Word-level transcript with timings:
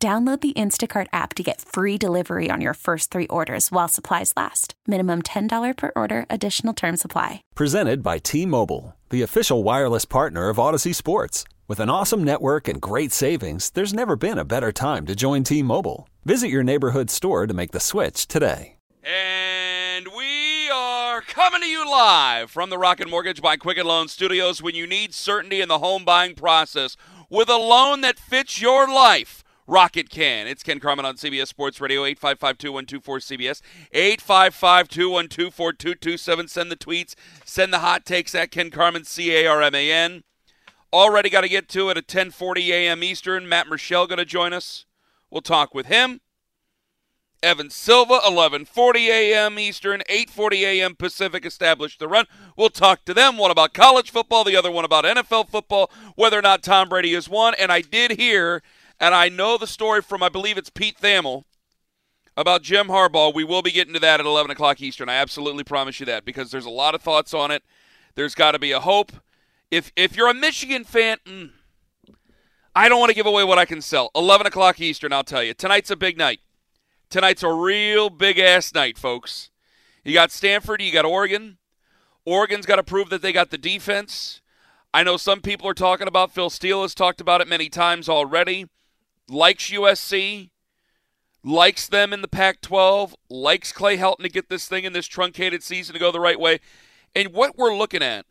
Download 0.00 0.40
the 0.40 0.52
Instacart 0.52 1.08
app 1.12 1.34
to 1.34 1.42
get 1.42 1.60
free 1.60 1.98
delivery 1.98 2.50
on 2.52 2.60
your 2.60 2.74
first 2.74 3.10
three 3.10 3.26
orders 3.26 3.72
while 3.72 3.88
supplies 3.88 4.32
last. 4.36 4.74
Minimum 4.86 5.22
$10 5.22 5.76
per 5.76 5.90
order, 5.96 6.24
additional 6.30 6.72
term 6.72 6.96
supply. 6.96 7.42
Presented 7.56 8.00
by 8.00 8.18
T 8.18 8.46
Mobile, 8.46 8.94
the 9.10 9.22
official 9.22 9.64
wireless 9.64 10.04
partner 10.04 10.50
of 10.50 10.58
Odyssey 10.60 10.92
Sports. 10.92 11.42
With 11.66 11.80
an 11.80 11.90
awesome 11.90 12.22
network 12.22 12.68
and 12.68 12.80
great 12.80 13.10
savings, 13.10 13.70
there's 13.70 13.92
never 13.92 14.14
been 14.14 14.38
a 14.38 14.44
better 14.44 14.70
time 14.70 15.04
to 15.06 15.16
join 15.16 15.42
T 15.42 15.64
Mobile. 15.64 16.08
Visit 16.24 16.48
your 16.48 16.62
neighborhood 16.62 17.10
store 17.10 17.48
to 17.48 17.54
make 17.54 17.72
the 17.72 17.80
switch 17.80 18.28
today. 18.28 18.76
And 19.02 20.06
we 20.16 20.70
are 20.72 21.22
coming 21.22 21.62
to 21.62 21.66
you 21.66 21.90
live 21.90 22.52
from 22.52 22.70
the 22.70 22.78
Rocket 22.78 23.10
Mortgage 23.10 23.42
by 23.42 23.56
Quicken 23.56 23.86
Loan 23.86 24.06
Studios 24.06 24.62
when 24.62 24.76
you 24.76 24.86
need 24.86 25.12
certainty 25.12 25.60
in 25.60 25.68
the 25.68 25.80
home 25.80 26.04
buying 26.04 26.36
process 26.36 26.96
with 27.28 27.48
a 27.48 27.56
loan 27.56 28.02
that 28.02 28.20
fits 28.20 28.60
your 28.60 28.86
life. 28.86 29.42
Rocket 29.68 30.08
can. 30.08 30.46
It's 30.46 30.62
Ken 30.62 30.80
Carman 30.80 31.04
on 31.04 31.16
CBS 31.16 31.48
Sports 31.48 31.78
Radio, 31.78 32.04
855-2124-CBS, 32.04 33.60
855-212-4227. 33.94 36.48
Send 36.48 36.72
the 36.72 36.76
tweets, 36.76 37.14
send 37.44 37.74
the 37.74 37.80
hot 37.80 38.06
takes 38.06 38.34
at 38.34 38.50
Ken 38.50 38.70
Carman, 38.70 39.04
C-A-R-M-A-N. 39.04 40.24
Already 40.90 41.28
got 41.28 41.42
to 41.42 41.50
get 41.50 41.68
to 41.68 41.90
it 41.90 41.98
at 41.98 42.04
1040 42.04 42.72
a.m. 42.72 43.04
Eastern. 43.04 43.46
Matt 43.46 43.66
Murschel 43.66 44.08
going 44.08 44.16
to 44.16 44.24
join 44.24 44.54
us. 44.54 44.86
We'll 45.30 45.42
talk 45.42 45.74
with 45.74 45.84
him. 45.84 46.22
Evan 47.42 47.68
Silva, 47.70 48.20
11:40 48.26 49.08
a.m. 49.08 49.58
Eastern, 49.58 50.02
8:40 50.10 50.62
a.m. 50.62 50.94
Pacific 50.96 51.44
established 51.44 51.98
the 52.00 52.08
run. 52.08 52.24
We'll 52.56 52.70
talk 52.70 53.04
to 53.04 53.12
them. 53.14 53.36
One 53.36 53.52
about 53.52 53.74
college 53.74 54.10
football, 54.10 54.42
the 54.44 54.56
other 54.56 54.72
one 54.72 54.84
about 54.84 55.04
NFL 55.04 55.48
football, 55.50 55.88
whether 56.16 56.36
or 56.38 56.42
not 56.42 56.64
Tom 56.64 56.88
Brady 56.88 57.14
has 57.14 57.28
won. 57.28 57.54
And 57.54 57.70
I 57.70 57.80
did 57.82 58.10
hear 58.12 58.62
and 59.00 59.14
I 59.14 59.28
know 59.28 59.56
the 59.56 59.66
story 59.66 60.02
from, 60.02 60.22
I 60.22 60.28
believe 60.28 60.58
it's 60.58 60.70
Pete 60.70 60.98
Thamel 61.00 61.44
about 62.36 62.62
Jim 62.62 62.88
Harbaugh. 62.88 63.34
We 63.34 63.44
will 63.44 63.62
be 63.62 63.70
getting 63.70 63.94
to 63.94 64.00
that 64.00 64.20
at 64.20 64.26
11 64.26 64.50
o'clock 64.50 64.80
Eastern. 64.80 65.08
I 65.08 65.16
absolutely 65.16 65.64
promise 65.64 66.00
you 66.00 66.06
that 66.06 66.24
because 66.24 66.50
there's 66.50 66.66
a 66.66 66.70
lot 66.70 66.94
of 66.94 67.02
thoughts 67.02 67.32
on 67.32 67.50
it. 67.50 67.62
There's 68.14 68.34
got 68.34 68.52
to 68.52 68.58
be 68.58 68.72
a 68.72 68.80
hope. 68.80 69.12
If, 69.70 69.92
if 69.96 70.16
you're 70.16 70.30
a 70.30 70.34
Michigan 70.34 70.84
fan, 70.84 71.18
mm, 71.24 71.50
I 72.74 72.88
don't 72.88 72.98
want 72.98 73.10
to 73.10 73.14
give 73.14 73.26
away 73.26 73.44
what 73.44 73.58
I 73.58 73.64
can 73.64 73.82
sell. 73.82 74.10
11 74.14 74.46
o'clock 74.46 74.80
Eastern, 74.80 75.12
I'll 75.12 75.24
tell 75.24 75.42
you. 75.42 75.54
Tonight's 75.54 75.90
a 75.90 75.96
big 75.96 76.16
night. 76.16 76.40
Tonight's 77.10 77.42
a 77.42 77.52
real 77.52 78.10
big 78.10 78.38
ass 78.38 78.74
night, 78.74 78.98
folks. 78.98 79.50
You 80.04 80.12
got 80.14 80.30
Stanford, 80.30 80.82
you 80.82 80.92
got 80.92 81.04
Oregon. 81.04 81.58
Oregon's 82.24 82.66
got 82.66 82.76
to 82.76 82.82
prove 82.82 83.10
that 83.10 83.22
they 83.22 83.32
got 83.32 83.50
the 83.50 83.58
defense. 83.58 84.40
I 84.92 85.02
know 85.02 85.16
some 85.16 85.40
people 85.40 85.68
are 85.68 85.74
talking 85.74 86.08
about 86.08 86.32
Phil 86.32 86.50
Steele 86.50 86.82
has 86.82 86.94
talked 86.94 87.20
about 87.20 87.40
it 87.40 87.48
many 87.48 87.68
times 87.68 88.08
already 88.08 88.66
likes 89.28 89.70
USC, 89.70 90.50
likes 91.44 91.88
them 91.88 92.12
in 92.12 92.22
the 92.22 92.28
Pac 92.28 92.60
12, 92.60 93.14
likes 93.28 93.72
Clay 93.72 93.96
Helton 93.96 94.22
to 94.22 94.28
get 94.28 94.48
this 94.48 94.68
thing 94.68 94.84
in 94.84 94.92
this 94.92 95.06
truncated 95.06 95.62
season 95.62 95.94
to 95.94 96.00
go 96.00 96.10
the 96.10 96.20
right 96.20 96.38
way. 96.38 96.60
And 97.14 97.32
what 97.32 97.56
we're 97.56 97.76
looking 97.76 98.02
at 98.02 98.26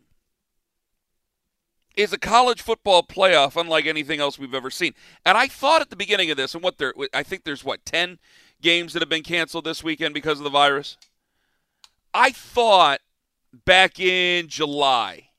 is 1.96 2.14
a 2.14 2.18
college 2.18 2.62
football 2.62 3.02
playoff 3.02 3.60
unlike 3.60 3.88
anything 3.88 4.20
else 4.20 4.38
we've 4.38 4.54
ever 4.54 4.70
seen. 4.70 4.94
And 5.26 5.38
I 5.38 5.48
thought 5.48 5.82
at 5.82 5.90
the 5.90 5.96
beginning 5.96 6.30
of 6.30 6.38
this, 6.38 6.54
and 6.54 6.64
what 6.64 6.78
there, 6.78 6.94
I 7.14 7.24
think 7.24 7.44
there's 7.44 7.64
what, 7.64 7.84
10 7.86 8.20
games 8.62 8.94
that 8.94 9.02
have 9.02 9.10
been 9.10 9.24
canceled 9.24 9.66
this 9.66 9.84
weekend 9.84 10.14
because 10.14 10.40
of 10.40 10.44
the 10.44 10.50
virus. 10.50 10.98
I 12.14 12.32
thought 12.32 13.02
back 13.66 14.00
in 14.00 14.48
July 14.48 15.30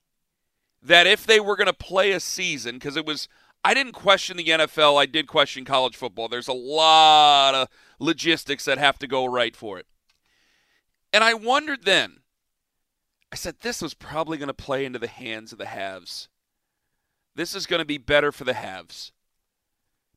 that 0.82 1.06
if 1.06 1.26
they 1.26 1.40
were 1.40 1.56
going 1.56 1.66
to 1.66 1.72
play 1.72 2.12
a 2.12 2.20
season, 2.20 2.76
because 2.76 2.96
it 2.96 3.06
was 3.06 3.28
I 3.64 3.74
didn't 3.74 3.92
question 3.92 4.36
the 4.36 4.44
NFL. 4.44 5.00
I 5.00 5.06
did 5.06 5.26
question 5.26 5.64
college 5.64 5.96
football. 5.96 6.28
There's 6.28 6.48
a 6.48 6.52
lot 6.52 7.54
of 7.54 7.68
logistics 7.98 8.64
that 8.64 8.78
have 8.78 8.98
to 9.00 9.06
go 9.06 9.26
right 9.26 9.54
for 9.54 9.78
it. 9.78 9.86
And 11.12 11.24
I 11.24 11.34
wondered 11.34 11.84
then, 11.84 12.20
I 13.32 13.36
said, 13.36 13.56
this 13.60 13.82
was 13.82 13.94
probably 13.94 14.38
going 14.38 14.48
to 14.48 14.54
play 14.54 14.84
into 14.84 14.98
the 14.98 15.08
hands 15.08 15.52
of 15.52 15.58
the 15.58 15.66
haves. 15.66 16.28
This 17.34 17.54
is 17.54 17.66
going 17.66 17.80
to 17.80 17.86
be 17.86 17.98
better 17.98 18.32
for 18.32 18.44
the 18.44 18.54
haves. 18.54 19.12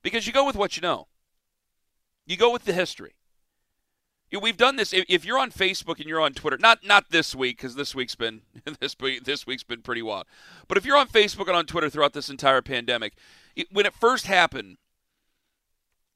Because 0.02 0.28
you 0.28 0.34
go 0.34 0.46
with 0.46 0.56
what 0.56 0.76
you 0.76 0.82
know, 0.82 1.08
you 2.26 2.38
go 2.38 2.52
with 2.52 2.66
the 2.66 2.74
history. 2.74 3.16
We've 4.40 4.58
done 4.58 4.78
this. 4.78 4.94
If 4.94 5.26
you're 5.26 5.40
on 5.40 5.52
Facebook 5.52 6.00
and 6.00 6.06
you're 6.06 6.22
on 6.22 6.34
Twitter, 6.34 6.58
not 6.58 6.86
not 6.86 7.10
this 7.10 7.36
week 7.36 7.58
because 7.58 7.76
this 7.76 7.94
week's 7.94 8.16
been 8.16 8.42
this 8.80 8.96
this 9.24 9.46
week's 9.46 9.64
been 9.64 9.82
pretty 9.82 10.02
wild. 10.02 10.26
But 10.68 10.78
if 10.78 10.86
you're 10.86 10.98
on 10.98 11.08
Facebook 11.08 11.48
and 11.48 11.58
on 11.58 11.66
Twitter 11.66 11.90
throughout 11.90 12.14
this 12.14 12.30
entire 12.30 12.62
pandemic, 12.62 13.14
it, 13.56 13.68
when 13.72 13.86
it 13.86 13.94
first 13.94 14.28
happened, 14.28 14.78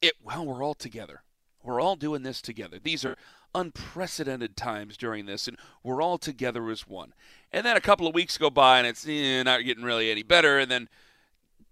it 0.02 0.14
well 0.24 0.46
we're 0.46 0.64
all 0.64 0.76
together. 0.76 1.24
We're 1.62 1.82
all 1.82 1.96
doing 1.96 2.24
this 2.24 2.42
together. 2.42 2.78
These 2.82 3.04
are 3.04 3.18
unprecedented 3.56 4.56
times 4.56 4.98
during 4.98 5.26
this, 5.26 5.48
and 5.48 5.58
we're 5.84 6.02
all 6.02 6.18
together 6.18 6.70
as 6.70 6.88
one. 6.88 7.14
And 7.52 7.66
then 7.66 7.76
a 7.76 7.82
couple 7.82 8.08
of 8.08 8.14
weeks 8.14 8.38
go 8.38 8.50
by, 8.50 8.78
and 8.78 8.86
it's 8.86 9.08
eh, 9.08 9.42
not 9.44 9.64
getting 9.66 9.84
really 9.84 10.12
any 10.12 10.24
better. 10.24 10.60
And 10.60 10.70
then 10.70 10.90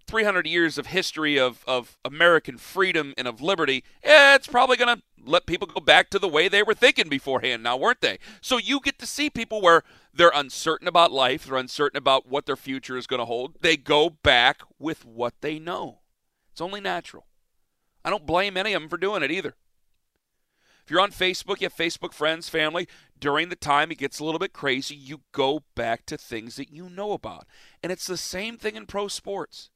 300 0.06 0.46
years 0.46 0.78
of 0.78 0.86
history 0.86 1.38
of, 1.38 1.64
of 1.66 1.98
American 2.04 2.58
freedom 2.58 3.14
and 3.16 3.26
of 3.26 3.40
liberty, 3.40 3.84
eh, 4.02 4.34
it's 4.34 4.46
probably 4.46 4.76
going 4.76 4.96
to 4.96 5.02
let 5.26 5.46
people 5.46 5.66
go 5.66 5.80
back 5.80 6.10
to 6.10 6.18
the 6.18 6.28
way 6.28 6.48
they 6.48 6.62
were 6.62 6.74
thinking 6.74 7.08
beforehand 7.08 7.62
now, 7.62 7.76
weren't 7.76 8.00
they? 8.00 8.18
So 8.40 8.58
you 8.58 8.80
get 8.80 8.98
to 8.98 9.06
see 9.06 9.30
people 9.30 9.60
where 9.60 9.82
they're 10.12 10.32
uncertain 10.34 10.88
about 10.88 11.12
life, 11.12 11.44
they're 11.44 11.56
uncertain 11.56 11.98
about 11.98 12.28
what 12.28 12.46
their 12.46 12.56
future 12.56 12.96
is 12.96 13.06
going 13.06 13.20
to 13.20 13.26
hold. 13.26 13.56
They 13.60 13.76
go 13.76 14.10
back 14.10 14.60
with 14.78 15.04
what 15.04 15.34
they 15.40 15.58
know. 15.58 16.00
It's 16.52 16.60
only 16.60 16.80
natural. 16.80 17.26
I 18.04 18.10
don't 18.10 18.26
blame 18.26 18.56
any 18.56 18.74
of 18.74 18.82
them 18.82 18.88
for 18.88 18.98
doing 18.98 19.22
it 19.22 19.30
either. 19.30 19.54
If 20.84 20.90
you're 20.90 21.00
on 21.00 21.12
Facebook, 21.12 21.60
you 21.60 21.66
have 21.66 21.74
Facebook 21.74 22.12
friends, 22.12 22.50
family, 22.50 22.86
during 23.18 23.48
the 23.48 23.56
time 23.56 23.90
it 23.90 23.98
gets 23.98 24.18
a 24.18 24.24
little 24.24 24.38
bit 24.38 24.52
crazy, 24.52 24.94
you 24.94 25.22
go 25.32 25.62
back 25.74 26.04
to 26.06 26.18
things 26.18 26.56
that 26.56 26.70
you 26.70 26.90
know 26.90 27.12
about. 27.12 27.46
And 27.82 27.90
it's 27.90 28.06
the 28.06 28.18
same 28.18 28.58
thing 28.58 28.76
in 28.76 28.84
pro 28.84 29.08
sports. 29.08 29.70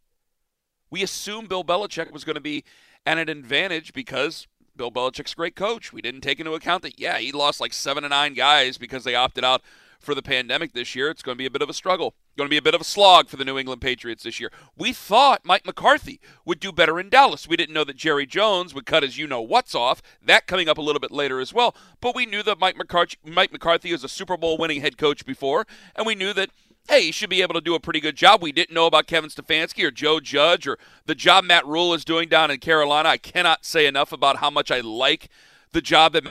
We 0.91 1.03
assumed 1.03 1.49
Bill 1.49 1.65
Belichick 1.65 2.11
was 2.11 2.25
going 2.25 2.35
to 2.35 2.41
be 2.41 2.65
at 3.07 3.19
an 3.19 3.29
advantage 3.29 3.93
because 3.93 4.47
Bill 4.77 4.91
Belichick's 4.91 5.33
a 5.33 5.37
great 5.37 5.57
coach. 5.57 5.93
We 5.93 6.03
didn't 6.03 6.21
take 6.21 6.41
into 6.41 6.53
account 6.53 6.83
that, 6.83 6.99
yeah, 6.99 7.19
he 7.19 7.33
lost 7.33 7.61
like 7.61 7.73
seven 7.73 8.03
to 8.03 8.09
nine 8.09 8.35
guys 8.35 8.79
because 8.79 9.05
they 9.05 9.15
opted 9.15 9.45
out 9.45 9.63
for 9.99 10.15
the 10.15 10.23
pandemic 10.23 10.73
this 10.73 10.95
year. 10.95 11.11
It's 11.11 11.23
going 11.23 11.37
to 11.37 11.39
be 11.39 11.47
a 11.47 11.51
bit 11.51 11.63
of 11.63 11.69
a 11.69 11.75
struggle. 11.75 12.15
Going 12.37 12.49
to 12.49 12.51
be 12.55 12.59
a 12.59 12.63
bit 12.63 12.75
of 12.75 12.81
a 12.81 12.85
slog 12.85 13.29
for 13.29 13.37
the 13.37 13.45
New 13.45 13.59
England 13.59 13.81
Patriots 13.81 14.23
this 14.23 14.39
year. 14.39 14.53
We 14.77 14.93
thought 14.93 15.45
Mike 15.45 15.67
McCarthy 15.67 16.21
would 16.45 16.61
do 16.61 16.71
better 16.71 17.01
in 17.01 17.09
Dallas. 17.09 17.49
We 17.49 17.57
didn't 17.57 17.75
know 17.75 17.83
that 17.85 17.97
Jerry 17.97 18.27
Jones 18.27 18.73
would 18.75 18.87
cut 18.87 19.03
his 19.03 19.19
you 19.19 19.27
know 19.27 19.41
what's 19.41 19.75
off. 19.75 20.01
That 20.25 20.47
coming 20.47 20.69
up 20.69 20.79
a 20.79 20.83
little 20.83 21.01
bit 21.01 21.11
later 21.11 21.41
as 21.41 21.53
well. 21.53 21.75
But 22.01 22.15
we 22.15 22.27
knew 22.27 22.45
that 22.45 22.61
Mike 22.61 22.77
McCarthy, 22.77 23.17
Mike 23.25 23.53
McCarthy 23.53 23.91
is 23.91 24.05
a 24.05 24.09
Super 24.09 24.37
Bowl 24.37 24.57
winning 24.57 24.81
head 24.81 24.97
coach 24.97 25.27
before, 25.27 25.67
and 25.97 26.07
we 26.07 26.15
knew 26.15 26.33
that 26.33 26.51
hey, 26.89 27.03
he 27.03 27.13
should 27.13 27.31
be 27.31 27.43
able 27.43 27.55
to 27.55 27.61
do 27.61 27.75
a 27.75 27.81
pretty 27.81 28.01
good 28.01 28.17
job. 28.17 28.43
We 28.43 28.53
didn't 28.53 28.75
know 28.75 28.87
about 28.87 29.07
Kevin 29.07 29.31
Stefanski 29.31 29.85
or 29.85 29.91
Joe 29.91 30.21
Judge 30.21 30.67
or 30.67 30.79
the 31.07 31.15
job 31.15 31.45
Matt 31.45 31.67
Rhule 31.67 31.95
is 31.95 32.05
doing 32.05 32.29
down 32.29 32.51
in 32.51 32.59
Carolina. 32.59 33.11
I 33.11 33.19
cannot 33.19 33.65
say 33.65 33.87
enough 33.87 34.13
about 34.13 34.39
how 34.39 34.51
much 34.51 34.71
I 34.71 34.81
like 34.81 35.29
the 35.73 35.83
job 35.83 36.15
that 36.15 36.25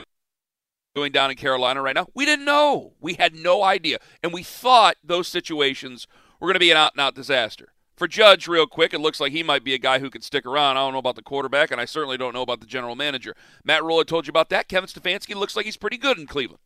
doing 0.94 1.12
down 1.12 1.30
in 1.30 1.36
Carolina 1.36 1.80
right 1.80 1.94
now. 1.94 2.08
We 2.14 2.24
didn't 2.24 2.44
know. 2.44 2.94
We 3.00 3.14
had 3.14 3.34
no 3.34 3.62
idea. 3.62 3.98
And 4.22 4.32
we 4.32 4.42
thought 4.42 4.96
those 5.02 5.28
situations 5.28 6.06
were 6.40 6.46
going 6.46 6.54
to 6.54 6.60
be 6.60 6.70
an 6.70 6.76
out 6.76 6.92
and 6.94 7.00
out 7.00 7.14
disaster. 7.14 7.72
For 7.96 8.08
Judge, 8.08 8.46
real 8.46 8.66
quick, 8.66 8.94
it 8.94 9.00
looks 9.00 9.20
like 9.20 9.32
he 9.32 9.42
might 9.42 9.64
be 9.64 9.74
a 9.74 9.78
guy 9.78 9.98
who 9.98 10.10
could 10.10 10.22
stick 10.22 10.46
around. 10.46 10.76
I 10.76 10.80
don't 10.80 10.92
know 10.92 11.00
about 11.00 11.16
the 11.16 11.22
quarterback, 11.22 11.72
and 11.72 11.80
I 11.80 11.84
certainly 11.84 12.16
don't 12.16 12.32
know 12.32 12.42
about 12.42 12.60
the 12.60 12.66
general 12.66 12.94
manager. 12.94 13.34
Matt 13.64 13.82
Rhule, 13.82 13.98
I 13.98 14.04
told 14.04 14.26
you 14.26 14.30
about 14.30 14.50
that. 14.50 14.68
Kevin 14.68 14.88
Stefanski 14.88 15.34
looks 15.34 15.56
like 15.56 15.66
he's 15.66 15.76
pretty 15.76 15.98
good 15.98 16.16
in 16.16 16.26
Cleveland. 16.26 16.60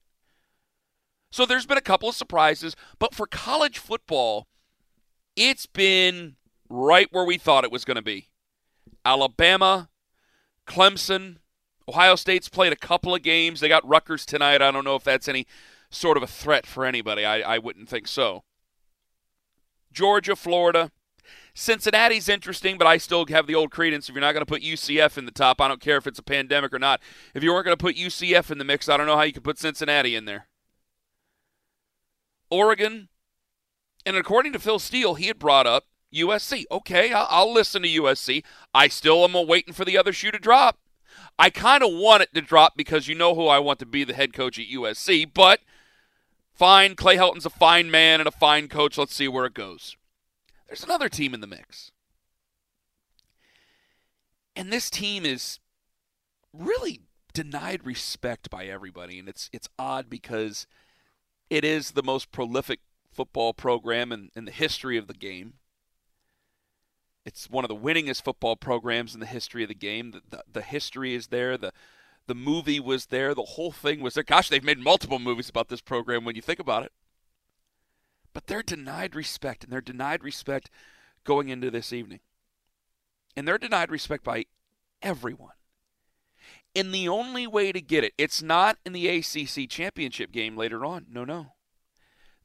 So 1.33 1.47
there's 1.47 1.65
been 1.65 1.79
a 1.79 1.81
couple 1.81 2.11
of 2.11 2.15
surprises, 2.15 2.77
but 2.99 3.15
for 3.15 3.27
college 3.27 3.79
football, 3.79 4.47
it's 5.35 5.65
been 5.65 6.37
right 6.69 7.09
where 7.11 7.25
we 7.25 7.39
thought 7.39 7.65
it 7.65 7.73
was 7.73 7.87
going 7.87 7.97
to 7.97 8.03
be. 8.03 8.29
Alabama, 9.03 9.89
Clemson, 10.67 11.37
Ohio 11.89 12.17
State's 12.17 12.51
played 12.51 12.75
a 12.75 12.77
couple 12.77 13.15
of 13.15 13.23
games. 13.23 13.61
They 13.61 13.69
got 13.69 13.89
Rutgers 13.89 14.27
tonight. 14.27 14.61
I 14.61 14.71
don't 14.71 14.85
know 14.85 14.95
if 14.95 15.05
that's 15.05 15.27
any 15.27 15.47
sort 15.89 16.19
of 16.19 16.23
a 16.23 16.27
threat 16.27 16.67
for 16.67 16.85
anybody. 16.85 17.25
I, 17.25 17.55
I 17.55 17.59
wouldn't 17.59 17.89
think 17.89 18.09
so. 18.09 18.45
Georgia, 19.91 20.37
Florida, 20.37 20.91
Cincinnati's 21.55 22.29
interesting, 22.29 22.77
but 22.77 22.87
I 22.87 22.99
still 22.99 23.25
have 23.31 23.47
the 23.47 23.55
old 23.55 23.71
credence. 23.71 24.11
If 24.11 24.15
you're 24.15 24.21
not 24.21 24.33
going 24.33 24.45
to 24.45 24.51
put 24.51 24.63
UCF 24.63 25.17
in 25.17 25.25
the 25.25 25.33
top, 25.33 25.63
I 25.63 25.69
don't 25.69 25.81
care 25.81 25.97
if 25.97 26.07
it's 26.07 26.19
a 26.19 26.23
pandemic 26.23 26.75
or 26.75 26.79
not. 26.79 27.01
If 27.35 27.43
you 27.43 27.55
weren't 27.55 27.65
going 27.65 27.77
to 27.77 27.83
put 27.83 27.97
UCF 27.97 28.51
in 28.51 28.59
the 28.59 28.65
mix, 28.65 28.91
I 28.91 28.99
don't 28.99 29.07
know 29.07 29.17
how 29.17 29.23
you 29.23 29.33
could 29.33 29.45
put 29.45 29.59
Cincinnati 29.59 30.15
in 30.15 30.27
there. 30.27 30.49
Oregon, 32.53 33.09
and 34.05 34.17
according 34.17 34.53
to 34.53 34.59
Phil 34.59 34.79
Steele, 34.79 35.15
he 35.15 35.27
had 35.27 35.39
brought 35.39 35.67
up 35.67 35.87
USC. 36.15 36.65
Okay, 36.71 37.13
I'll, 37.13 37.53
listen 37.53 37.83
to 37.83 37.89
USC. 37.89 38.45
I 38.75 38.89
still 38.89 39.25
am 39.25 39.47
waiting 39.47 39.73
for 39.73 39.87
the 39.87 39.97
other 39.97 40.13
shoe 40.13 40.31
to 40.31 40.39
drop. 40.39 40.79
I 41.39 41.49
kind 41.49 41.83
of 41.83 41.93
want 41.93 42.23
it 42.23 42.35
to 42.35 42.43
drop 42.43 42.77
because 42.77 43.09
you 43.09 43.15
know 43.15 43.35
who 43.35 43.47
I 43.47 43.59
want 43.59 43.79
to 43.79 43.87
be 43.87 44.05
the 44.05 44.15
head 44.15 44.35
coach 44.35 44.59
at 44.59 44.67
USC, 44.67 45.31
but 45.33 45.61
fine. 46.53 46.95
Clay 46.95 47.17
Helton's 47.17 47.47
a 47.47 47.51
fine 47.51 47.91
man 47.91 48.21
and 48.21 48.29
a 48.29 48.33
fine 48.33 48.69
coach. 48.69 48.99
Let's 48.99 49.15
see 49.15 49.29
where 49.29 49.47
it 49.47 49.55
goes. 49.55 49.97
There's 50.69 50.85
another 50.85 51.09
team 51.09 51.33
in 51.33 51.41
the 51.41 51.47
mix. 51.47 51.91
And 54.55 54.71
this 54.71 54.91
team 54.91 55.25
is 55.25 55.59
really 56.53 57.01
denied 57.33 57.87
respect 57.87 58.51
by 58.51 58.67
everybody. 58.67 59.19
And 59.19 59.29
it's 59.29 59.49
it's 59.53 59.69
odd 59.79 60.11
because 60.11 60.67
it 61.53 61.67
is 61.67 61.91
the 61.91 62.03
most 62.03 62.33
prolific 62.33 62.81
football 63.13 63.53
program 63.53 64.11
in, 64.11 64.31
in 64.35 64.47
the 64.47 64.51
history 64.51 64.97
of 64.97 65.07
the 65.07 65.13
game. 65.13 65.53
It's 67.27 67.51
one 67.51 67.63
of 67.63 67.69
the 67.69 67.77
winningest 67.77 68.25
football 68.25 68.57
programs 68.57 69.13
in 69.13 69.21
the 69.21 69.27
history 69.27 69.63
of 69.63 69.69
the 69.69 69.75
game. 69.75 70.13
The, 70.13 70.23
the, 70.31 70.45
the, 70.51 70.63
history 70.63 71.15
is 71.15 71.27
there. 71.27 71.59
The 71.59 71.73
the 72.27 72.35
movie 72.35 72.81
was 72.81 73.07
there. 73.07 73.35
The 73.35 73.43
whole 73.43 73.71
thing 73.71 74.01
was 74.01 74.15
there. 74.15 74.25
Gosh, 74.25 74.49
they've 74.49 74.65
made 74.65 74.79
multiple 74.79 75.19
movies 75.19 75.51
about 75.51 75.69
this 75.69 75.83
program 75.83 76.25
when 76.25 76.37
you 76.37 76.41
think 76.41 76.59
about 76.59 76.85
it. 76.85 76.93
But 78.33 78.47
they're 78.47 78.63
denied 78.63 79.15
respect, 79.15 79.63
and 79.63 79.71
they're 79.71 79.83
denied 79.83 80.25
respect 80.25 80.71
going 81.23 81.51
into 81.51 81.71
this 81.71 81.93
evening. 81.93 82.21
And 83.37 83.47
they're 83.47 83.59
denied 83.59 83.91
respect 83.91 84.25
by 84.25 84.47
everyone. 85.03 85.53
And 86.75 86.95
the 86.95 87.09
only 87.09 87.47
way 87.47 87.71
to 87.71 87.81
get 87.81 88.05
it, 88.05 88.15
it's 88.17 88.43
not 88.43 88.79
in 88.87 88.93
the 88.93 89.09
ACC 89.09 89.69
championship 89.69 90.33
game 90.33 90.57
later 90.57 90.85
on. 90.85 91.07
No, 91.11 91.25
no. 91.25 91.49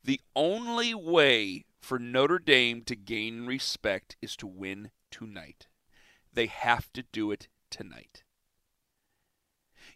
The 0.04 0.20
only 0.36 0.94
way 0.94 1.66
for 1.80 1.98
Notre 2.00 2.40
Dame 2.40 2.82
to 2.84 2.96
gain 2.96 3.46
respect 3.46 4.18
is 4.22 4.36
to 4.38 4.48
win 4.48 4.92
tonight. 5.12 5.68
They 6.34 6.48
have 6.48 6.92
to 6.94 7.04
do 7.04 7.32
it 7.32 7.48
tonight. 7.70 8.24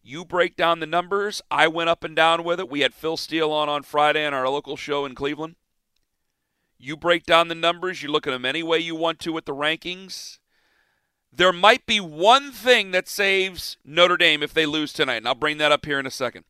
You 0.04 0.26
break 0.26 0.56
down 0.56 0.80
the 0.80 0.88
numbers. 0.88 1.42
I 1.52 1.68
went 1.68 1.90
up 1.90 2.04
and 2.04 2.16
down 2.16 2.44
with 2.44 2.60
it. 2.60 2.70
We 2.70 2.80
had 2.80 2.94
Phil 2.94 3.18
Steele 3.18 3.52
on 3.52 3.70
on 3.70 3.84
Friday 3.84 4.26
on 4.26 4.34
our 4.34 4.50
local 4.50 4.76
show 4.76 5.06
in 5.06 5.14
Cleveland. 5.14 5.56
You 6.80 6.98
break 6.98 7.26
down 7.26 7.50
the 7.50 7.56
numbers. 7.56 8.02
You 8.02 8.10
look 8.10 8.26
at 8.26 8.32
them 8.32 8.46
any 8.46 8.64
way 8.64 8.80
you 8.80 8.96
want 8.96 9.20
to 9.20 9.34
with 9.34 9.46
the 9.46 9.54
rankings. 9.54 10.40
There 11.34 11.54
might 11.54 11.86
be 11.86 12.00
one 12.00 12.52
thing 12.52 12.92
that 12.92 13.08
saves 13.08 13.78
Notre 13.86 14.18
Dame 14.18 14.44
if 14.44 14.54
they 14.54 14.66
lose 14.66 14.92
tonight, 14.92 15.18
and 15.18 15.28
I'll 15.28 15.36
bring 15.36 15.58
that 15.60 15.72
up 15.72 15.86
here 15.86 16.00
in 16.00 16.06
a 16.06 16.12
second. 16.12 16.44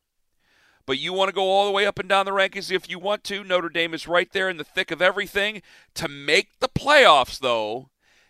But 0.86 0.98
you 0.98 1.14
want 1.14 1.30
to 1.30 1.36
go 1.36 1.50
all 1.50 1.66
the 1.66 1.72
way 1.72 1.86
up 1.86 2.00
and 2.00 2.10
down 2.10 2.26
the 2.26 2.32
rankings 2.32 2.72
if 2.72 2.90
you 2.90 2.98
want 2.98 3.24
to. 3.26 3.44
Notre 3.44 3.70
Dame 3.70 3.94
is 3.94 4.08
right 4.08 4.32
there 4.32 4.50
in 4.50 4.58
the 4.58 4.64
thick 4.64 4.90
of 4.90 5.02
everything. 5.02 5.62
To 5.94 6.08
make 6.08 6.60
the 6.60 6.68
playoffs, 6.68 7.40
though, 7.40 7.90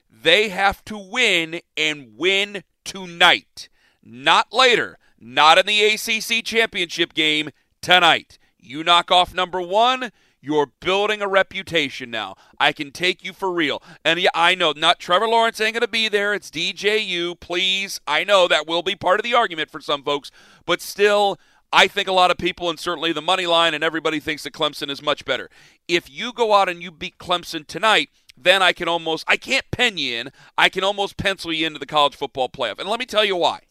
they 0.09 0.49
have 0.49 0.83
to 0.85 0.97
win 0.97 1.61
and 1.77 2.17
win 2.17 2.63
tonight, 2.83 3.69
not 4.03 4.51
later, 4.51 4.97
not 5.19 5.57
in 5.57 5.65
the 5.65 5.83
ACC 5.85 6.43
championship 6.43 7.13
game 7.13 7.51
tonight. 7.81 8.37
You 8.59 8.83
knock 8.83 9.09
off 9.09 9.33
number 9.33 9.61
one, 9.61 10.11
you're 10.41 10.71
building 10.79 11.21
a 11.21 11.27
reputation 11.27 12.09
now. 12.09 12.35
I 12.59 12.71
can 12.71 12.91
take 12.91 13.23
you 13.23 13.31
for 13.31 13.51
real. 13.51 13.81
And 14.03 14.19
yeah, 14.19 14.29
I 14.33 14.55
know 14.55 14.73
not 14.75 14.99
Trevor 14.99 15.27
Lawrence 15.27 15.61
ain't 15.61 15.75
going 15.75 15.81
to 15.81 15.87
be 15.87 16.09
there. 16.09 16.33
It's 16.33 16.49
DJU. 16.49 17.39
Please, 17.39 18.01
I 18.07 18.23
know 18.23 18.47
that 18.47 18.67
will 18.67 18.81
be 18.81 18.95
part 18.95 19.19
of 19.19 19.23
the 19.23 19.35
argument 19.35 19.69
for 19.69 19.79
some 19.79 20.03
folks, 20.03 20.31
but 20.65 20.81
still, 20.81 21.39
I 21.71 21.87
think 21.87 22.07
a 22.07 22.13
lot 22.13 22.31
of 22.31 22.37
people, 22.37 22.69
and 22.69 22.79
certainly 22.79 23.13
the 23.13 23.21
money 23.21 23.45
line, 23.45 23.73
and 23.73 23.83
everybody 23.83 24.19
thinks 24.19 24.43
that 24.43 24.53
Clemson 24.53 24.89
is 24.89 25.01
much 25.01 25.23
better. 25.23 25.49
If 25.87 26.09
you 26.09 26.33
go 26.33 26.53
out 26.53 26.67
and 26.67 26.81
you 26.81 26.91
beat 26.91 27.17
Clemson 27.17 27.65
tonight, 27.65 28.09
then 28.35 28.61
I 28.61 28.73
can 28.73 28.87
almost, 28.87 29.23
I 29.27 29.37
can't 29.37 29.69
pen 29.71 29.97
you 29.97 30.17
in, 30.17 30.31
I 30.57 30.69
can 30.69 30.83
almost 30.83 31.17
pencil 31.17 31.53
you 31.53 31.67
into 31.67 31.79
the 31.79 31.85
college 31.85 32.15
football 32.15 32.49
playoff. 32.49 32.79
And 32.79 32.89
let 32.89 32.99
me 32.99 33.05
tell 33.05 33.23
you 33.23 33.35
why. 33.35 33.61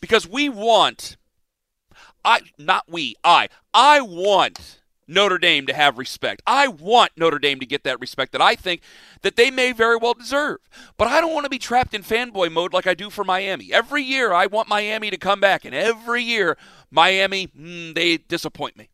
Because 0.00 0.28
we 0.28 0.48
want, 0.48 1.16
I, 2.24 2.40
not 2.58 2.84
we, 2.88 3.14
I, 3.22 3.48
I 3.72 4.00
want 4.00 4.81
Notre 5.12 5.38
Dame 5.38 5.66
to 5.66 5.74
have 5.74 5.98
respect. 5.98 6.42
I 6.46 6.68
want 6.68 7.12
Notre 7.16 7.38
Dame 7.38 7.60
to 7.60 7.66
get 7.66 7.84
that 7.84 8.00
respect 8.00 8.32
that 8.32 8.40
I 8.40 8.54
think 8.54 8.82
that 9.22 9.36
they 9.36 9.50
may 9.50 9.72
very 9.72 9.96
well 9.96 10.14
deserve. 10.14 10.58
But 10.96 11.08
I 11.08 11.20
don't 11.20 11.34
want 11.34 11.44
to 11.44 11.50
be 11.50 11.58
trapped 11.58 11.94
in 11.94 12.02
fanboy 12.02 12.50
mode 12.50 12.72
like 12.72 12.86
I 12.86 12.94
do 12.94 13.10
for 13.10 13.24
Miami. 13.24 13.72
Every 13.72 14.02
year 14.02 14.32
I 14.32 14.46
want 14.46 14.68
Miami 14.68 15.10
to 15.10 15.16
come 15.16 15.40
back, 15.40 15.64
and 15.64 15.74
every 15.74 16.22
year 16.22 16.56
Miami, 16.90 17.48
mm, 17.48 17.94
they 17.94 18.16
disappoint 18.16 18.76
me. 18.76 18.88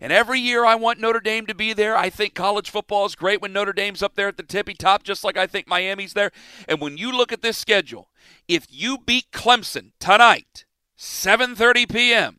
And 0.00 0.12
every 0.12 0.40
year 0.40 0.64
I 0.64 0.74
want 0.74 0.98
Notre 0.98 1.20
Dame 1.20 1.46
to 1.46 1.54
be 1.54 1.72
there. 1.72 1.96
I 1.96 2.10
think 2.10 2.34
college 2.34 2.70
football 2.70 3.06
is 3.06 3.14
great 3.14 3.40
when 3.40 3.52
Notre 3.52 3.72
Dame's 3.72 4.02
up 4.02 4.16
there 4.16 4.28
at 4.28 4.36
the 4.36 4.42
tippy 4.42 4.74
top, 4.74 5.04
just 5.04 5.22
like 5.22 5.36
I 5.36 5.46
think 5.46 5.68
Miami's 5.68 6.12
there. 6.12 6.32
And 6.68 6.80
when 6.80 6.96
you 6.96 7.12
look 7.12 7.32
at 7.32 7.40
this 7.40 7.56
schedule, 7.56 8.10
if 8.48 8.66
you 8.68 8.98
beat 8.98 9.30
Clemson 9.30 9.92
tonight, 10.00 10.64
7:30 10.98 11.88
p.m., 11.88 12.38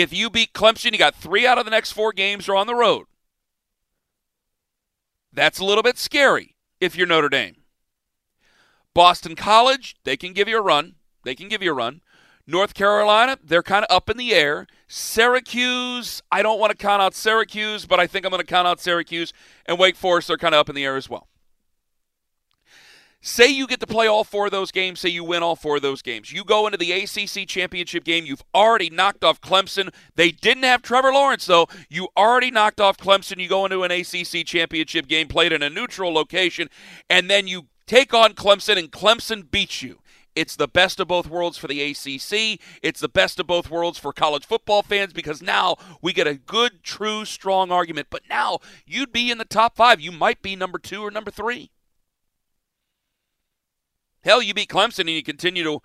if 0.00 0.12
you 0.12 0.30
beat 0.30 0.52
Clemson, 0.52 0.92
you 0.92 0.98
got 0.98 1.14
three 1.14 1.46
out 1.46 1.58
of 1.58 1.64
the 1.64 1.70
next 1.70 1.92
four 1.92 2.12
games 2.12 2.48
are 2.48 2.56
on 2.56 2.66
the 2.66 2.74
road. 2.74 3.06
That's 5.32 5.58
a 5.58 5.64
little 5.64 5.82
bit 5.82 5.98
scary 5.98 6.56
if 6.80 6.96
you're 6.96 7.06
Notre 7.06 7.28
Dame. 7.28 7.56
Boston 8.94 9.36
College, 9.36 9.96
they 10.04 10.16
can 10.16 10.32
give 10.32 10.48
you 10.48 10.58
a 10.58 10.62
run. 10.62 10.94
They 11.24 11.34
can 11.34 11.48
give 11.48 11.62
you 11.62 11.72
a 11.72 11.74
run. 11.74 12.00
North 12.46 12.74
Carolina, 12.74 13.36
they're 13.42 13.62
kind 13.62 13.84
of 13.84 13.94
up 13.94 14.08
in 14.08 14.16
the 14.16 14.32
air. 14.32 14.66
Syracuse, 14.88 16.22
I 16.30 16.42
don't 16.42 16.60
want 16.60 16.70
to 16.70 16.76
count 16.76 17.02
out 17.02 17.14
Syracuse, 17.14 17.86
but 17.86 17.98
I 17.98 18.06
think 18.06 18.24
I'm 18.24 18.30
going 18.30 18.40
to 18.40 18.46
count 18.46 18.68
out 18.68 18.80
Syracuse. 18.80 19.32
And 19.66 19.78
Wake 19.78 19.96
Forest, 19.96 20.28
they're 20.28 20.38
kind 20.38 20.54
of 20.54 20.60
up 20.60 20.68
in 20.68 20.74
the 20.76 20.84
air 20.84 20.96
as 20.96 21.10
well. 21.10 21.28
Say 23.26 23.48
you 23.48 23.66
get 23.66 23.80
to 23.80 23.88
play 23.88 24.06
all 24.06 24.22
four 24.22 24.46
of 24.46 24.52
those 24.52 24.70
games, 24.70 25.00
say 25.00 25.08
you 25.08 25.24
win 25.24 25.42
all 25.42 25.56
four 25.56 25.74
of 25.74 25.82
those 25.82 26.00
games. 26.00 26.30
You 26.30 26.44
go 26.44 26.68
into 26.68 26.78
the 26.78 26.92
ACC 26.92 27.48
championship 27.48 28.04
game, 28.04 28.24
you've 28.24 28.44
already 28.54 28.88
knocked 28.88 29.24
off 29.24 29.40
Clemson. 29.40 29.92
They 30.14 30.30
didn't 30.30 30.62
have 30.62 30.80
Trevor 30.80 31.12
Lawrence, 31.12 31.44
though. 31.44 31.66
You 31.90 32.06
already 32.16 32.52
knocked 32.52 32.80
off 32.80 32.96
Clemson. 32.96 33.40
You 33.40 33.48
go 33.48 33.64
into 33.64 33.82
an 33.82 33.90
ACC 33.90 34.46
championship 34.46 35.08
game 35.08 35.26
played 35.26 35.52
in 35.52 35.60
a 35.60 35.68
neutral 35.68 36.14
location, 36.14 36.68
and 37.10 37.28
then 37.28 37.48
you 37.48 37.66
take 37.88 38.14
on 38.14 38.34
Clemson, 38.34 38.78
and 38.78 38.92
Clemson 38.92 39.50
beats 39.50 39.82
you. 39.82 39.98
It's 40.36 40.54
the 40.54 40.68
best 40.68 41.00
of 41.00 41.08
both 41.08 41.26
worlds 41.26 41.58
for 41.58 41.66
the 41.66 41.82
ACC. 41.82 42.60
It's 42.80 43.00
the 43.00 43.08
best 43.08 43.40
of 43.40 43.48
both 43.48 43.68
worlds 43.68 43.98
for 43.98 44.12
college 44.12 44.46
football 44.46 44.84
fans 44.84 45.12
because 45.12 45.42
now 45.42 45.74
we 46.00 46.12
get 46.12 46.28
a 46.28 46.34
good, 46.34 46.84
true, 46.84 47.24
strong 47.24 47.72
argument. 47.72 48.06
But 48.08 48.22
now 48.30 48.60
you'd 48.86 49.10
be 49.10 49.32
in 49.32 49.38
the 49.38 49.44
top 49.44 49.74
five. 49.74 50.00
You 50.00 50.12
might 50.12 50.42
be 50.42 50.54
number 50.54 50.78
two 50.78 51.04
or 51.04 51.10
number 51.10 51.32
three. 51.32 51.72
Hell, 54.26 54.42
you 54.42 54.54
beat 54.54 54.68
Clemson 54.68 55.00
and 55.00 55.10
you 55.10 55.22
continue 55.22 55.62
to 55.62 55.80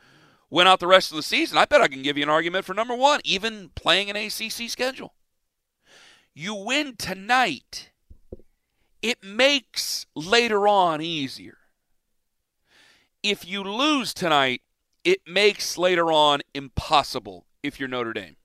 win 0.49 0.65
out 0.65 0.79
the 0.79 0.87
rest 0.87 1.11
of 1.11 1.15
the 1.15 1.21
season. 1.21 1.59
I 1.59 1.65
bet 1.65 1.79
I 1.79 1.87
can 1.87 2.01
give 2.01 2.17
you 2.17 2.23
an 2.23 2.29
argument 2.29 2.65
for 2.65 2.73
number 2.73 2.95
one, 2.95 3.19
even 3.23 3.69
playing 3.75 4.09
an 4.09 4.15
ACC 4.15 4.67
schedule. 4.67 5.13
You 6.33 6.55
win 6.55 6.95
tonight, 6.95 7.91
it 8.99 9.23
makes 9.23 10.07
later 10.15 10.67
on 10.67 11.03
easier. 11.03 11.59
If 13.21 13.47
you 13.47 13.61
lose 13.61 14.11
tonight, 14.11 14.63
it 15.03 15.19
makes 15.27 15.77
later 15.77 16.11
on 16.11 16.41
impossible 16.55 17.45
if 17.61 17.79
you're 17.79 17.87
Notre 17.87 18.13
Dame. 18.13 18.37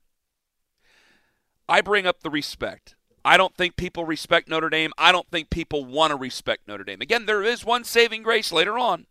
I 1.70 1.80
bring 1.80 2.06
up 2.06 2.20
the 2.20 2.28
respect. 2.28 2.96
I 3.24 3.38
don't 3.38 3.56
think 3.56 3.76
people 3.76 4.04
respect 4.04 4.50
Notre 4.50 4.68
Dame. 4.68 4.92
I 4.98 5.10
don't 5.10 5.30
think 5.30 5.48
people 5.48 5.86
want 5.86 6.10
to 6.10 6.16
respect 6.16 6.68
Notre 6.68 6.84
Dame. 6.84 7.00
Again, 7.00 7.24
there 7.24 7.42
is 7.42 7.64
one 7.64 7.82
saving 7.82 8.22
grace 8.22 8.52
later 8.52 8.78
on. 8.78 9.06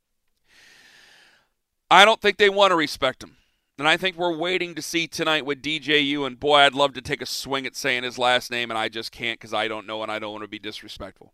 I 1.90 2.06
don't 2.06 2.22
think 2.22 2.38
they 2.38 2.50
want 2.50 2.72
to 2.72 2.76
respect 2.76 3.24
him. 3.24 3.38
And 3.78 3.88
I 3.88 3.98
think 3.98 4.16
we're 4.16 4.36
waiting 4.36 4.74
to 4.76 4.82
see 4.82 5.06
tonight 5.06 5.46
with 5.46 5.62
DJU. 5.62 6.26
And 6.26 6.40
boy, 6.40 6.58
I'd 6.58 6.74
love 6.74 6.94
to 6.94 7.02
take 7.02 7.22
a 7.22 7.26
swing 7.26 7.66
at 7.66 7.76
saying 7.76 8.04
his 8.04 8.18
last 8.18 8.50
name, 8.50 8.72
and 8.72 8.78
I 8.78 8.88
just 8.88 9.12
can't 9.12 9.40
because 9.40 9.54
I 9.54 9.68
don't 9.68 9.86
know 9.86 10.02
and 10.02 10.12
I 10.12 10.20
don't 10.20 10.32
want 10.32 10.44
to 10.44 10.50
be 10.50 10.60
disrespectful. 10.60 11.34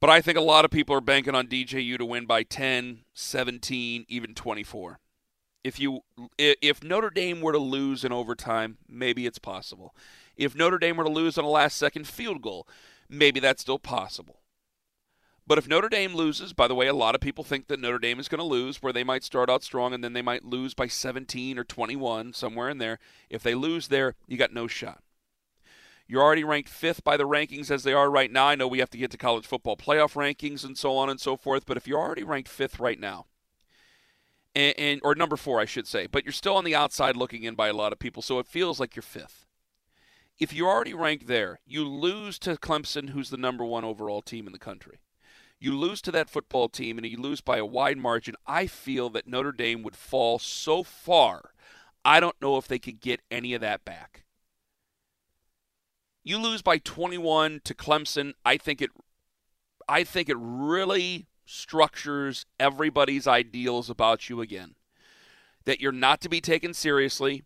But 0.00 0.10
I 0.10 0.20
think 0.20 0.36
a 0.36 0.42
lot 0.42 0.64
of 0.64 0.70
people 0.70 0.96
are 0.96 1.00
banking 1.00 1.34
on 1.34 1.46
DJU 1.46 1.96
to 1.96 2.04
win 2.04 2.26
by 2.26 2.42
10, 2.42 3.04
17, 3.14 4.04
even 4.08 4.34
24. 4.34 4.98
If 5.64 5.78
you 5.78 6.00
if 6.36 6.82
Notre 6.82 7.08
Dame 7.08 7.40
were 7.40 7.52
to 7.52 7.58
lose 7.58 8.04
in 8.04 8.10
overtime, 8.10 8.78
maybe 8.88 9.26
it's 9.26 9.38
possible. 9.38 9.94
If 10.36 10.56
Notre 10.56 10.78
Dame 10.78 10.96
were 10.96 11.04
to 11.04 11.10
lose 11.10 11.38
on 11.38 11.44
a 11.44 11.48
last 11.48 11.76
second 11.76 12.08
field 12.08 12.42
goal, 12.42 12.66
maybe 13.08 13.38
that's 13.38 13.62
still 13.62 13.78
possible. 13.78 14.41
But 15.46 15.58
if 15.58 15.66
Notre 15.68 15.88
Dame 15.88 16.14
loses, 16.14 16.52
by 16.52 16.68
the 16.68 16.74
way, 16.74 16.86
a 16.86 16.94
lot 16.94 17.14
of 17.14 17.20
people 17.20 17.42
think 17.42 17.66
that 17.66 17.80
Notre 17.80 17.98
Dame 17.98 18.20
is 18.20 18.28
going 18.28 18.38
to 18.38 18.44
lose, 18.44 18.80
where 18.80 18.92
they 18.92 19.02
might 19.02 19.24
start 19.24 19.50
out 19.50 19.64
strong 19.64 19.92
and 19.92 20.02
then 20.02 20.12
they 20.12 20.22
might 20.22 20.44
lose 20.44 20.72
by 20.72 20.86
17 20.86 21.58
or 21.58 21.64
21, 21.64 22.32
somewhere 22.32 22.68
in 22.68 22.78
there. 22.78 22.98
If 23.28 23.42
they 23.42 23.54
lose 23.54 23.88
there, 23.88 24.14
you 24.28 24.36
got 24.36 24.52
no 24.52 24.66
shot. 24.66 25.02
You're 26.06 26.22
already 26.22 26.44
ranked 26.44 26.68
fifth 26.68 27.02
by 27.02 27.16
the 27.16 27.26
rankings 27.26 27.70
as 27.70 27.82
they 27.84 27.92
are 27.92 28.10
right 28.10 28.30
now. 28.30 28.46
I 28.46 28.54
know 28.54 28.68
we 28.68 28.80
have 28.80 28.90
to 28.90 28.98
get 28.98 29.10
to 29.12 29.16
college 29.16 29.46
football 29.46 29.76
playoff 29.76 30.14
rankings 30.14 30.64
and 30.64 30.76
so 30.76 30.96
on 30.96 31.08
and 31.08 31.20
so 31.20 31.36
forth, 31.36 31.66
but 31.66 31.76
if 31.76 31.88
you're 31.88 32.00
already 32.00 32.22
ranked 32.22 32.48
fifth 32.48 32.78
right 32.78 33.00
now, 33.00 33.26
and, 34.54 34.74
and 34.78 35.00
or 35.02 35.14
number 35.14 35.36
four, 35.36 35.58
I 35.58 35.64
should 35.64 35.86
say, 35.86 36.06
but 36.06 36.24
you're 36.24 36.32
still 36.32 36.56
on 36.56 36.64
the 36.64 36.74
outside 36.74 37.16
looking 37.16 37.44
in 37.44 37.54
by 37.54 37.68
a 37.68 37.72
lot 37.72 37.92
of 37.92 37.98
people, 37.98 38.22
so 38.22 38.38
it 38.38 38.46
feels 38.46 38.78
like 38.78 38.94
you're 38.94 39.02
fifth. 39.02 39.46
If 40.38 40.52
you're 40.52 40.68
already 40.68 40.94
ranked 40.94 41.26
there, 41.26 41.60
you 41.66 41.88
lose 41.88 42.38
to 42.40 42.56
Clemson, 42.56 43.10
who's 43.10 43.30
the 43.30 43.36
number 43.36 43.64
one 43.64 43.84
overall 43.84 44.22
team 44.22 44.46
in 44.46 44.52
the 44.52 44.58
country. 44.58 44.98
You 45.62 45.78
lose 45.78 46.02
to 46.02 46.10
that 46.10 46.28
football 46.28 46.68
team, 46.68 46.98
and 46.98 47.06
you 47.06 47.16
lose 47.16 47.40
by 47.40 47.58
a 47.58 47.64
wide 47.64 47.96
margin. 47.96 48.34
I 48.48 48.66
feel 48.66 49.08
that 49.10 49.28
Notre 49.28 49.52
Dame 49.52 49.84
would 49.84 49.94
fall 49.94 50.40
so 50.40 50.82
far. 50.82 51.52
I 52.04 52.18
don't 52.18 52.40
know 52.42 52.56
if 52.56 52.66
they 52.66 52.80
could 52.80 53.00
get 53.00 53.20
any 53.30 53.54
of 53.54 53.60
that 53.60 53.84
back. 53.84 54.24
You 56.24 56.38
lose 56.38 56.62
by 56.62 56.78
21 56.78 57.60
to 57.62 57.74
Clemson. 57.76 58.32
I 58.44 58.56
think 58.56 58.82
it 58.82 58.90
I 59.88 60.02
think 60.02 60.28
it 60.28 60.36
really 60.36 61.28
structures 61.46 62.44
everybody's 62.58 63.28
ideals 63.28 63.88
about 63.88 64.28
you 64.28 64.40
again. 64.40 64.74
That 65.64 65.80
you're 65.80 65.92
not 65.92 66.20
to 66.22 66.28
be 66.28 66.40
taken 66.40 66.74
seriously, 66.74 67.44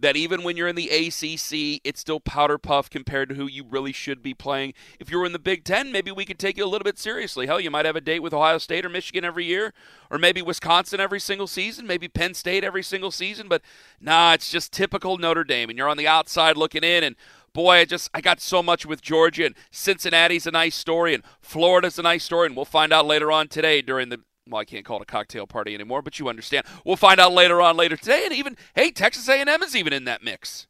that 0.00 0.16
even 0.16 0.42
when 0.42 0.56
you're 0.56 0.68
in 0.68 0.76
the 0.76 0.88
ACC, 0.88 1.80
it's 1.84 2.00
still 2.00 2.20
powder 2.20 2.58
puff 2.58 2.90
compared 2.90 3.28
to 3.28 3.34
who 3.34 3.46
you 3.46 3.64
really 3.68 3.92
should 3.92 4.22
be 4.22 4.34
playing. 4.34 4.74
If 4.98 5.10
you 5.10 5.18
were 5.18 5.26
in 5.26 5.32
the 5.32 5.38
Big 5.38 5.64
Ten, 5.64 5.92
maybe 5.92 6.10
we 6.10 6.24
could 6.24 6.38
take 6.38 6.56
you 6.56 6.64
a 6.64 6.66
little 6.66 6.84
bit 6.84 6.98
seriously. 6.98 7.46
Hell, 7.46 7.60
you 7.60 7.70
might 7.70 7.86
have 7.86 7.96
a 7.96 8.00
date 8.00 8.20
with 8.20 8.34
Ohio 8.34 8.58
State 8.58 8.84
or 8.84 8.88
Michigan 8.88 9.24
every 9.24 9.44
year, 9.44 9.72
or 10.10 10.18
maybe 10.18 10.42
Wisconsin 10.42 11.00
every 11.00 11.20
single 11.20 11.46
season, 11.46 11.86
maybe 11.86 12.08
Penn 12.08 12.34
State 12.34 12.64
every 12.64 12.82
single 12.82 13.10
season. 13.10 13.48
But 13.48 13.62
nah, 14.00 14.32
it's 14.32 14.50
just 14.50 14.72
typical 14.72 15.18
Notre 15.18 15.44
Dame, 15.44 15.68
and 15.68 15.78
you're 15.78 15.88
on 15.88 15.98
the 15.98 16.08
outside 16.08 16.56
looking 16.56 16.84
in, 16.84 17.04
and 17.04 17.16
boy, 17.52 17.76
I 17.76 17.84
just 17.84 18.10
I 18.14 18.20
got 18.20 18.40
so 18.40 18.62
much 18.62 18.86
with 18.86 19.02
Georgia 19.02 19.46
and 19.46 19.54
Cincinnati's 19.70 20.46
a 20.46 20.50
nice 20.50 20.74
story 20.74 21.14
and 21.14 21.22
Florida's 21.40 21.98
a 21.98 22.02
nice 22.02 22.24
story, 22.24 22.46
and 22.46 22.56
we'll 22.56 22.64
find 22.64 22.92
out 22.92 23.06
later 23.06 23.30
on 23.30 23.48
today 23.48 23.82
during 23.82 24.08
the 24.08 24.20
well, 24.50 24.60
I 24.60 24.64
can't 24.64 24.84
call 24.84 24.98
it 24.98 25.02
a 25.02 25.06
cocktail 25.06 25.46
party 25.46 25.74
anymore, 25.74 26.02
but 26.02 26.18
you 26.18 26.28
understand. 26.28 26.66
We'll 26.84 26.96
find 26.96 27.20
out 27.20 27.32
later 27.32 27.60
on 27.62 27.76
later 27.76 27.96
today, 27.96 28.24
and 28.24 28.34
even 28.34 28.56
hey, 28.74 28.90
Texas 28.90 29.28
A&M 29.28 29.62
is 29.62 29.76
even 29.76 29.92
in 29.92 30.04
that 30.04 30.22
mix. 30.22 30.66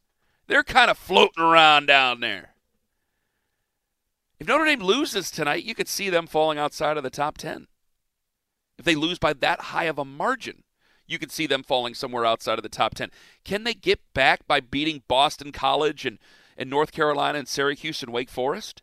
They're 0.47 0.63
kind 0.63 0.91
of 0.91 0.97
floating 0.97 1.43
around 1.43 1.85
down 1.85 2.19
there. 2.19 2.55
If 4.39 4.47
Notre 4.47 4.65
Dame 4.65 4.81
loses 4.81 5.29
tonight, 5.29 5.63
you 5.63 5.75
could 5.75 5.87
see 5.87 6.09
them 6.09 6.27
falling 6.27 6.57
outside 6.57 6.97
of 6.97 7.03
the 7.03 7.09
top 7.09 7.37
ten. 7.37 7.67
If 8.77 8.85
they 8.85 8.95
lose 8.95 9.19
by 9.19 9.33
that 9.33 9.61
high 9.61 9.83
of 9.83 9.99
a 9.99 10.05
margin, 10.05 10.63
you 11.05 11.19
could 11.19 11.31
see 11.31 11.45
them 11.45 11.61
falling 11.61 11.93
somewhere 11.93 12.25
outside 12.25 12.57
of 12.57 12.63
the 12.63 12.69
top 12.69 12.95
ten. 12.95 13.11
Can 13.45 13.63
they 13.63 13.73
get 13.73 13.99
back 14.13 14.47
by 14.47 14.59
beating 14.59 15.03
Boston 15.07 15.51
College 15.51 16.05
and, 16.05 16.17
and 16.57 16.69
North 16.69 16.91
Carolina 16.91 17.37
and 17.37 17.47
Syracuse 17.47 18.01
and 18.01 18.11
Wake 18.11 18.29
Forest? 18.29 18.81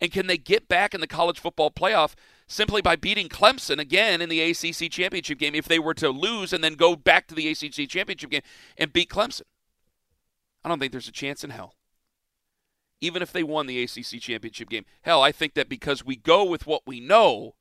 And 0.00 0.12
can 0.12 0.26
they 0.26 0.36
get 0.36 0.68
back 0.68 0.94
in 0.94 1.00
the 1.00 1.06
college 1.06 1.38
football 1.38 1.70
playoff 1.70 2.14
simply 2.46 2.82
by 2.82 2.96
beating 2.96 3.28
Clemson 3.28 3.78
again 3.78 4.20
in 4.20 4.28
the 4.28 4.40
ACC 4.40 4.90
championship 4.90 5.38
game 5.38 5.54
if 5.54 5.66
they 5.66 5.78
were 5.78 5.94
to 5.94 6.10
lose 6.10 6.52
and 6.52 6.62
then 6.62 6.74
go 6.74 6.96
back 6.96 7.26
to 7.28 7.34
the 7.34 7.48
ACC 7.48 7.88
championship 7.88 8.30
game 8.30 8.42
and 8.76 8.92
beat 8.92 9.10
Clemson. 9.10 9.42
I 10.62 10.68
don't 10.68 10.78
think 10.78 10.92
there's 10.92 11.08
a 11.08 11.12
chance 11.12 11.44
in 11.44 11.50
hell. 11.50 11.74
Even 13.00 13.22
if 13.22 13.32
they 13.32 13.42
won 13.42 13.66
the 13.66 13.82
ACC 13.82 14.20
championship 14.20 14.70
game. 14.70 14.84
Hell, 15.02 15.22
I 15.22 15.32
think 15.32 15.54
that 15.54 15.68
because 15.68 16.04
we 16.04 16.16
go 16.16 16.44
with 16.44 16.66
what 16.66 16.82
we 16.86 17.00
know, 17.00 17.54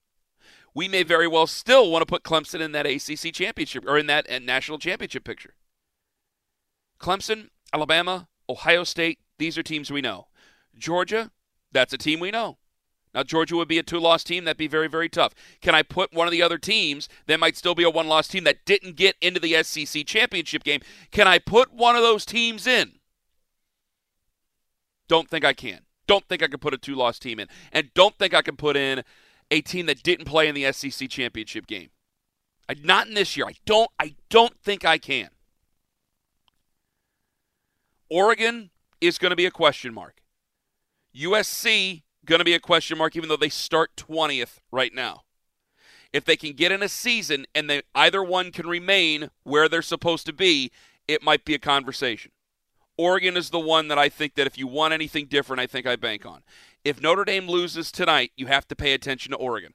we 0.74 0.88
may 0.88 1.04
very 1.04 1.28
well 1.28 1.48
still 1.48 1.92
want 1.92 2.02
to 2.02 2.06
put 2.06 2.24
Clemson 2.24 2.62
in 2.62 2.72
that 2.72 2.86
ACC 2.86 3.34
championship 3.34 3.84
or 3.86 3.98
in 3.98 4.08
that 4.08 4.30
uh, 4.30 4.40
national 4.40 4.80
championship 4.80 5.24
picture. 5.24 5.56
Clemson, 7.00 7.50
Alabama, 7.74 8.28
Ohio 8.50 8.84
State, 8.84 9.20
these 9.38 9.58
are 9.58 9.64
teams 9.64 9.92
we 9.92 10.02
know. 10.02 10.28
Georgia, 10.78 11.32
that's 11.72 11.94
a 11.94 11.98
team 11.98 12.20
we 12.20 12.32
know. 12.32 12.58
Now, 13.14 13.24
Georgia 13.24 13.56
would 13.56 13.68
be 13.68 13.78
a 13.78 13.84
two 13.84 14.00
loss 14.00 14.24
team. 14.24 14.46
That'd 14.46 14.58
be 14.58 14.68
very, 14.68 14.88
very 14.88 15.10
tough. 15.10 15.34
Can 15.62 15.76
I 15.76 15.84
put 15.84 16.14
one 16.14 16.28
of 16.28 16.32
the 16.32 16.42
other 16.42 16.58
teams 16.58 17.08
that 17.28 17.40
might 17.40 17.56
still 17.56 17.76
be 17.76 17.84
a 17.84 17.90
one 17.90 18.08
loss 18.08 18.28
team 18.28 18.44
that 18.46 18.66
didn't 18.66 18.96
get 18.96 19.16
into 19.22 19.40
the 19.40 19.62
SEC 19.64 20.06
championship 20.06 20.64
game? 20.64 20.82
Can 21.12 21.28
I 21.28 21.38
put 21.40 21.74
one 21.74 21.96
of 21.96 22.02
those 22.02 22.26
teams 22.26 22.66
in? 22.66 22.94
Don't 25.08 25.30
think 25.30 25.46
I 25.46 25.54
can. 25.54 25.82
Don't 26.08 26.28
think 26.28 26.42
I 26.42 26.48
can 26.48 26.60
put 26.60 26.74
a 26.74 26.78
two 26.78 26.96
loss 26.96 27.20
team 27.20 27.40
in. 27.40 27.48
And 27.72 27.94
don't 27.94 28.18
think 28.18 28.34
I 28.34 28.42
can 28.42 28.56
put 28.56 28.76
in 28.76 29.04
a 29.52 29.62
team 29.62 29.86
that 29.86 30.02
didn't 30.04 30.26
play 30.26 30.48
in 30.48 30.56
the 30.56 30.72
SEC 30.72 31.10
championship 31.10 31.68
game. 31.68 31.90
I, 32.68 32.76
not 32.82 33.08
in 33.08 33.14
this 33.14 33.38
year. 33.38 33.46
I 33.46 33.54
don't 33.66 33.92
I 34.00 34.16
don't 34.30 34.58
think 34.60 34.86
I 34.86 34.98
can. 34.98 35.30
Oregon 38.10 38.72
is 39.02 39.18
going 39.18 39.32
to 39.32 39.36
be 39.36 39.46
a 39.46 39.52
question 39.52 39.94
mark. 39.94 40.22
USC 41.16 42.04
going 42.26 42.40
to 42.40 42.46
be 42.46 42.54
a 42.54 42.60
question 42.60 42.98
mark, 42.98 43.16
even 43.16 43.30
though 43.30 43.38
they 43.38 43.50
start 43.50 43.96
20th 43.96 44.60
right 44.72 44.94
now. 44.94 45.24
If 46.12 46.26
they 46.26 46.36
can 46.36 46.54
get 46.54 46.72
in 46.72 46.84
a 46.84 46.90
season 46.90 47.46
and 47.56 47.70
they, 47.70 47.82
either 47.96 48.24
one 48.24 48.52
can 48.52 48.68
remain 48.68 49.30
where 49.44 49.68
they're 49.68 49.82
supposed 49.82 50.26
to 50.28 50.34
be, 50.34 50.72
it 51.08 51.24
might 51.24 51.44
be 51.44 51.56
a 51.56 51.60
conversation. 51.60 52.32
Oregon 52.98 53.36
is 53.36 53.50
the 53.50 53.60
one 53.60 53.88
that 53.88 53.98
I 53.98 54.10
think 54.10 54.36
that 54.36 54.46
if 54.46 54.58
you 54.58 54.68
want 54.68 54.94
anything 54.94 55.26
different, 55.26 55.60
I 55.60 55.68
think 55.68 55.88
I 55.88 55.96
bank 55.96 56.26
on. 56.26 56.44
If 56.84 57.02
Notre 57.02 57.26
Dame 57.26 57.48
loses 57.48 57.92
tonight, 57.92 58.32
you 58.36 58.48
have 58.48 58.68
to 58.68 58.76
pay 58.76 58.94
attention 58.94 59.32
to 59.32 59.38
Oregon. 59.38 59.74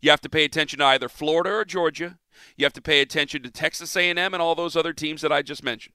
You 0.00 0.10
have 0.10 0.20
to 0.22 0.28
pay 0.28 0.44
attention 0.44 0.80
to 0.80 0.86
either 0.86 1.08
Florida 1.08 1.50
or 1.50 1.64
Georgia. 1.64 2.18
You 2.56 2.64
have 2.64 2.72
to 2.74 2.82
pay 2.82 3.00
attention 3.00 3.42
to 3.42 3.50
Texas 3.50 3.96
A&M 3.96 4.18
and 4.18 4.36
all 4.36 4.54
those 4.54 4.76
other 4.76 4.92
teams 4.92 5.22
that 5.22 5.32
I 5.32 5.42
just 5.42 5.62
mentioned. 5.62 5.94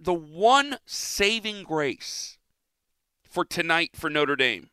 The 0.00 0.14
one 0.14 0.78
saving 0.86 1.62
grace 1.62 2.37
for 3.28 3.44
tonight 3.44 3.90
for 3.94 4.10
Notre 4.10 4.36
Dame. 4.36 4.70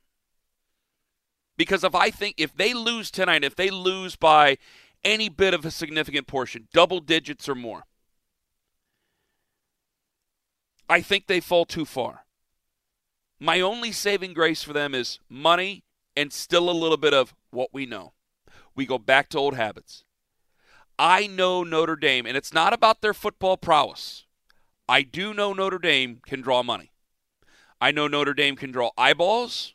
Because 1.57 1.83
if 1.83 1.95
I 1.95 2.09
think 2.09 2.35
if 2.37 2.55
they 2.55 2.73
lose 2.73 3.11
tonight, 3.11 3.43
if 3.43 3.55
they 3.55 3.69
lose 3.69 4.15
by 4.15 4.57
any 5.03 5.29
bit 5.29 5.53
of 5.53 5.65
a 5.65 5.71
significant 5.71 6.27
portion, 6.27 6.67
double 6.73 6.99
digits 6.99 7.47
or 7.47 7.55
more, 7.55 7.83
I 10.89 11.01
think 11.01 11.27
they 11.27 11.39
fall 11.39 11.65
too 11.65 11.85
far. 11.85 12.25
My 13.39 13.59
only 13.61 13.91
saving 13.91 14.33
grace 14.33 14.63
for 14.63 14.73
them 14.73 14.93
is 14.93 15.19
money 15.29 15.83
and 16.15 16.31
still 16.31 16.69
a 16.69 16.71
little 16.71 16.97
bit 16.97 17.13
of 17.13 17.33
what 17.51 17.69
we 17.73 17.85
know. 17.85 18.13
We 18.75 18.85
go 18.85 18.97
back 18.97 19.29
to 19.29 19.37
old 19.37 19.55
habits. 19.55 20.03
I 20.97 21.27
know 21.27 21.63
Notre 21.63 21.95
Dame, 21.95 22.25
and 22.25 22.37
it's 22.37 22.53
not 22.53 22.73
about 22.73 23.01
their 23.01 23.13
football 23.13 23.57
prowess. 23.57 24.25
I 24.87 25.01
do 25.01 25.33
know 25.33 25.51
Notre 25.51 25.79
Dame 25.79 26.21
can 26.25 26.41
draw 26.41 26.63
money. 26.63 26.91
I 27.79 27.91
know 27.91 28.07
Notre 28.07 28.33
Dame 28.33 28.55
can 28.55 28.71
draw 28.71 28.91
eyeballs. 28.97 29.73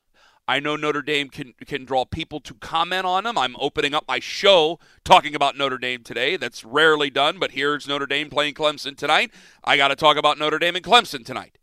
I 0.48 0.58
know 0.58 0.74
Notre 0.74 1.02
Dame 1.02 1.28
can 1.28 1.54
can 1.64 1.84
draw 1.84 2.04
people 2.04 2.40
to 2.40 2.54
comment 2.54 3.06
on 3.06 3.22
them. 3.22 3.38
I'm 3.38 3.54
opening 3.60 3.94
up 3.94 4.04
my 4.08 4.18
show 4.18 4.80
talking 5.04 5.34
about 5.34 5.56
Notre 5.56 5.78
Dame 5.78 6.02
today. 6.02 6.36
That's 6.36 6.64
rarely 6.64 7.08
done, 7.08 7.38
but 7.38 7.52
here's 7.52 7.86
Notre 7.86 8.06
Dame 8.06 8.30
playing 8.30 8.54
Clemson 8.54 8.96
tonight. 8.96 9.30
I 9.62 9.76
got 9.76 9.88
to 9.88 9.96
talk 9.96 10.16
about 10.16 10.38
Notre 10.38 10.58
Dame 10.58 10.74
and 10.74 10.84
Clemson 10.84 11.24
tonight. 11.24 11.58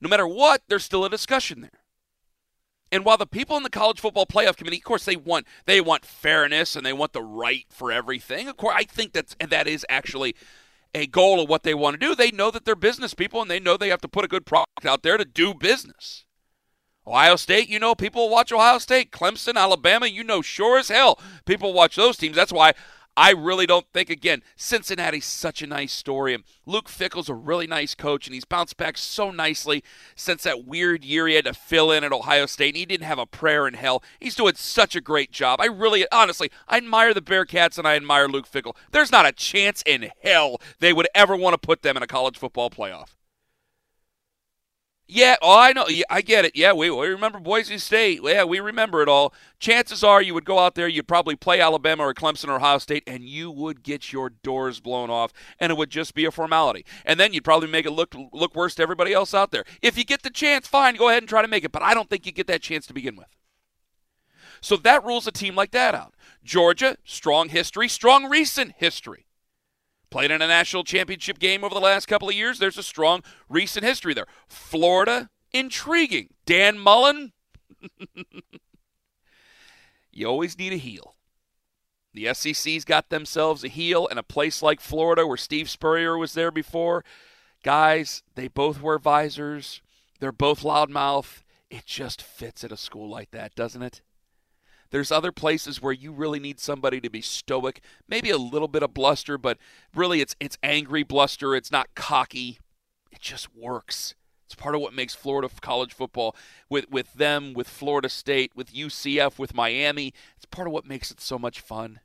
No 0.00 0.08
matter 0.08 0.28
what, 0.28 0.62
there's 0.68 0.84
still 0.84 1.04
a 1.04 1.10
discussion 1.10 1.62
there. 1.62 1.80
And 2.92 3.04
while 3.04 3.16
the 3.16 3.26
people 3.26 3.56
in 3.56 3.64
the 3.64 3.70
college 3.70 3.98
football 3.98 4.26
playoff 4.26 4.56
committee, 4.56 4.76
of 4.76 4.84
course, 4.84 5.04
they 5.04 5.16
want 5.16 5.46
they 5.64 5.80
want 5.80 6.04
fairness 6.04 6.76
and 6.76 6.86
they 6.86 6.92
want 6.92 7.12
the 7.12 7.22
right 7.22 7.66
for 7.70 7.90
everything. 7.90 8.46
Of 8.46 8.56
course, 8.56 8.76
I 8.78 8.84
think 8.84 9.12
that's 9.12 9.34
that 9.40 9.66
is 9.66 9.84
actually 9.88 10.36
a 10.96 11.06
goal 11.06 11.40
of 11.40 11.48
what 11.48 11.62
they 11.62 11.74
want 11.74 12.00
to 12.00 12.06
do. 12.06 12.14
They 12.14 12.30
know 12.30 12.50
that 12.50 12.64
they're 12.64 12.74
business 12.74 13.12
people 13.12 13.42
and 13.42 13.50
they 13.50 13.60
know 13.60 13.76
they 13.76 13.90
have 13.90 14.00
to 14.00 14.08
put 14.08 14.24
a 14.24 14.28
good 14.28 14.46
product 14.46 14.86
out 14.86 15.02
there 15.02 15.18
to 15.18 15.26
do 15.26 15.52
business. 15.52 16.24
Ohio 17.06 17.36
State, 17.36 17.68
you 17.68 17.78
know, 17.78 17.94
people 17.94 18.30
watch 18.30 18.50
Ohio 18.50 18.78
State. 18.78 19.12
Clemson, 19.12 19.56
Alabama, 19.56 20.06
you 20.06 20.24
know, 20.24 20.40
sure 20.40 20.78
as 20.78 20.88
hell, 20.88 21.20
people 21.44 21.74
watch 21.74 21.96
those 21.96 22.16
teams. 22.16 22.34
That's 22.34 22.52
why 22.52 22.72
I 23.16 23.30
really 23.30 23.66
don't 23.66 23.86
think, 23.94 24.10
again, 24.10 24.42
Cincinnati's 24.56 25.24
such 25.24 25.62
a 25.62 25.66
nice 25.66 25.92
story. 25.92 26.34
And 26.34 26.44
Luke 26.66 26.88
Fickell's 26.88 27.30
a 27.30 27.34
really 27.34 27.66
nice 27.66 27.94
coach, 27.94 28.26
and 28.26 28.34
he's 28.34 28.44
bounced 28.44 28.76
back 28.76 28.98
so 28.98 29.30
nicely 29.30 29.82
since 30.14 30.42
that 30.42 30.66
weird 30.66 31.04
year 31.04 31.26
he 31.26 31.34
had 31.34 31.46
to 31.46 31.54
fill 31.54 31.90
in 31.90 32.04
at 32.04 32.12
Ohio 32.12 32.46
State, 32.46 32.70
and 32.70 32.76
he 32.76 32.86
didn't 32.86 33.06
have 33.06 33.18
a 33.18 33.26
prayer 33.26 33.66
in 33.66 33.74
hell. 33.74 34.02
He's 34.20 34.34
doing 34.34 34.54
such 34.56 34.94
a 34.94 35.00
great 35.00 35.32
job. 35.32 35.60
I 35.60 35.66
really, 35.66 36.06
honestly, 36.12 36.50
I 36.68 36.76
admire 36.76 37.14
the 37.14 37.22
Bearcats 37.22 37.78
and 37.78 37.88
I 37.88 37.96
admire 37.96 38.28
Luke 38.28 38.50
Fickell. 38.50 38.76
There's 38.92 39.12
not 39.12 39.26
a 39.26 39.32
chance 39.32 39.82
in 39.86 40.10
hell 40.22 40.60
they 40.78 40.92
would 40.92 41.08
ever 41.14 41.36
want 41.36 41.54
to 41.54 41.66
put 41.66 41.82
them 41.82 41.96
in 41.96 42.02
a 42.02 42.06
college 42.06 42.38
football 42.38 42.70
playoff. 42.70 43.15
Yeah, 45.08 45.36
oh, 45.40 45.56
I 45.56 45.72
know. 45.72 45.86
Yeah, 45.86 46.02
I 46.10 46.20
get 46.20 46.44
it. 46.44 46.56
Yeah, 46.56 46.72
we, 46.72 46.90
we 46.90 47.06
remember 47.06 47.38
Boise 47.38 47.78
State. 47.78 48.20
Yeah, 48.24 48.42
we 48.42 48.58
remember 48.58 49.02
it 49.02 49.08
all. 49.08 49.32
Chances 49.60 50.02
are 50.02 50.20
you 50.20 50.34
would 50.34 50.44
go 50.44 50.58
out 50.58 50.74
there, 50.74 50.88
you'd 50.88 51.06
probably 51.06 51.36
play 51.36 51.60
Alabama 51.60 52.02
or 52.02 52.12
Clemson 52.12 52.48
or 52.48 52.56
Ohio 52.56 52.78
State, 52.78 53.04
and 53.06 53.22
you 53.22 53.50
would 53.52 53.84
get 53.84 54.12
your 54.12 54.30
doors 54.30 54.80
blown 54.80 55.08
off, 55.08 55.32
and 55.60 55.70
it 55.70 55.78
would 55.78 55.90
just 55.90 56.12
be 56.14 56.24
a 56.24 56.32
formality. 56.32 56.84
And 57.04 57.20
then 57.20 57.32
you'd 57.32 57.44
probably 57.44 57.68
make 57.68 57.86
it 57.86 57.92
look 57.92 58.16
look 58.32 58.56
worse 58.56 58.74
to 58.76 58.82
everybody 58.82 59.12
else 59.12 59.32
out 59.32 59.52
there. 59.52 59.64
If 59.80 59.96
you 59.96 60.04
get 60.04 60.22
the 60.22 60.30
chance, 60.30 60.66
fine, 60.66 60.96
go 60.96 61.08
ahead 61.08 61.22
and 61.22 61.28
try 61.28 61.40
to 61.40 61.48
make 61.48 61.64
it. 61.64 61.72
But 61.72 61.82
I 61.82 61.94
don't 61.94 62.10
think 62.10 62.26
you 62.26 62.32
get 62.32 62.48
that 62.48 62.62
chance 62.62 62.84
to 62.88 62.94
begin 62.94 63.14
with. 63.14 63.28
So 64.60 64.76
that 64.78 65.04
rules 65.04 65.28
a 65.28 65.32
team 65.32 65.54
like 65.54 65.70
that 65.70 65.94
out. 65.94 66.14
Georgia, 66.42 66.96
strong 67.04 67.50
history, 67.50 67.88
strong 67.88 68.28
recent 68.28 68.72
history 68.76 69.25
played 70.16 70.30
in 70.30 70.40
a 70.40 70.48
national 70.48 70.82
championship 70.82 71.38
game 71.38 71.62
over 71.62 71.74
the 71.74 71.78
last 71.78 72.06
couple 72.06 72.26
of 72.26 72.34
years. 72.34 72.58
There's 72.58 72.78
a 72.78 72.82
strong 72.82 73.22
recent 73.50 73.84
history 73.84 74.14
there. 74.14 74.24
Florida, 74.48 75.28
intriguing. 75.52 76.30
Dan 76.46 76.78
Mullen, 76.78 77.34
you 80.10 80.26
always 80.26 80.58
need 80.58 80.72
a 80.72 80.78
heel. 80.78 81.16
The 82.14 82.32
SEC's 82.32 82.86
got 82.86 83.10
themselves 83.10 83.62
a 83.62 83.68
heel, 83.68 84.08
and 84.08 84.18
a 84.18 84.22
place 84.22 84.62
like 84.62 84.80
Florida, 84.80 85.26
where 85.26 85.36
Steve 85.36 85.68
Spurrier 85.68 86.16
was 86.16 86.32
there 86.32 86.50
before, 86.50 87.04
guys, 87.62 88.22
they 88.36 88.48
both 88.48 88.80
wear 88.80 88.98
visors. 88.98 89.82
They're 90.18 90.32
both 90.32 90.62
loudmouth. 90.62 91.42
It 91.70 91.84
just 91.84 92.22
fits 92.22 92.64
at 92.64 92.72
a 92.72 92.78
school 92.78 93.10
like 93.10 93.32
that, 93.32 93.54
doesn't 93.54 93.82
it? 93.82 94.00
There's 94.90 95.12
other 95.12 95.32
places 95.32 95.82
where 95.82 95.92
you 95.92 96.12
really 96.12 96.38
need 96.38 96.60
somebody 96.60 97.00
to 97.00 97.10
be 97.10 97.20
stoic, 97.20 97.80
maybe 98.08 98.30
a 98.30 98.38
little 98.38 98.68
bit 98.68 98.82
of 98.82 98.94
bluster, 98.94 99.38
but 99.38 99.58
really 99.94 100.20
it's 100.20 100.36
it's 100.40 100.58
angry 100.62 101.02
bluster. 101.02 101.54
It's 101.54 101.72
not 101.72 101.94
cocky. 101.94 102.58
It 103.10 103.20
just 103.20 103.54
works. 103.54 104.14
It's 104.44 104.54
part 104.54 104.76
of 104.76 104.80
what 104.80 104.94
makes 104.94 105.14
Florida 105.14 105.48
college 105.60 105.92
football 105.92 106.36
with 106.70 106.88
with 106.90 107.14
them, 107.14 107.52
with 107.52 107.68
Florida 107.68 108.08
State, 108.08 108.52
with 108.54 108.72
UCF, 108.72 109.38
with 109.38 109.54
Miami. 109.54 110.14
It's 110.36 110.46
part 110.46 110.68
of 110.68 110.72
what 110.72 110.86
makes 110.86 111.10
it 111.10 111.20
so 111.20 111.38
much 111.38 111.60
fun. 111.60 112.00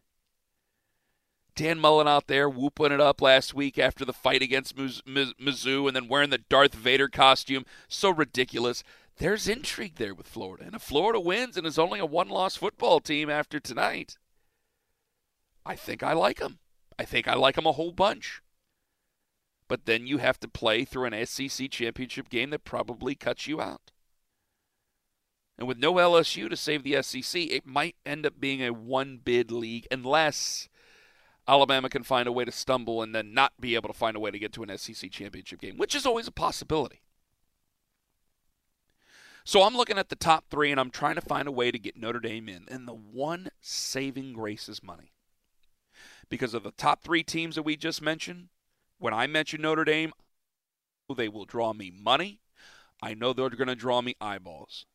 Dan 1.54 1.80
Mullen 1.80 2.08
out 2.08 2.28
there 2.28 2.50
whooping 2.50 2.94
it 2.94 3.02
up 3.02 3.22
last 3.22 3.54
week 3.54 3.78
after 3.78 4.06
the 4.06 4.14
fight 4.14 4.42
against 4.42 4.76
Mizzou 4.76 5.88
and 5.88 5.96
then 5.96 6.08
wearing 6.08 6.30
the 6.30 6.38
Darth 6.38 6.74
Vader 6.74 7.10
costume. 7.10 7.66
So 7.90 8.10
ridiculous. 8.10 8.84
There's 9.22 9.48
intrigue 9.48 9.98
there 9.98 10.16
with 10.16 10.28
Florida. 10.28 10.64
And 10.66 10.74
if 10.74 10.82
Florida 10.82 11.20
wins 11.20 11.56
and 11.56 11.68
is 11.68 11.78
only 11.78 12.00
a 12.00 12.08
one 12.08 12.28
loss 12.28 12.56
football 12.56 13.00
team 13.00 13.30
after 13.30 13.60
tonight, 13.60 14.18
I 15.64 15.76
think 15.76 16.02
I 16.02 16.14
like 16.14 16.40
them. 16.40 16.58
I 16.98 17.06
think 17.06 17.28
I 17.28 17.36
like 17.36 17.54
them 17.54 17.68
a 17.68 17.74
whole 17.74 17.92
bunch. 17.92 18.42
But 19.68 19.86
then 19.86 20.08
you 20.08 20.18
have 20.18 20.40
to 20.40 20.48
play 20.48 20.86
through 20.86 21.06
an 21.06 21.26
SEC 21.28 21.70
championship 21.70 22.30
game 22.30 22.50
that 22.50 22.64
probably 22.64 23.14
cuts 23.14 23.46
you 23.46 23.62
out. 23.62 23.92
And 25.56 25.68
with 25.68 25.78
no 25.78 25.94
LSU 25.94 26.50
to 26.50 26.58
save 26.58 26.82
the 26.82 27.00
SEC, 27.04 27.44
it 27.44 27.68
might 27.68 27.98
end 28.04 28.26
up 28.26 28.40
being 28.40 28.64
a 28.64 28.74
one 28.74 29.20
bid 29.24 29.52
league 29.52 29.86
unless 29.92 30.68
Alabama 31.48 31.90
can 31.90 32.02
find 32.02 32.28
a 32.28 32.32
way 32.32 32.46
to 32.46 32.52
stumble 32.52 33.04
and 33.04 33.14
then 33.14 33.36
not 33.36 33.54
be 33.60 33.76
able 33.76 33.90
to 33.90 33.94
find 33.94 34.18
a 34.18 34.20
way 34.20 34.32
to 34.32 34.40
get 34.40 34.52
to 34.54 34.64
an 34.64 34.76
SEC 34.80 35.12
championship 35.12 35.62
game, 35.62 35.78
which 35.78 35.94
is 35.94 36.08
always 36.08 36.28
a 36.28 36.32
possibility. 36.32 37.04
So 39.44 39.64
I'm 39.64 39.76
looking 39.76 39.98
at 39.98 40.10
the 40.10 40.16
top 40.16 40.46
three 40.50 40.72
and 40.72 40.80
I'm 40.80 40.92
trying 40.92 41.16
to 41.16 41.22
find 41.22 41.48
a 41.48 41.52
way 41.52 41.72
to 41.72 41.80
get 41.80 41.98
Notre 41.98 42.20
Dame 42.20 42.48
in. 42.48 42.66
And 42.70 42.88
the 42.88 42.94
one 42.94 43.50
saving 43.60 44.34
grace 44.34 44.70
is 44.70 44.84
money. 44.84 45.14
Because 46.30 46.54
of 46.54 46.64
the 46.64 46.72
top 46.72 47.04
three 47.04 47.24
teams 47.24 47.56
that 47.56 47.64
we 47.64 47.76
just 47.76 48.02
mentioned, 48.02 48.50
when 49.00 49.14
I 49.14 49.28
mention 49.28 49.62
Notre 49.62 49.84
Dame, 49.84 50.14
they 51.16 51.28
will 51.28 51.46
draw 51.46 51.74
me 51.74 51.92
money. 51.92 52.40
I 53.02 53.14
know 53.14 53.34
they're 53.34 53.50
going 53.50 53.68
to 53.68 53.76
draw 53.76 54.02
me 54.02 54.16
eyeballs 54.22 54.86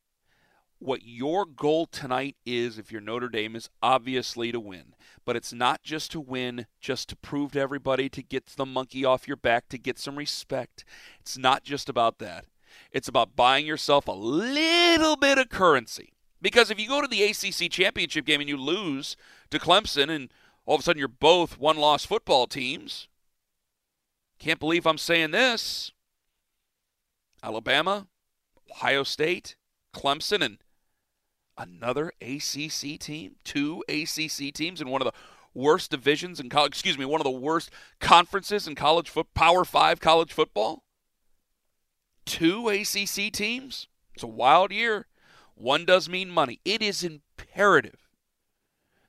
what 0.78 1.02
your 1.04 1.46
goal 1.46 1.86
tonight 1.86 2.36
is 2.44 2.78
if 2.78 2.92
you're 2.92 3.00
Notre 3.00 3.28
Dame 3.28 3.56
is 3.56 3.70
obviously 3.82 4.52
to 4.52 4.60
win. 4.60 4.94
But 5.24 5.36
it's 5.36 5.52
not 5.52 5.82
just 5.82 6.10
to 6.12 6.20
win, 6.20 6.66
just 6.80 7.08
to 7.08 7.16
prove 7.16 7.52
to 7.52 7.60
everybody 7.60 8.08
to 8.10 8.22
get 8.22 8.46
the 8.46 8.66
monkey 8.66 9.04
off 9.04 9.26
your 9.26 9.36
back, 9.36 9.68
to 9.70 9.78
get 9.78 9.98
some 9.98 10.16
respect. 10.16 10.84
It's 11.20 11.38
not 11.38 11.64
just 11.64 11.88
about 11.88 12.18
that. 12.18 12.44
It's 12.92 13.08
about 13.08 13.36
buying 13.36 13.66
yourself 13.66 14.08
a 14.08 14.12
little 14.12 15.16
bit 15.16 15.38
of 15.38 15.48
currency. 15.48 16.12
Because 16.40 16.70
if 16.70 16.78
you 16.78 16.88
go 16.88 17.00
to 17.00 17.08
the 17.08 17.22
ACC 17.22 17.70
championship 17.70 18.24
game 18.24 18.40
and 18.40 18.48
you 18.48 18.56
lose 18.56 19.16
to 19.50 19.58
Clemson 19.58 20.08
and 20.10 20.30
all 20.64 20.74
of 20.74 20.80
a 20.80 20.84
sudden 20.84 20.98
you're 20.98 21.08
both 21.08 21.58
one 21.58 21.76
loss 21.76 22.04
football 22.04 22.46
teams, 22.46 23.08
can't 24.38 24.60
believe 24.60 24.86
I'm 24.86 24.98
saying 24.98 25.30
this. 25.30 25.92
Alabama, 27.42 28.06
Ohio 28.70 29.02
State, 29.02 29.56
Clemson, 29.94 30.44
and 30.44 30.58
another 31.56 32.12
ACC 32.20 32.98
team, 32.98 33.36
two 33.44 33.82
ACC 33.88 34.52
teams 34.52 34.80
in 34.80 34.88
one 34.88 35.00
of 35.00 35.06
the 35.06 35.18
worst 35.54 35.90
divisions 35.90 36.38
in 36.38 36.48
college, 36.48 36.72
excuse 36.72 36.98
me, 36.98 37.04
one 37.04 37.20
of 37.20 37.24
the 37.24 37.30
worst 37.30 37.70
conferences 38.00 38.68
in 38.68 38.74
college 38.74 39.08
foot 39.08 39.32
Power 39.34 39.64
5 39.64 40.00
college 40.00 40.32
football. 40.32 40.82
Two 42.26 42.68
ACC 42.68 43.32
teams. 43.32 43.88
It's 44.14 44.22
a 44.22 44.28
wild 44.28 44.72
year. 44.72 45.06
One 45.54 45.86
does 45.86 46.08
mean 46.08 46.28
money. 46.28 46.60
It 46.64 46.82
is 46.82 47.02
imperative 47.02 48.08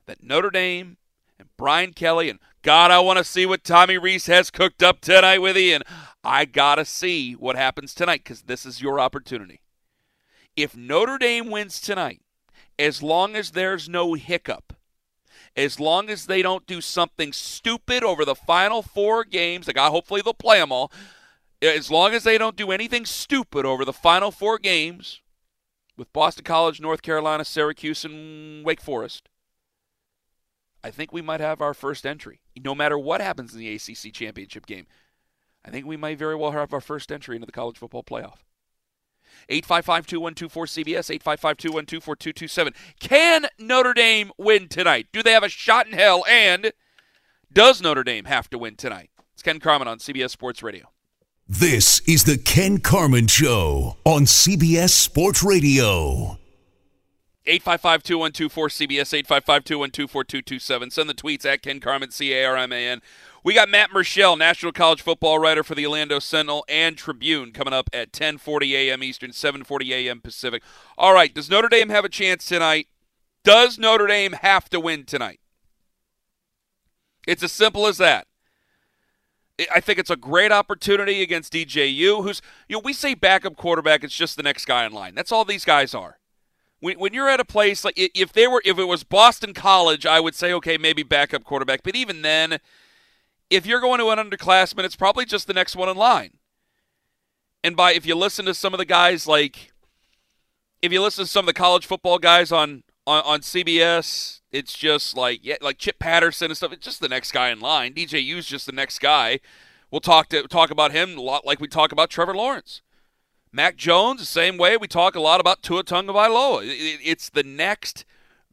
that 0.06 0.22
Notre 0.22 0.50
Dame 0.50 0.96
and 1.38 1.48
Brian 1.56 1.92
Kelly 1.92 2.30
and 2.30 2.38
God, 2.62 2.90
I 2.90 2.98
want 2.98 3.18
to 3.18 3.24
see 3.24 3.46
what 3.46 3.62
Tommy 3.62 3.98
Rees 3.98 4.26
has 4.26 4.50
cooked 4.50 4.82
up 4.82 5.00
tonight 5.00 5.38
with 5.38 5.56
Ian. 5.56 5.82
I 6.24 6.44
got 6.44 6.74
to 6.74 6.84
see 6.84 7.34
what 7.34 7.56
happens 7.56 7.94
tonight 7.94 8.22
because 8.24 8.42
this 8.42 8.66
is 8.66 8.82
your 8.82 8.98
opportunity. 8.98 9.60
If 10.56 10.76
Notre 10.76 11.18
Dame 11.18 11.50
wins 11.50 11.80
tonight, 11.80 12.20
as 12.78 13.02
long 13.02 13.36
as 13.36 13.52
there's 13.52 13.88
no 13.88 14.14
hiccup, 14.14 14.74
as 15.56 15.78
long 15.78 16.10
as 16.10 16.26
they 16.26 16.42
don't 16.42 16.66
do 16.66 16.80
something 16.80 17.32
stupid 17.32 18.02
over 18.02 18.24
the 18.24 18.34
final 18.34 18.82
four 18.82 19.24
games, 19.24 19.66
like 19.66 19.78
I 19.78 19.88
hopefully 19.88 20.20
they'll 20.20 20.34
play 20.34 20.58
them 20.58 20.72
all. 20.72 20.92
As 21.60 21.90
long 21.90 22.14
as 22.14 22.22
they 22.22 22.38
don't 22.38 22.56
do 22.56 22.70
anything 22.70 23.04
stupid 23.04 23.66
over 23.66 23.84
the 23.84 23.92
final 23.92 24.30
four 24.30 24.58
games 24.58 25.20
with 25.96 26.12
Boston 26.12 26.44
College, 26.44 26.80
North 26.80 27.02
Carolina, 27.02 27.44
Syracuse, 27.44 28.04
and 28.04 28.64
Wake 28.64 28.80
Forest, 28.80 29.28
I 30.84 30.90
think 30.90 31.12
we 31.12 31.22
might 31.22 31.40
have 31.40 31.60
our 31.60 31.74
first 31.74 32.06
entry. 32.06 32.40
No 32.62 32.74
matter 32.74 32.96
what 32.96 33.20
happens 33.20 33.52
in 33.52 33.58
the 33.58 33.74
ACC 33.74 34.12
championship 34.12 34.66
game, 34.66 34.86
I 35.64 35.70
think 35.70 35.84
we 35.86 35.96
might 35.96 36.18
very 36.18 36.36
well 36.36 36.52
have 36.52 36.72
our 36.72 36.80
first 36.80 37.10
entry 37.10 37.34
into 37.34 37.46
the 37.46 37.52
college 37.52 37.78
football 37.78 38.04
playoff. 38.04 38.38
855-2124-CBS, 39.50 41.18
855-2124-227. 41.20 42.74
Can 43.00 43.46
Notre 43.58 43.94
Dame 43.94 44.30
win 44.38 44.68
tonight? 44.68 45.08
Do 45.12 45.22
they 45.22 45.32
have 45.32 45.42
a 45.42 45.48
shot 45.48 45.86
in 45.86 45.92
hell? 45.92 46.24
And 46.28 46.72
does 47.52 47.82
Notre 47.82 48.04
Dame 48.04 48.26
have 48.26 48.48
to 48.50 48.58
win 48.58 48.76
tonight? 48.76 49.10
It's 49.34 49.42
Ken 49.42 49.58
Carman 49.58 49.88
on 49.88 49.98
CBS 49.98 50.30
Sports 50.30 50.62
Radio. 50.62 50.90
This 51.50 52.00
is 52.00 52.24
the 52.24 52.36
Ken 52.36 52.76
Carman 52.76 53.26
Show 53.26 53.96
on 54.04 54.24
CBS 54.26 54.90
Sports 54.90 55.42
Radio. 55.42 56.36
855-2124-CBS, 57.46 59.24
855-2124-227. 59.24 60.92
Send 60.92 61.08
the 61.08 61.14
tweets 61.14 61.46
at 61.46 61.62
Ken 61.62 61.80
Carman, 61.80 62.10
C-A-R-M-A-N. 62.10 63.00
We 63.42 63.54
got 63.54 63.70
Matt 63.70 63.88
Murschel, 63.92 64.36
National 64.36 64.72
College 64.72 65.00
Football 65.00 65.38
writer 65.38 65.64
for 65.64 65.74
the 65.74 65.86
Orlando 65.86 66.18
Sentinel 66.18 66.66
and 66.68 66.98
Tribune, 66.98 67.52
coming 67.52 67.72
up 67.72 67.88
at 67.94 68.12
10:40 68.12 68.72
a.m. 68.72 69.02
Eastern, 69.02 69.30
7:40 69.30 69.90
a.m. 69.92 70.20
Pacific. 70.20 70.62
All 70.98 71.14
right, 71.14 71.32
does 71.32 71.48
Notre 71.48 71.70
Dame 71.70 71.88
have 71.88 72.04
a 72.04 72.10
chance 72.10 72.44
tonight? 72.44 72.88
Does 73.42 73.78
Notre 73.78 74.06
Dame 74.06 74.32
have 74.32 74.68
to 74.68 74.80
win 74.80 75.06
tonight? 75.06 75.40
It's 77.26 77.42
as 77.42 77.52
simple 77.52 77.86
as 77.86 77.96
that. 77.96 78.27
I 79.74 79.80
think 79.80 79.98
it's 79.98 80.10
a 80.10 80.16
great 80.16 80.52
opportunity 80.52 81.22
against 81.22 81.52
DJU, 81.52 82.22
who's 82.22 82.40
you 82.68 82.76
know 82.76 82.82
we 82.84 82.92
say 82.92 83.14
backup 83.14 83.56
quarterback, 83.56 84.04
it's 84.04 84.14
just 84.14 84.36
the 84.36 84.42
next 84.42 84.64
guy 84.64 84.84
in 84.84 84.92
line. 84.92 85.14
That's 85.14 85.32
all 85.32 85.44
these 85.44 85.64
guys 85.64 85.94
are. 85.94 86.18
When, 86.80 86.98
when 86.98 87.12
you're 87.12 87.28
at 87.28 87.40
a 87.40 87.44
place 87.44 87.84
like 87.84 87.94
if 87.96 88.32
they 88.32 88.46
were 88.46 88.62
if 88.64 88.78
it 88.78 88.84
was 88.84 89.02
Boston 89.02 89.54
College, 89.54 90.06
I 90.06 90.20
would 90.20 90.34
say 90.34 90.52
okay 90.54 90.78
maybe 90.78 91.02
backup 91.02 91.44
quarterback, 91.44 91.82
but 91.82 91.96
even 91.96 92.22
then 92.22 92.58
if 93.50 93.66
you're 93.66 93.80
going 93.80 93.98
to 93.98 94.10
an 94.10 94.18
underclassman, 94.18 94.84
it's 94.84 94.96
probably 94.96 95.24
just 95.24 95.46
the 95.46 95.54
next 95.54 95.74
one 95.74 95.88
in 95.88 95.96
line. 95.96 96.32
And 97.64 97.76
by 97.76 97.92
if 97.94 98.06
you 98.06 98.14
listen 98.14 98.44
to 98.44 98.54
some 98.54 98.74
of 98.74 98.78
the 98.78 98.84
guys 98.84 99.26
like 99.26 99.72
if 100.80 100.92
you 100.92 101.02
listen 101.02 101.24
to 101.24 101.30
some 101.30 101.44
of 101.44 101.46
the 101.46 101.52
college 101.52 101.86
football 101.86 102.18
guys 102.18 102.52
on 102.52 102.84
on, 103.08 103.22
on 103.24 103.40
CBS, 103.40 104.40
it's 104.52 104.72
just 104.72 105.16
like 105.16 105.40
yeah, 105.42 105.56
like 105.60 105.78
Chip 105.78 105.98
Patterson 105.98 106.50
and 106.50 106.56
stuff. 106.56 106.72
It's 106.72 106.84
just 106.84 107.00
the 107.00 107.08
next 107.08 107.32
guy 107.32 107.50
in 107.50 107.60
line. 107.60 107.94
DJU's 107.94 108.46
just 108.46 108.66
the 108.66 108.72
next 108.72 108.98
guy. 108.98 109.40
We'll 109.90 110.00
talk 110.00 110.28
to 110.28 110.42
talk 110.46 110.70
about 110.70 110.92
him 110.92 111.16
a 111.16 111.22
lot 111.22 111.46
like 111.46 111.60
we 111.60 111.68
talk 111.68 111.92
about 111.92 112.10
Trevor 112.10 112.34
Lawrence. 112.34 112.82
Mac 113.50 113.76
Jones, 113.76 114.20
the 114.20 114.26
same 114.26 114.58
way 114.58 114.76
we 114.76 114.86
talk 114.86 115.14
a 115.14 115.20
lot 115.20 115.40
about 115.40 115.62
Tua 115.62 115.82
Tagovailoa. 115.82 116.60
It's 116.64 117.30
the 117.30 117.42
next 117.42 118.04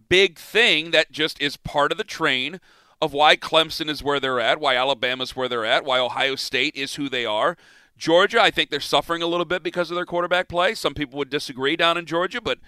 big 0.08 0.38
thing 0.38 0.92
that 0.92 1.12
just 1.12 1.42
is 1.42 1.58
part 1.58 1.92
of 1.92 1.98
the 1.98 2.06
train 2.06 2.62
of 3.02 3.12
why 3.12 3.36
Clemson 3.36 3.90
is 3.90 4.02
where 4.02 4.22
they're 4.22 4.40
at, 4.40 4.62
why 4.62 4.76
Alabama's 4.76 5.36
where 5.36 5.50
they're 5.50 5.66
at, 5.66 5.84
why 5.84 6.00
Ohio 6.00 6.36
State 6.36 6.76
is 6.76 6.96
who 6.96 7.10
they 7.10 7.26
are. 7.26 7.58
Georgia, 7.98 8.42
I 8.42 8.52
think 8.52 8.70
they're 8.70 8.80
suffering 8.80 9.22
a 9.22 9.28
little 9.28 9.46
bit 9.46 9.64
because 9.64 9.92
of 9.92 9.96
their 9.96 10.06
quarterback 10.06 10.48
play. 10.48 10.76
Some 10.76 10.94
people 10.94 11.18
would 11.18 11.30
disagree 11.30 11.76
down 11.76 11.98
in 11.98 12.06
Georgia, 12.06 12.42
but 12.42 12.60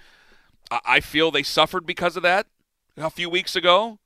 I 0.70 1.00
feel 1.00 1.32
they 1.32 1.44
suffered 1.44 1.86
because 1.86 2.18
of 2.18 2.24
that 2.24 2.48
a 2.98 3.10
few 3.10 3.30
weeks 3.30 3.56
ago. 3.56 4.00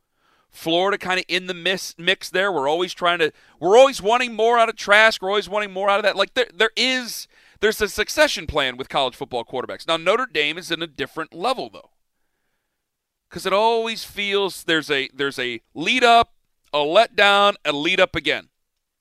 Florida 0.49 0.97
kind 0.97 1.17
of 1.17 1.25
in 1.27 1.47
the 1.47 1.53
mix, 1.53 1.95
mix 1.97 2.29
there. 2.29 2.51
We're 2.51 2.67
always 2.67 2.93
trying 2.93 3.19
to, 3.19 3.31
we're 3.59 3.77
always 3.77 4.01
wanting 4.01 4.35
more 4.35 4.59
out 4.59 4.67
of 4.67 4.75
Trask. 4.75 5.21
We're 5.21 5.29
always 5.29 5.47
wanting 5.47 5.71
more 5.71 5.89
out 5.89 5.99
of 5.99 6.03
that. 6.03 6.17
Like 6.17 6.33
there, 6.33 6.47
there 6.53 6.71
is, 6.75 7.27
there's 7.61 7.81
a 7.81 7.87
succession 7.87 8.47
plan 8.47 8.75
with 8.75 8.89
college 8.89 9.15
football 9.15 9.45
quarterbacks. 9.45 9.87
Now 9.87 9.97
Notre 9.97 10.25
Dame 10.25 10.57
is 10.57 10.69
in 10.69 10.81
a 10.81 10.87
different 10.87 11.33
level 11.33 11.69
though 11.69 11.91
because 13.31 13.45
it 13.45 13.53
always 13.53 14.03
feels 14.03 14.65
there's 14.65 14.91
a 14.91 15.09
there's 15.13 15.39
a 15.39 15.61
lead 15.73 16.03
up, 16.03 16.33
a 16.73 16.79
letdown, 16.79 17.55
a 17.63 17.71
lead 17.71 17.99
up 17.99 18.15
again. 18.15 18.49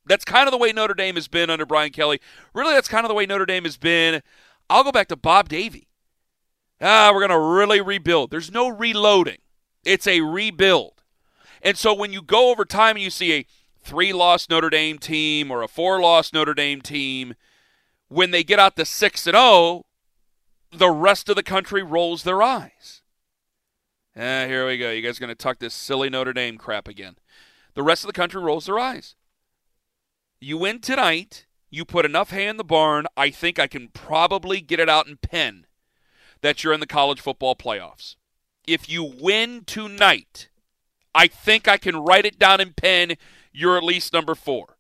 That's 0.06 0.24
kind 0.24 0.46
of 0.46 0.52
the 0.52 0.58
way 0.58 0.72
Notre 0.72 0.94
Dame 0.94 1.16
has 1.16 1.28
been 1.28 1.50
under 1.50 1.66
Brian 1.66 1.90
Kelly. 1.90 2.20
Really, 2.54 2.74
that's 2.74 2.88
kind 2.88 3.04
of 3.04 3.08
the 3.08 3.14
way 3.14 3.26
Notre 3.26 3.44
Dame 3.44 3.64
has 3.64 3.76
been. 3.76 4.22
I'll 4.70 4.84
go 4.84 4.92
back 4.92 5.08
to 5.08 5.16
Bob 5.16 5.48
Davie. 5.48 5.88
Ah, 6.80 7.10
we're 7.12 7.26
going 7.26 7.30
to 7.30 7.38
really 7.38 7.80
rebuild. 7.80 8.30
There's 8.30 8.50
no 8.50 8.68
reloading, 8.68 9.38
it's 9.84 10.06
a 10.06 10.20
rebuild. 10.20 11.02
And 11.62 11.76
so 11.76 11.92
when 11.92 12.12
you 12.12 12.22
go 12.22 12.50
over 12.50 12.64
time 12.64 12.96
and 12.96 13.04
you 13.04 13.10
see 13.10 13.34
a 13.34 13.46
three 13.82 14.12
loss 14.12 14.48
Notre 14.48 14.70
Dame 14.70 14.98
team 14.98 15.50
or 15.50 15.62
a 15.62 15.68
four 15.68 16.00
loss 16.00 16.32
Notre 16.32 16.54
Dame 16.54 16.80
team, 16.80 17.34
when 18.08 18.30
they 18.30 18.42
get 18.42 18.58
out 18.58 18.76
to 18.76 18.84
6 18.84 19.26
and 19.26 19.36
0, 19.36 19.84
the 20.72 20.90
rest 20.90 21.28
of 21.28 21.36
the 21.36 21.42
country 21.42 21.82
rolls 21.82 22.22
their 22.22 22.42
eyes. 22.42 23.02
Ah, 24.16 24.46
here 24.46 24.66
we 24.66 24.78
go. 24.78 24.90
You 24.90 25.02
guys 25.02 25.18
are 25.18 25.20
going 25.20 25.28
to 25.28 25.34
tuck 25.34 25.58
this 25.58 25.74
silly 25.74 26.08
Notre 26.08 26.32
Dame 26.32 26.56
crap 26.56 26.88
again. 26.88 27.16
The 27.74 27.82
rest 27.82 28.02
of 28.02 28.08
the 28.08 28.18
country 28.18 28.42
rolls 28.42 28.66
their 28.66 28.78
eyes. 28.78 29.14
You 30.40 30.56
win 30.56 30.80
tonight, 30.80 31.46
you 31.68 31.84
put 31.84 32.06
enough 32.06 32.30
hay 32.30 32.48
in 32.48 32.56
the 32.56 32.64
barn, 32.64 33.06
I 33.16 33.30
think 33.30 33.58
I 33.58 33.66
can 33.66 33.88
probably 33.88 34.62
get 34.62 34.80
it 34.80 34.88
out 34.88 35.06
in 35.06 35.18
pen 35.18 35.66
that 36.42 36.62
you're 36.62 36.72
in 36.72 36.80
the 36.80 36.86
college 36.86 37.20
football 37.20 37.54
playoffs. 37.54 38.16
If 38.66 38.88
you 38.88 39.02
win 39.02 39.64
tonight, 39.66 40.48
I 41.14 41.26
think 41.26 41.66
I 41.66 41.76
can 41.76 41.96
write 41.96 42.26
it 42.26 42.38
down 42.38 42.60
in 42.60 42.72
pen, 42.72 43.16
you're 43.52 43.76
at 43.76 43.84
least 43.84 44.12
number 44.12 44.34
four. 44.34 44.76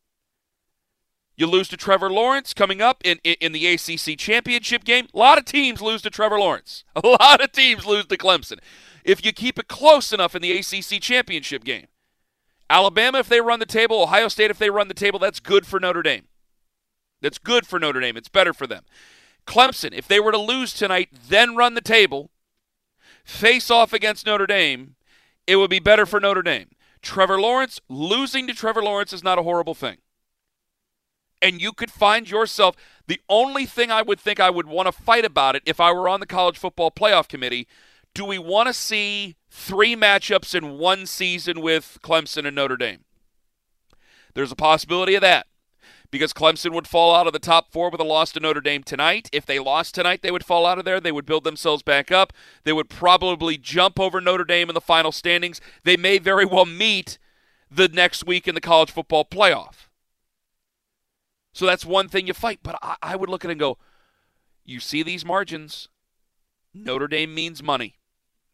You 1.36 1.46
lose 1.46 1.68
to 1.68 1.76
Trevor 1.76 2.10
Lawrence 2.10 2.52
coming 2.52 2.82
up 2.82 3.00
in, 3.02 3.18
in, 3.24 3.36
in, 3.40 3.52
the 3.52 3.66
ACC 3.66 4.18
championship 4.18 4.84
game. 4.84 5.06
A 5.14 5.18
lot 5.18 5.38
of 5.38 5.46
teams 5.46 5.80
lose 5.80 6.02
to 6.02 6.10
Trevor 6.10 6.38
Lawrence. 6.38 6.84
A 6.94 7.06
lot 7.06 7.42
of 7.42 7.50
teams 7.52 7.86
lose 7.86 8.04
to 8.06 8.18
Clemson. 8.18 8.58
If 9.04 9.24
you 9.24 9.32
keep 9.32 9.58
it 9.58 9.66
close 9.66 10.12
enough 10.12 10.34
in 10.34 10.42
the 10.42 10.52
ACC 10.52 11.00
championship 11.00 11.64
game, 11.64 11.86
Alabama, 12.68 13.20
if 13.20 13.28
they 13.28 13.40
run 13.40 13.58
the 13.58 13.66
table, 13.66 14.02
Ohio 14.02 14.28
State, 14.28 14.50
if 14.50 14.58
they 14.58 14.68
run 14.68 14.88
the 14.88 14.94
table, 14.94 15.18
that's 15.18 15.40
good 15.40 15.66
for 15.66 15.80
Notre 15.80 16.02
Dame. 16.02 16.28
That's 17.22 17.38
good 17.38 17.66
for 17.66 17.78
Notre 17.78 18.00
Dame. 18.00 18.16
It's 18.16 18.28
better 18.28 18.52
for 18.52 18.66
them. 18.66 18.84
Clemson, 19.46 19.92
if 19.92 20.06
they 20.06 20.20
were 20.20 20.32
to 20.32 20.38
lose 20.38 20.72
tonight, 20.72 21.08
then 21.28 21.56
run 21.56 21.74
the 21.74 21.80
table, 21.80 22.30
face 23.24 23.70
off 23.70 23.92
against 23.92 24.26
Notre 24.26 24.46
Dame, 24.46 24.96
it 25.46 25.56
would 25.56 25.70
be 25.70 25.78
better 25.78 26.06
for 26.06 26.20
Notre 26.20 26.42
Dame. 26.42 26.70
Trevor 27.02 27.40
Lawrence, 27.40 27.80
losing 27.88 28.46
to 28.46 28.54
Trevor 28.54 28.82
Lawrence 28.82 29.12
is 29.12 29.24
not 29.24 29.38
a 29.38 29.42
horrible 29.42 29.74
thing. 29.74 29.98
And 31.42 31.60
you 31.60 31.72
could 31.72 31.90
find 31.90 32.30
yourself 32.30 32.76
the 33.06 33.20
only 33.28 33.64
thing 33.64 33.90
I 33.90 34.02
would 34.02 34.20
think 34.20 34.38
I 34.38 34.50
would 34.50 34.66
want 34.66 34.86
to 34.86 34.92
fight 34.92 35.24
about 35.24 35.56
it 35.56 35.62
if 35.64 35.80
I 35.80 35.90
were 35.92 36.08
on 36.08 36.20
the 36.20 36.26
college 36.26 36.58
football 36.58 36.90
playoff 36.90 37.28
committee. 37.28 37.66
Do 38.12 38.26
we 38.26 38.38
want 38.38 38.66
to 38.66 38.74
see 38.74 39.36
three 39.50 39.96
matchups 39.96 40.54
in 40.54 40.78
one 40.78 41.06
season 41.06 41.60
with 41.60 41.98
Clemson 42.02 42.46
and 42.46 42.56
Notre 42.56 42.76
Dame. 42.76 43.04
There's 44.34 44.52
a 44.52 44.56
possibility 44.56 45.16
of 45.16 45.22
that 45.22 45.46
because 46.10 46.32
Clemson 46.32 46.72
would 46.72 46.88
fall 46.88 47.14
out 47.14 47.26
of 47.26 47.32
the 47.32 47.38
top 47.38 47.70
four 47.70 47.90
with 47.90 48.00
a 48.00 48.04
loss 48.04 48.32
to 48.32 48.40
Notre 48.40 48.60
Dame 48.60 48.82
tonight. 48.82 49.28
If 49.32 49.46
they 49.46 49.58
lost 49.58 49.94
tonight, 49.94 50.22
they 50.22 50.30
would 50.30 50.44
fall 50.44 50.66
out 50.66 50.78
of 50.78 50.84
there. 50.84 51.00
They 51.00 51.12
would 51.12 51.26
build 51.26 51.44
themselves 51.44 51.82
back 51.82 52.10
up. 52.10 52.32
They 52.64 52.72
would 52.72 52.88
probably 52.88 53.56
jump 53.56 54.00
over 54.00 54.20
Notre 54.20 54.44
Dame 54.44 54.68
in 54.68 54.74
the 54.74 54.80
final 54.80 55.12
standings. 55.12 55.60
They 55.84 55.96
may 55.96 56.18
very 56.18 56.44
well 56.44 56.66
meet 56.66 57.18
the 57.70 57.88
next 57.88 58.26
week 58.26 58.48
in 58.48 58.54
the 58.54 58.60
college 58.60 58.90
football 58.90 59.24
playoff. 59.24 59.88
So 61.52 61.66
that's 61.66 61.86
one 61.86 62.08
thing 62.08 62.26
you 62.26 62.34
fight. 62.34 62.60
But 62.62 62.78
I, 62.82 62.96
I 63.02 63.16
would 63.16 63.28
look 63.28 63.44
at 63.44 63.50
it 63.50 63.52
and 63.52 63.60
go, 63.60 63.78
you 64.64 64.80
see 64.80 65.02
these 65.02 65.24
margins. 65.24 65.88
Notre 66.74 67.08
Dame 67.08 67.34
means 67.34 67.62
money. 67.62 67.99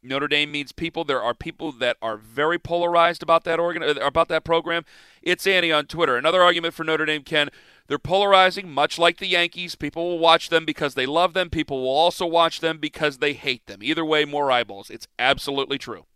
Notre 0.07 0.29
Dame 0.29 0.51
means 0.51 0.73
people. 0.73 1.05
There 1.05 1.23
are 1.23 1.35
people 1.35 1.73
that 1.73 1.97
are 2.01 2.16
very 2.16 2.59
polarized 2.59 3.23
about 3.23 3.45
that 3.45 3.59
organ 3.59 3.83
uh, 3.83 3.95
about 4.01 4.29
that 4.29 4.45
program. 4.45 4.85
It's 5.23 5.47
Annie 5.47 5.73
on 5.73 5.87
Twitter. 5.87 6.16
Another 6.16 6.42
argument 6.42 6.75
for 6.75 6.85
Notre 6.85 7.07
Dame, 7.07 7.23
Ken. 7.23 7.51
They're 7.88 7.99
polarizing, 7.99 8.71
much 8.71 8.99
like 8.99 9.19
the 9.19 9.27
Yankees. 9.27 9.75
People 9.75 10.09
will 10.09 10.19
watch 10.19 10.49
them 10.49 10.64
because 10.64 10.95
they 10.95 11.07
love 11.07 11.35
them. 11.35 11.51
People 11.51 11.83
will 11.83 11.88
also 11.88 12.27
watch 12.27 12.61
them 12.61 12.79
because 12.79 13.19
they 13.19 13.33
hate 13.33 13.66
them. 13.66 13.83
Either 13.83 14.05
way, 14.05 14.25
more 14.25 14.51
eyeballs. 14.51 14.90
It's 14.90 15.07
absolutely 15.19 15.79
true. 15.79 16.07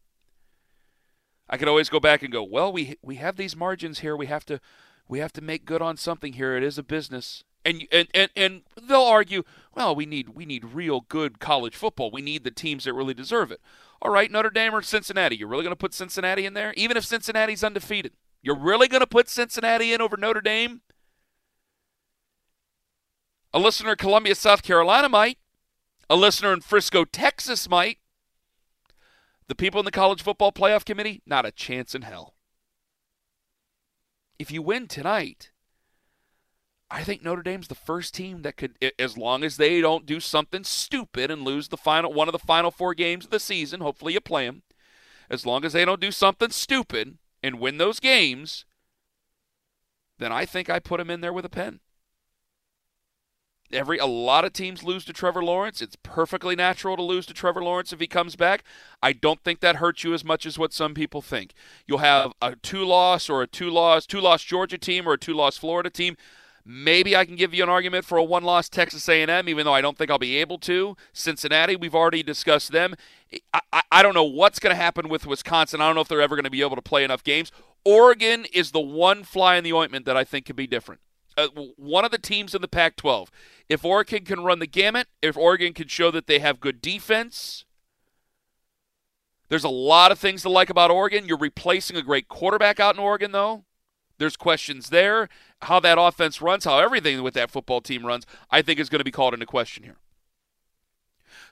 I 1.48 1.56
could 1.56 1.68
always 1.68 1.88
go 1.88 2.00
back 2.00 2.22
and 2.22 2.32
go, 2.32 2.44
well, 2.44 2.72
we 2.72 2.96
we 3.02 3.16
have 3.16 3.36
these 3.36 3.56
margins 3.56 4.00
here. 4.00 4.16
We 4.16 4.26
have 4.26 4.44
to 4.46 4.60
we 5.08 5.18
have 5.18 5.32
to 5.34 5.40
make 5.40 5.64
good 5.64 5.82
on 5.82 5.96
something 5.96 6.34
here. 6.34 6.56
It 6.56 6.62
is 6.62 6.78
a 6.78 6.82
business. 6.84 7.44
And, 7.64 7.86
and 7.92 8.08
and 8.14 8.30
and 8.34 8.62
they'll 8.82 9.02
argue, 9.02 9.42
well, 9.74 9.94
we 9.94 10.06
need 10.06 10.30
we 10.30 10.46
need 10.46 10.64
real 10.64 11.02
good 11.02 11.38
college 11.40 11.76
football. 11.76 12.10
We 12.10 12.22
need 12.22 12.42
the 12.42 12.50
teams 12.50 12.84
that 12.84 12.94
really 12.94 13.12
deserve 13.12 13.52
it. 13.52 13.60
All 14.00 14.10
right, 14.10 14.30
Notre 14.30 14.48
Dame 14.48 14.74
or 14.74 14.80
Cincinnati. 14.80 15.36
You're 15.36 15.48
really 15.48 15.64
going 15.64 15.72
to 15.72 15.76
put 15.76 15.92
Cincinnati 15.92 16.46
in 16.46 16.54
there, 16.54 16.72
even 16.74 16.96
if 16.96 17.04
Cincinnati's 17.04 17.62
undefeated. 17.62 18.12
You're 18.42 18.58
really 18.58 18.88
going 18.88 19.00
to 19.02 19.06
put 19.06 19.28
Cincinnati 19.28 19.92
in 19.92 20.00
over 20.00 20.16
Notre 20.16 20.40
Dame? 20.40 20.80
A 23.52 23.58
listener 23.58 23.90
in 23.90 23.96
Columbia, 23.96 24.34
South 24.34 24.62
Carolina 24.62 25.08
might. 25.08 25.38
A 26.08 26.16
listener 26.16 26.52
in 26.52 26.60
Frisco, 26.60 27.04
Texas 27.04 27.68
might. 27.68 27.98
The 29.48 29.54
people 29.54 29.80
in 29.80 29.84
the 29.84 29.90
college 29.90 30.22
football 30.22 30.52
playoff 30.52 30.84
committee, 30.84 31.22
not 31.26 31.44
a 31.44 31.50
chance 31.50 31.94
in 31.94 32.02
hell. 32.02 32.34
If 34.38 34.50
you 34.50 34.62
win 34.62 34.88
tonight, 34.88 35.50
I 36.90 37.04
think 37.04 37.22
Notre 37.22 37.42
Dame's 37.42 37.68
the 37.68 37.74
first 37.76 38.14
team 38.14 38.42
that 38.42 38.56
could, 38.56 38.76
as 38.98 39.16
long 39.16 39.44
as 39.44 39.56
they 39.56 39.80
don't 39.80 40.06
do 40.06 40.18
something 40.18 40.64
stupid 40.64 41.30
and 41.30 41.42
lose 41.42 41.68
the 41.68 41.76
final 41.76 42.12
one 42.12 42.26
of 42.26 42.32
the 42.32 42.38
final 42.38 42.72
four 42.72 42.94
games 42.94 43.26
of 43.26 43.30
the 43.30 43.38
season. 43.38 43.80
Hopefully, 43.80 44.14
you 44.14 44.20
play 44.20 44.46
them. 44.46 44.62
As 45.30 45.46
long 45.46 45.64
as 45.64 45.72
they 45.72 45.84
don't 45.84 46.00
do 46.00 46.10
something 46.10 46.50
stupid 46.50 47.18
and 47.42 47.60
win 47.60 47.78
those 47.78 48.00
games, 48.00 48.64
then 50.18 50.32
I 50.32 50.44
think 50.44 50.68
I 50.68 50.80
put 50.80 50.98
them 50.98 51.10
in 51.10 51.20
there 51.20 51.32
with 51.32 51.44
a 51.44 51.48
pen. 51.50 51.78
Every 53.72 53.98
a 53.98 54.06
lot 54.06 54.44
of 54.44 54.52
teams 54.52 54.82
lose 54.82 55.04
to 55.04 55.12
Trevor 55.12 55.44
Lawrence. 55.44 55.80
It's 55.80 55.96
perfectly 56.02 56.56
natural 56.56 56.96
to 56.96 57.02
lose 57.02 57.24
to 57.26 57.34
Trevor 57.34 57.62
Lawrence 57.62 57.92
if 57.92 58.00
he 58.00 58.08
comes 58.08 58.34
back. 58.34 58.64
I 59.00 59.12
don't 59.12 59.40
think 59.44 59.60
that 59.60 59.76
hurts 59.76 60.02
you 60.02 60.12
as 60.12 60.24
much 60.24 60.44
as 60.44 60.58
what 60.58 60.72
some 60.72 60.92
people 60.92 61.22
think. 61.22 61.52
You'll 61.86 61.98
have 61.98 62.32
a 62.42 62.56
two 62.56 62.84
loss 62.84 63.30
or 63.30 63.42
a 63.42 63.46
two 63.46 63.70
loss 63.70 64.06
two 64.06 64.20
loss 64.20 64.42
Georgia 64.42 64.76
team 64.76 65.08
or 65.08 65.12
a 65.12 65.18
two 65.18 65.34
loss 65.34 65.56
Florida 65.56 65.88
team. 65.88 66.16
Maybe 66.64 67.16
I 67.16 67.24
can 67.24 67.36
give 67.36 67.54
you 67.54 67.62
an 67.62 67.68
argument 67.68 68.04
for 68.04 68.18
a 68.18 68.24
one-loss 68.24 68.68
Texas 68.68 69.08
A&M, 69.08 69.48
even 69.48 69.64
though 69.64 69.72
I 69.72 69.80
don't 69.80 69.96
think 69.96 70.10
I'll 70.10 70.18
be 70.18 70.36
able 70.36 70.58
to. 70.58 70.96
Cincinnati, 71.12 71.74
we've 71.74 71.94
already 71.94 72.22
discussed 72.22 72.72
them. 72.72 72.94
I, 73.52 73.60
I, 73.72 73.82
I 73.90 74.02
don't 74.02 74.14
know 74.14 74.24
what's 74.24 74.58
going 74.58 74.74
to 74.74 74.80
happen 74.80 75.08
with 75.08 75.26
Wisconsin. 75.26 75.80
I 75.80 75.86
don't 75.86 75.94
know 75.94 76.02
if 76.02 76.08
they're 76.08 76.20
ever 76.20 76.36
going 76.36 76.44
to 76.44 76.50
be 76.50 76.62
able 76.62 76.76
to 76.76 76.82
play 76.82 77.02
enough 77.02 77.24
games. 77.24 77.50
Oregon 77.84 78.46
is 78.52 78.72
the 78.72 78.80
one 78.80 79.24
fly 79.24 79.56
in 79.56 79.64
the 79.64 79.72
ointment 79.72 80.04
that 80.04 80.16
I 80.16 80.24
think 80.24 80.46
could 80.46 80.56
be 80.56 80.66
different. 80.66 81.00
Uh, 81.36 81.48
one 81.76 82.04
of 82.04 82.10
the 82.10 82.18
teams 82.18 82.54
in 82.54 82.60
the 82.60 82.68
Pac 82.68 82.96
12. 82.96 83.30
If 83.68 83.84
Oregon 83.84 84.24
can 84.24 84.40
run 84.40 84.58
the 84.58 84.66
gamut, 84.66 85.06
if 85.22 85.36
Oregon 85.36 85.72
can 85.72 85.88
show 85.88 86.10
that 86.10 86.26
they 86.26 86.40
have 86.40 86.60
good 86.60 86.82
defense, 86.82 87.64
there's 89.48 89.64
a 89.64 89.68
lot 89.68 90.12
of 90.12 90.18
things 90.18 90.42
to 90.42 90.48
like 90.48 90.70
about 90.70 90.90
Oregon. 90.90 91.26
You're 91.26 91.38
replacing 91.38 91.96
a 91.96 92.02
great 92.02 92.28
quarterback 92.28 92.78
out 92.78 92.94
in 92.94 93.00
Oregon, 93.00 93.32
though. 93.32 93.64
There's 94.18 94.36
questions 94.36 94.90
there. 94.90 95.28
How 95.62 95.80
that 95.80 95.98
offense 95.98 96.40
runs, 96.40 96.64
how 96.64 96.78
everything 96.78 97.22
with 97.22 97.34
that 97.34 97.50
football 97.50 97.80
team 97.80 98.06
runs, 98.06 98.26
I 98.50 98.62
think 98.62 98.80
is 98.80 98.88
going 98.88 99.00
to 99.00 99.04
be 99.04 99.10
called 99.10 99.34
into 99.34 99.46
question 99.46 99.84
here. 99.84 99.96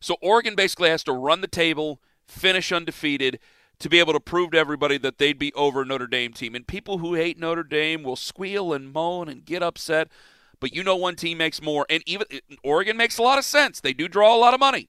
So 0.01 0.17
Oregon 0.23 0.55
basically 0.55 0.91
has 0.91 1.05
to 1.05 1.13
run 1.13 1.41
the 1.41 1.47
table, 1.47 2.01
finish 2.27 2.73
undefeated, 2.73 3.39
to 3.79 3.89
be 3.89 3.99
able 3.99 4.13
to 4.13 4.21
prove 4.21 4.53
to 4.53 4.59
everybody 4.59 4.99
that 4.99 5.19
they'd 5.19 5.39
be 5.39 5.53
over 5.55 5.85
Notre 5.85 6.07
Dame 6.07 6.33
team. 6.33 6.55
And 6.55 6.67
people 6.67 6.99
who 6.99 7.15
hate 7.15 7.39
Notre 7.39 7.63
Dame 7.63 8.03
will 8.03 8.17
squeal 8.17 8.73
and 8.73 8.93
moan 8.93 9.29
and 9.29 9.45
get 9.45 9.63
upset. 9.63 10.09
But 10.61 10.75
you 10.75 10.83
know 10.83 10.97
one 10.97 11.15
team 11.15 11.39
makes 11.39 11.63
more. 11.63 11.87
And 11.89 12.03
even 12.07 12.27
Oregon 12.65 12.97
makes 12.97 13.19
a 13.19 13.23
lot 13.23 13.39
of 13.39 13.45
sense. 13.45 13.81
They 13.81 13.93
do 13.93 14.09
draw 14.09 14.35
a 14.35 14.39
lot 14.39 14.55
of 14.55 14.61
money. 14.61 14.89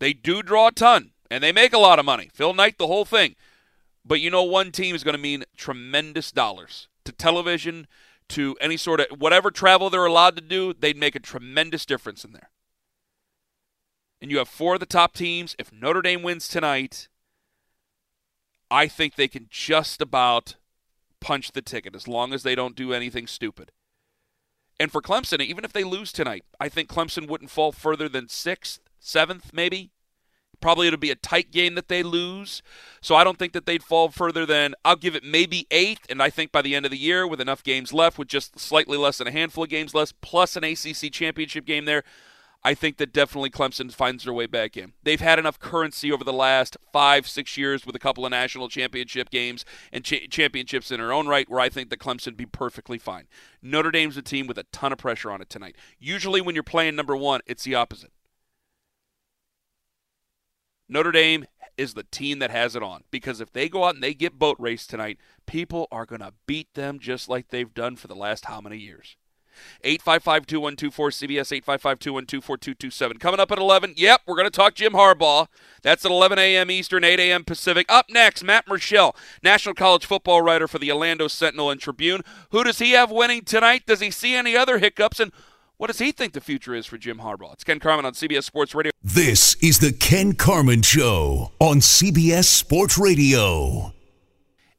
They 0.00 0.12
do 0.12 0.42
draw 0.42 0.68
a 0.68 0.72
ton. 0.72 1.12
And 1.30 1.42
they 1.42 1.52
make 1.52 1.72
a 1.72 1.78
lot 1.78 1.98
of 1.98 2.04
money. 2.04 2.30
Phil 2.32 2.54
Knight, 2.54 2.78
the 2.78 2.86
whole 2.86 3.04
thing. 3.04 3.36
But 4.04 4.20
you 4.20 4.30
know, 4.30 4.42
one 4.42 4.72
team 4.72 4.94
is 4.94 5.04
going 5.04 5.16
to 5.16 5.22
mean 5.22 5.44
tremendous 5.56 6.32
dollars 6.32 6.88
to 7.04 7.12
television, 7.12 7.86
to 8.30 8.56
any 8.60 8.76
sort 8.76 9.00
of 9.00 9.06
whatever 9.18 9.50
travel 9.50 9.90
they're 9.90 10.06
allowed 10.06 10.36
to 10.36 10.42
do, 10.42 10.72
they'd 10.72 10.96
make 10.96 11.14
a 11.14 11.20
tremendous 11.20 11.84
difference 11.84 12.24
in 12.24 12.32
there. 12.32 12.50
And 14.20 14.30
you 14.30 14.38
have 14.38 14.48
four 14.48 14.74
of 14.74 14.80
the 14.80 14.86
top 14.86 15.12
teams. 15.12 15.54
If 15.58 15.72
Notre 15.72 16.00
Dame 16.00 16.22
wins 16.22 16.48
tonight, 16.48 17.08
I 18.70 18.88
think 18.88 19.14
they 19.14 19.28
can 19.28 19.46
just 19.50 20.00
about 20.00 20.56
punch 21.20 21.52
the 21.52 21.62
ticket 21.62 21.94
as 21.94 22.08
long 22.08 22.32
as 22.32 22.42
they 22.42 22.54
don't 22.54 22.76
do 22.76 22.92
anything 22.92 23.26
stupid. 23.26 23.72
And 24.80 24.90
for 24.90 25.00
Clemson, 25.00 25.40
even 25.40 25.64
if 25.64 25.72
they 25.72 25.84
lose 25.84 26.12
tonight, 26.12 26.44
I 26.58 26.68
think 26.68 26.88
Clemson 26.88 27.28
wouldn't 27.28 27.50
fall 27.50 27.70
further 27.70 28.08
than 28.08 28.28
sixth, 28.28 28.80
seventh, 28.98 29.52
maybe. 29.52 29.92
Probably 30.64 30.86
it'll 30.86 30.98
be 30.98 31.10
a 31.10 31.14
tight 31.14 31.50
game 31.50 31.74
that 31.74 31.88
they 31.88 32.02
lose. 32.02 32.62
So 33.02 33.14
I 33.14 33.22
don't 33.22 33.38
think 33.38 33.52
that 33.52 33.66
they'd 33.66 33.82
fall 33.82 34.08
further 34.08 34.46
than, 34.46 34.74
I'll 34.82 34.96
give 34.96 35.14
it 35.14 35.22
maybe 35.22 35.66
eighth. 35.70 36.06
And 36.08 36.22
I 36.22 36.30
think 36.30 36.52
by 36.52 36.62
the 36.62 36.74
end 36.74 36.86
of 36.86 36.90
the 36.90 36.96
year, 36.96 37.26
with 37.26 37.38
enough 37.38 37.62
games 37.62 37.92
left, 37.92 38.18
with 38.18 38.28
just 38.28 38.58
slightly 38.58 38.96
less 38.96 39.18
than 39.18 39.26
a 39.26 39.30
handful 39.30 39.64
of 39.64 39.68
games 39.68 39.94
left, 39.94 40.18
plus 40.22 40.56
an 40.56 40.64
ACC 40.64 41.12
championship 41.12 41.66
game 41.66 41.84
there, 41.84 42.02
I 42.64 42.72
think 42.72 42.96
that 42.96 43.12
definitely 43.12 43.50
Clemson 43.50 43.92
finds 43.92 44.24
their 44.24 44.32
way 44.32 44.46
back 44.46 44.74
in. 44.74 44.94
They've 45.02 45.20
had 45.20 45.38
enough 45.38 45.58
currency 45.58 46.10
over 46.10 46.24
the 46.24 46.32
last 46.32 46.78
five, 46.94 47.28
six 47.28 47.58
years 47.58 47.84
with 47.84 47.94
a 47.94 47.98
couple 47.98 48.24
of 48.24 48.30
national 48.30 48.70
championship 48.70 49.28
games 49.28 49.66
and 49.92 50.02
cha- 50.02 50.26
championships 50.30 50.90
in 50.90 50.96
their 50.96 51.12
own 51.12 51.26
right, 51.26 51.46
where 51.46 51.60
I 51.60 51.68
think 51.68 51.90
that 51.90 51.98
Clemson 52.00 52.28
would 52.28 52.36
be 52.38 52.46
perfectly 52.46 52.96
fine. 52.96 53.26
Notre 53.60 53.90
Dame's 53.90 54.16
a 54.16 54.22
team 54.22 54.46
with 54.46 54.56
a 54.56 54.64
ton 54.72 54.92
of 54.92 54.98
pressure 54.98 55.30
on 55.30 55.42
it 55.42 55.50
tonight. 55.50 55.76
Usually, 55.98 56.40
when 56.40 56.54
you're 56.54 56.64
playing 56.64 56.96
number 56.96 57.14
one, 57.14 57.42
it's 57.44 57.64
the 57.64 57.74
opposite. 57.74 58.12
Notre 60.88 61.12
Dame 61.12 61.46
is 61.76 61.94
the 61.94 62.04
team 62.04 62.38
that 62.38 62.50
has 62.50 62.76
it 62.76 62.82
on 62.82 63.02
because 63.10 63.40
if 63.40 63.52
they 63.52 63.68
go 63.68 63.84
out 63.84 63.94
and 63.94 64.02
they 64.02 64.14
get 64.14 64.38
boat 64.38 64.56
race 64.58 64.86
tonight, 64.86 65.18
people 65.46 65.88
are 65.90 66.06
going 66.06 66.20
to 66.20 66.32
beat 66.46 66.72
them 66.74 66.98
just 66.98 67.28
like 67.28 67.48
they've 67.48 67.74
done 67.74 67.96
for 67.96 68.06
the 68.06 68.14
last 68.14 68.44
how 68.46 68.60
many 68.60 68.78
years. 68.78 69.16
855 69.82 70.46
2124 70.46 71.10
CBS 71.10 71.52
855 71.52 71.98
212 71.98 73.18
Coming 73.20 73.40
up 73.40 73.52
at 73.52 73.58
11, 73.58 73.94
yep, 73.96 74.20
we're 74.26 74.34
going 74.34 74.46
to 74.46 74.50
talk 74.50 74.74
Jim 74.74 74.92
Harbaugh. 74.92 75.46
That's 75.82 76.04
at 76.04 76.10
11 76.10 76.38
a.m. 76.38 76.70
Eastern, 76.70 77.04
8 77.04 77.20
a.m. 77.20 77.44
Pacific. 77.44 77.86
Up 77.88 78.06
next, 78.10 78.42
Matt 78.42 78.66
Murschel, 78.66 79.14
National 79.42 79.74
College 79.74 80.06
Football 80.06 80.42
writer 80.42 80.66
for 80.66 80.78
the 80.78 80.90
Orlando 80.90 81.28
Sentinel 81.28 81.70
and 81.70 81.80
Tribune. 81.80 82.22
Who 82.50 82.64
does 82.64 82.78
he 82.78 82.92
have 82.92 83.10
winning 83.10 83.42
tonight? 83.42 83.84
Does 83.86 84.00
he 84.00 84.10
see 84.10 84.34
any 84.34 84.56
other 84.56 84.78
hiccups? 84.78 85.20
And 85.20 85.32
what 85.76 85.88
does 85.88 85.98
he 85.98 86.12
think 86.12 86.32
the 86.32 86.40
future 86.40 86.74
is 86.74 86.86
for 86.86 86.98
Jim 86.98 87.18
Harbaugh? 87.18 87.52
It's 87.52 87.64
Ken 87.64 87.80
Carman 87.80 88.04
on 88.04 88.12
CBS 88.12 88.44
Sports 88.44 88.74
Radio. 88.74 88.92
This 89.02 89.56
is 89.56 89.80
the 89.80 89.92
Ken 89.92 90.34
Carman 90.34 90.82
Show 90.82 91.52
on 91.58 91.78
CBS 91.78 92.44
Sports 92.44 92.96
Radio. 92.96 93.92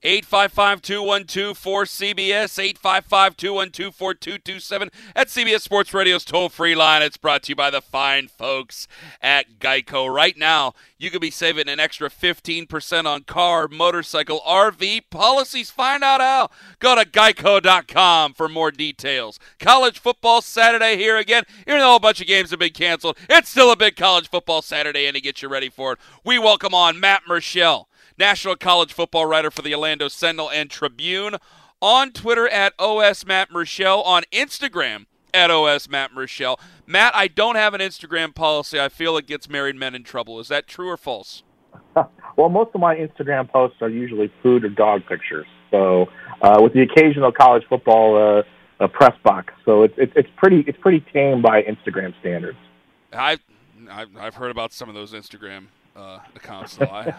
855 0.05 0.83
212 0.83 1.57
4CBS, 1.57 2.59
855 2.59 3.35
212 3.35 3.95
4227. 3.95 4.89
At 5.15 5.27
CBS 5.29 5.61
Sports 5.61 5.95
Radio's 5.95 6.23
toll 6.23 6.49
free 6.49 6.75
line. 6.75 7.01
It's 7.01 7.17
brought 7.17 7.41
to 7.43 7.49
you 7.49 7.55
by 7.55 7.71
the 7.71 7.81
fine 7.81 8.27
folks 8.27 8.87
at 9.19 9.57
Geico. 9.57 10.13
Right 10.13 10.37
now, 10.37 10.75
you 10.99 11.09
could 11.09 11.21
be 11.21 11.31
saving 11.31 11.67
an 11.67 11.79
extra 11.79 12.11
15% 12.11 13.05
on 13.05 13.23
car, 13.23 13.67
motorcycle, 13.67 14.41
RV 14.47 15.05
policies. 15.09 15.71
Find 15.71 16.03
out 16.03 16.21
how. 16.21 16.51
Go 16.77 16.93
to 16.93 17.09
geico.com 17.09 18.35
for 18.35 18.47
more 18.47 18.69
details. 18.69 19.39
College 19.59 19.97
football 19.97 20.43
Saturday 20.43 20.97
here 20.97 21.17
again. 21.17 21.45
Even 21.65 21.79
though 21.79 21.95
a 21.95 21.99
bunch 21.99 22.21
of 22.21 22.27
games 22.27 22.51
have 22.51 22.59
been 22.59 22.73
canceled, 22.73 23.17
it's 23.27 23.49
still 23.49 23.71
a 23.71 23.75
big 23.75 23.95
college 23.95 24.29
football 24.29 24.61
Saturday, 24.61 25.07
and 25.07 25.15
to 25.15 25.21
get 25.21 25.41
you 25.41 25.49
ready 25.49 25.69
for 25.69 25.93
it, 25.93 25.99
we 26.23 26.37
welcome 26.37 26.75
on 26.75 26.99
Matt 26.99 27.23
Murschel 27.27 27.87
national 28.17 28.56
college 28.56 28.93
football 28.93 29.25
writer 29.25 29.51
for 29.51 29.62
the 29.62 29.73
Orlando 29.73 30.08
Sentinel 30.08 30.49
and 30.49 30.69
Tribune. 30.69 31.36
On 31.82 32.12
Twitter 32.12 32.47
at 32.47 32.73
OS 32.80 33.25
Matt 33.25 33.51
Murschel. 33.51 34.06
On 34.06 34.23
Instagram 34.32 35.06
at 35.34 35.51
OS 35.51 35.89
Matt 35.89 36.12
Murschel. 36.13 36.58
Matt, 36.88 37.15
I 37.15 37.28
don't 37.28 37.56
have 37.56 37.73
an 37.73 37.82
Instagram 37.82 38.34
policy. 38.34 38.80
I 38.80 38.89
feel 38.89 39.17
it 39.17 39.28
gets 39.28 39.49
married 39.49 39.75
men 39.75 39.93
in 39.93 40.04
trouble. 40.04 40.39
Is 40.39 40.47
that 40.47 40.67
true 40.67 40.89
or 40.89 40.97
false? 40.97 41.43
well, 42.38 42.49
most 42.49 42.71
of 42.73 42.82
my 42.82 42.95
Instagram 42.95 43.49
posts 43.51 43.82
are 43.82 43.89
usually 43.89 44.32
food 44.41 44.63
or 44.63 44.69
dog 44.69 45.06
pictures. 45.08 45.47
So, 45.71 46.08
uh, 46.41 46.60
with 46.62 46.73
the 46.73 46.82
occasional 46.82 47.32
college 47.32 47.63
football 47.67 48.43
uh, 48.80 48.88
press 48.88 49.17
box, 49.23 49.54
so 49.65 49.84
it's 49.84 49.93
it, 49.97 50.12
it's 50.15 50.30
pretty 50.38 50.63
it's 50.67 50.78
pretty 50.78 51.04
tame 51.12 51.41
by 51.41 51.63
Instagram 51.63 52.17
standards. 52.19 52.58
I 53.12 53.38
I've, 53.91 54.15
I've 54.17 54.36
heard 54.36 54.51
about 54.51 54.73
some 54.73 54.89
of 54.89 54.95
those 54.95 55.13
Instagram 55.13 55.65
uh, 55.95 56.19
accounts. 56.36 56.73
So 56.73 56.86
I 56.86 57.13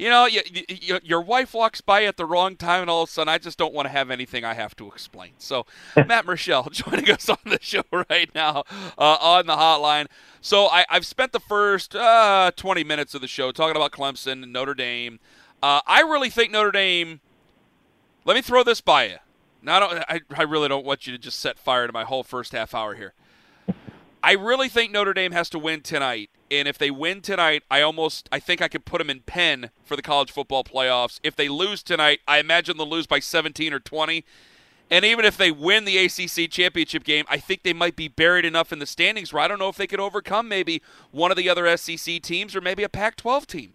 you 0.00 0.08
know, 0.08 0.24
you, 0.24 0.40
you, 0.66 0.98
your 1.02 1.20
wife 1.20 1.52
walks 1.52 1.82
by 1.82 2.04
at 2.04 2.16
the 2.16 2.24
wrong 2.24 2.56
time, 2.56 2.80
and 2.80 2.90
all 2.90 3.02
of 3.02 3.10
a 3.10 3.12
sudden, 3.12 3.28
I 3.28 3.36
just 3.36 3.58
don't 3.58 3.74
want 3.74 3.84
to 3.84 3.90
have 3.90 4.10
anything 4.10 4.46
I 4.46 4.54
have 4.54 4.74
to 4.76 4.88
explain. 4.88 5.32
So, 5.36 5.66
Matt 5.96 6.24
Murschel 6.24 6.70
joining 6.72 7.10
us 7.10 7.28
on 7.28 7.36
the 7.44 7.58
show 7.60 7.82
right 8.08 8.34
now 8.34 8.64
uh, 8.96 9.18
on 9.20 9.46
the 9.46 9.56
hotline. 9.56 10.06
So, 10.40 10.68
I, 10.68 10.86
have 10.88 11.04
spent 11.04 11.32
the 11.32 11.40
first 11.40 11.94
uh, 11.94 12.50
20 12.56 12.82
minutes 12.82 13.14
of 13.14 13.20
the 13.20 13.28
show 13.28 13.52
talking 13.52 13.76
about 13.76 13.92
Clemson 13.92 14.42
and 14.42 14.54
Notre 14.54 14.74
Dame. 14.74 15.20
Uh, 15.62 15.82
I 15.86 16.00
really 16.00 16.30
think 16.30 16.50
Notre 16.50 16.72
Dame. 16.72 17.20
Let 18.24 18.36
me 18.36 18.42
throw 18.42 18.62
this 18.62 18.80
by 18.80 19.04
you. 19.04 19.16
Now, 19.60 19.82
I, 19.82 20.04
I, 20.08 20.20
I 20.34 20.42
really 20.44 20.68
don't 20.68 20.86
want 20.86 21.06
you 21.06 21.12
to 21.12 21.18
just 21.18 21.38
set 21.38 21.58
fire 21.58 21.86
to 21.86 21.92
my 21.92 22.04
whole 22.04 22.22
first 22.22 22.52
half 22.52 22.74
hour 22.74 22.94
here. 22.94 23.12
I 24.22 24.32
really 24.32 24.68
think 24.68 24.92
Notre 24.92 25.14
Dame 25.14 25.32
has 25.32 25.48
to 25.50 25.58
win 25.58 25.80
tonight. 25.80 26.30
And 26.50 26.68
if 26.68 26.76
they 26.76 26.90
win 26.90 27.22
tonight, 27.22 27.62
I 27.70 27.80
almost 27.80 28.28
I 28.30 28.38
think 28.38 28.60
I 28.60 28.68
could 28.68 28.84
put 28.84 28.98
them 28.98 29.08
in 29.08 29.20
pen 29.20 29.70
for 29.84 29.96
the 29.96 30.02
college 30.02 30.30
football 30.30 30.64
playoffs. 30.64 31.20
If 31.22 31.36
they 31.36 31.48
lose 31.48 31.82
tonight, 31.82 32.20
I 32.28 32.38
imagine 32.38 32.76
they'll 32.76 32.88
lose 32.88 33.06
by 33.06 33.20
17 33.20 33.72
or 33.72 33.80
20. 33.80 34.24
And 34.90 35.04
even 35.04 35.24
if 35.24 35.36
they 35.36 35.52
win 35.52 35.84
the 35.84 35.96
ACC 35.98 36.50
championship 36.50 37.04
game, 37.04 37.24
I 37.28 37.38
think 37.38 37.62
they 37.62 37.72
might 37.72 37.94
be 37.94 38.08
buried 38.08 38.44
enough 38.44 38.72
in 38.72 38.80
the 38.80 38.86
standings 38.86 39.32
where 39.32 39.42
I 39.42 39.46
don't 39.46 39.60
know 39.60 39.68
if 39.68 39.76
they 39.76 39.86
could 39.86 40.00
overcome 40.00 40.48
maybe 40.48 40.82
one 41.12 41.30
of 41.30 41.36
the 41.36 41.48
other 41.48 41.76
SEC 41.76 42.20
teams 42.20 42.56
or 42.56 42.60
maybe 42.60 42.82
a 42.82 42.88
Pac-12 42.88 43.46
team. 43.46 43.72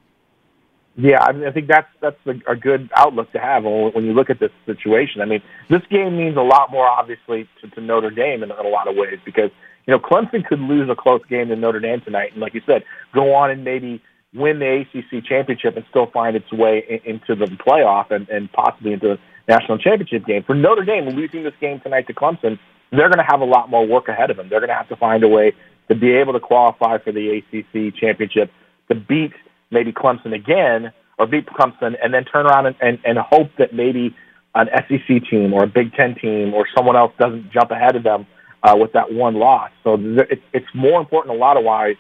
Yeah, 0.98 1.22
I, 1.22 1.32
mean, 1.32 1.46
I 1.46 1.52
think 1.52 1.68
that's 1.68 1.90
that's 2.00 2.20
a, 2.26 2.52
a 2.52 2.56
good 2.56 2.90
outlook 2.96 3.32
to 3.34 3.40
have 3.40 3.66
when 3.66 4.06
you 4.06 4.14
look 4.14 4.30
at 4.30 4.40
this 4.40 4.52
situation. 4.66 5.22
I 5.22 5.26
mean, 5.26 5.42
this 5.70 5.82
game 5.90 6.18
means 6.18 6.38
a 6.38 6.42
lot 6.42 6.72
more 6.72 6.88
obviously 6.88 7.50
to, 7.62 7.70
to 7.70 7.82
Notre 7.82 8.12
Dame 8.12 8.44
in, 8.44 8.52
in 8.52 8.66
a 8.66 8.70
lot 8.70 8.88
of 8.88 8.96
ways 8.96 9.20
because 9.26 9.52
you 9.88 9.94
know, 9.94 10.00
Clemson 10.00 10.46
could 10.46 10.60
lose 10.60 10.90
a 10.90 10.96
close 10.96 11.22
game 11.30 11.50
to 11.50 11.56
Notre 11.56 11.80
Dame 11.80 12.02
tonight, 12.02 12.32
and 12.34 12.42
like 12.42 12.54
you 12.54 12.62
said, 12.66 12.84
go 13.14 13.34
on 13.34 13.52
and 13.52 13.64
maybe 13.64 14.02
win 14.34 14.60
the 14.60 14.82
ACC 14.82 15.24
championship 15.24 15.78
and 15.78 15.86
still 15.90 16.08
find 16.08 16.36
its 16.36 16.52
way 16.52 17.02
into 17.06 17.36
the 17.36 17.46
playoff 17.46 18.12
and, 18.12 18.28
and 18.30 18.52
possibly 18.52 18.94
into 18.94 19.08
the 19.08 19.20
national 19.48 19.78
championship 19.78 20.26
game. 20.26 20.44
For 20.44 20.56
Notre 20.56 20.84
Dame, 20.84 21.10
losing 21.10 21.44
this 21.44 21.54
game 21.62 21.80
tonight 21.80 22.08
to 22.08 22.14
Clemson, 22.14 22.60
they're 22.92 23.10
going 23.10 23.20
to 23.20 23.26
have 23.28 23.42
a 23.42 23.46
lot 23.46 23.70
more 23.70 23.86
work 23.86 24.08
ahead 24.08 24.32
of 24.32 24.38
them. 24.38 24.50
They're 24.50 24.60
going 24.60 24.70
to 24.70 24.76
have 24.76 24.90
to 24.90 24.96
find 24.96 25.24
a 25.24 25.28
way 25.28 25.54
to 25.88 25.96
be 25.96 26.12
able 26.14 26.34
to 26.34 26.40
qualify 26.40 26.98
for 26.98 27.12
the 27.12 27.38
ACC 27.38 27.96
championship, 27.96 28.52
to 28.90 28.96
beat 28.96 29.34
maybe 29.72 29.94
Clemson 29.94 30.34
again, 30.34 30.92
or 31.18 31.28
beat 31.28 31.46
Clemson, 31.46 31.96
and 32.04 32.14
then 32.14 32.26
turn 32.26 32.46
around 32.46 32.66
and, 32.66 32.76
and, 32.82 33.00
and 33.06 33.18
hope 33.20 33.50
that 33.58 33.74
maybe 33.74 34.16
an 34.56 34.68
SEC 34.88 35.30
team 35.30 35.54
or 35.54 35.64
a 35.64 35.68
Big 35.68 35.94
Ten 35.94 36.16
team 36.16 36.54
or 36.54 36.66
someone 36.76 36.96
else 36.96 37.14
doesn't 37.20 37.52
jump 37.52 37.72
ahead 37.72 37.96
of 37.96 38.04
them 38.04 38.26
uh, 38.66 38.76
with 38.76 38.94
that 38.94 39.14
one 39.14 39.36
loss. 39.36 39.70
So 39.84 39.96
th- 39.96 40.42
it's 40.54 40.66
more 40.74 41.00
important 41.00 41.36
a 41.36 41.38
lot 41.38 41.56
of 41.56 41.64
wise 41.64 41.98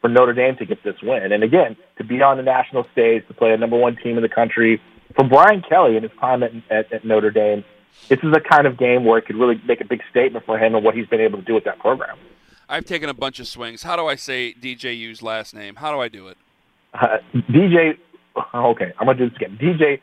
for 0.00 0.08
Notre 0.08 0.32
Dame 0.32 0.56
to 0.56 0.66
get 0.66 0.82
this 0.82 0.96
win. 1.02 1.32
And 1.32 1.44
again, 1.44 1.76
to 1.96 2.04
be 2.04 2.20
on 2.22 2.36
the 2.36 2.42
national 2.42 2.86
stage, 2.92 3.26
to 3.28 3.34
play 3.34 3.52
a 3.52 3.56
number 3.56 3.76
one 3.76 3.96
team 3.96 4.16
in 4.16 4.22
the 4.22 4.28
country, 4.28 4.80
for 5.14 5.24
Brian 5.24 5.62
Kelly 5.62 5.96
in 5.96 6.02
his 6.02 6.12
time 6.20 6.42
at, 6.42 6.50
at, 6.70 6.92
at 6.92 7.04
Notre 7.04 7.30
Dame, 7.30 7.64
this 8.08 8.18
is 8.22 8.32
the 8.32 8.40
kind 8.40 8.66
of 8.66 8.76
game 8.76 9.04
where 9.04 9.18
it 9.18 9.26
could 9.26 9.36
really 9.36 9.60
make 9.66 9.80
a 9.80 9.84
big 9.84 10.00
statement 10.10 10.44
for 10.44 10.58
him 10.58 10.74
and 10.74 10.84
what 10.84 10.94
he's 10.94 11.06
been 11.06 11.20
able 11.20 11.38
to 11.38 11.44
do 11.44 11.54
with 11.54 11.64
that 11.64 11.78
program. 11.78 12.16
I've 12.68 12.84
taken 12.84 13.08
a 13.08 13.14
bunch 13.14 13.38
of 13.40 13.46
swings. 13.46 13.84
How 13.84 13.96
do 13.96 14.06
I 14.06 14.16
say 14.16 14.54
DJU's 14.60 15.22
last 15.22 15.54
name? 15.54 15.76
How 15.76 15.92
do 15.92 16.00
I 16.00 16.08
do 16.08 16.28
it? 16.28 16.36
Uh, 16.94 17.18
DJ. 17.34 17.96
Okay, 18.54 18.92
I'm 18.98 19.06
gonna 19.06 19.18
do 19.18 19.28
this 19.28 19.36
again. 19.36 19.58
DJ 19.60 20.00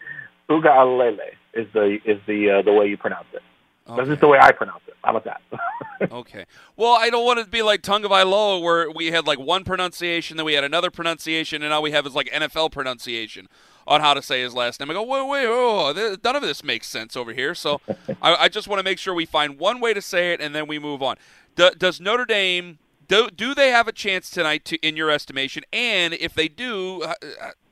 Uiagalelei 0.50 1.36
is 1.54 1.68
the 1.74 2.00
is 2.06 2.20
the 2.28 2.60
uh, 2.60 2.62
the 2.64 2.74
way 2.74 2.88
you 2.88 2.98
pronounce 2.98 3.28
it. 3.34 3.42
Okay. 3.88 3.98
That's 3.98 4.10
just 4.10 4.22
the 4.22 4.28
way 4.28 4.40
I 4.42 4.52
pronounce 4.52 4.82
it. 4.88 4.96
How 5.04 5.16
about 5.16 5.26
that? 5.26 6.12
okay. 6.12 6.46
Well, 6.76 6.94
I 6.94 7.12
don't 7.12 7.24
want 7.24 7.40
it 7.40 7.44
to 7.44 7.50
be 7.50 7.62
like 7.62 7.84
Tagovailoa, 7.84 8.62
where 8.62 8.90
we 8.90 9.08
had 9.08 9.28
like 9.28 9.40
one 9.40 9.64
pronunciation, 9.64 10.38
then 10.38 10.46
we 10.46 10.54
had 10.54 10.64
another 10.64 10.90
pronunciation, 10.90 11.62
and 11.62 11.70
now 11.70 11.82
we 11.82 11.92
have 11.92 12.06
his 12.06 12.16
like 12.16 12.28
NFL 12.32 12.72
pronunciation 12.72 13.48
on 13.86 14.02
how 14.02 14.16
to 14.16 14.24
say 14.24 14.42
his 14.42 14.56
last 14.56 14.80
name. 14.80 14.90
I 14.90 14.94
go, 14.94 15.04
wait, 15.04 15.28
wait, 15.28 15.46
oh, 15.48 16.18
none 16.24 16.36
of 16.36 16.42
this 16.42 16.64
makes 16.64 16.88
sense 16.88 17.16
over 17.16 17.32
here. 17.32 17.54
So 17.54 17.80
I, 18.22 18.36
I, 18.36 18.50
just 18.50 18.68
want 18.68 18.80
to 18.80 18.84
make 18.84 18.98
sure 18.98 19.14
we 19.14 19.28
find 19.28 19.60
one 19.60 19.80
way 19.80 19.94
to 19.94 20.02
say 20.02 20.34
it, 20.34 20.42
and 20.42 20.56
then 20.56 20.66
we 20.66 20.80
move 20.80 21.04
on. 21.04 21.18
Do, 21.56 21.70
does 21.78 22.02
Notre 22.02 22.26
Dame 22.26 22.80
do, 23.08 23.30
do 23.30 23.54
they 23.54 23.70
have 23.70 23.88
a 23.88 23.92
chance 23.92 24.32
tonight, 24.32 24.66
to, 24.66 24.78
in 24.78 24.98
your 24.98 25.12
estimation? 25.12 25.64
And 25.72 26.16
if 26.16 26.34
they 26.34 26.48
do, 26.48 27.06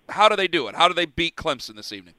how 0.09 0.29
do 0.29 0.35
they 0.35 0.47
do 0.47 0.67
it? 0.67 0.75
How 0.75 0.87
do 0.87 0.93
they 0.93 1.05
beat 1.05 1.35
Clemson 1.35 1.75
this 1.75 1.91
evening? 1.91 2.13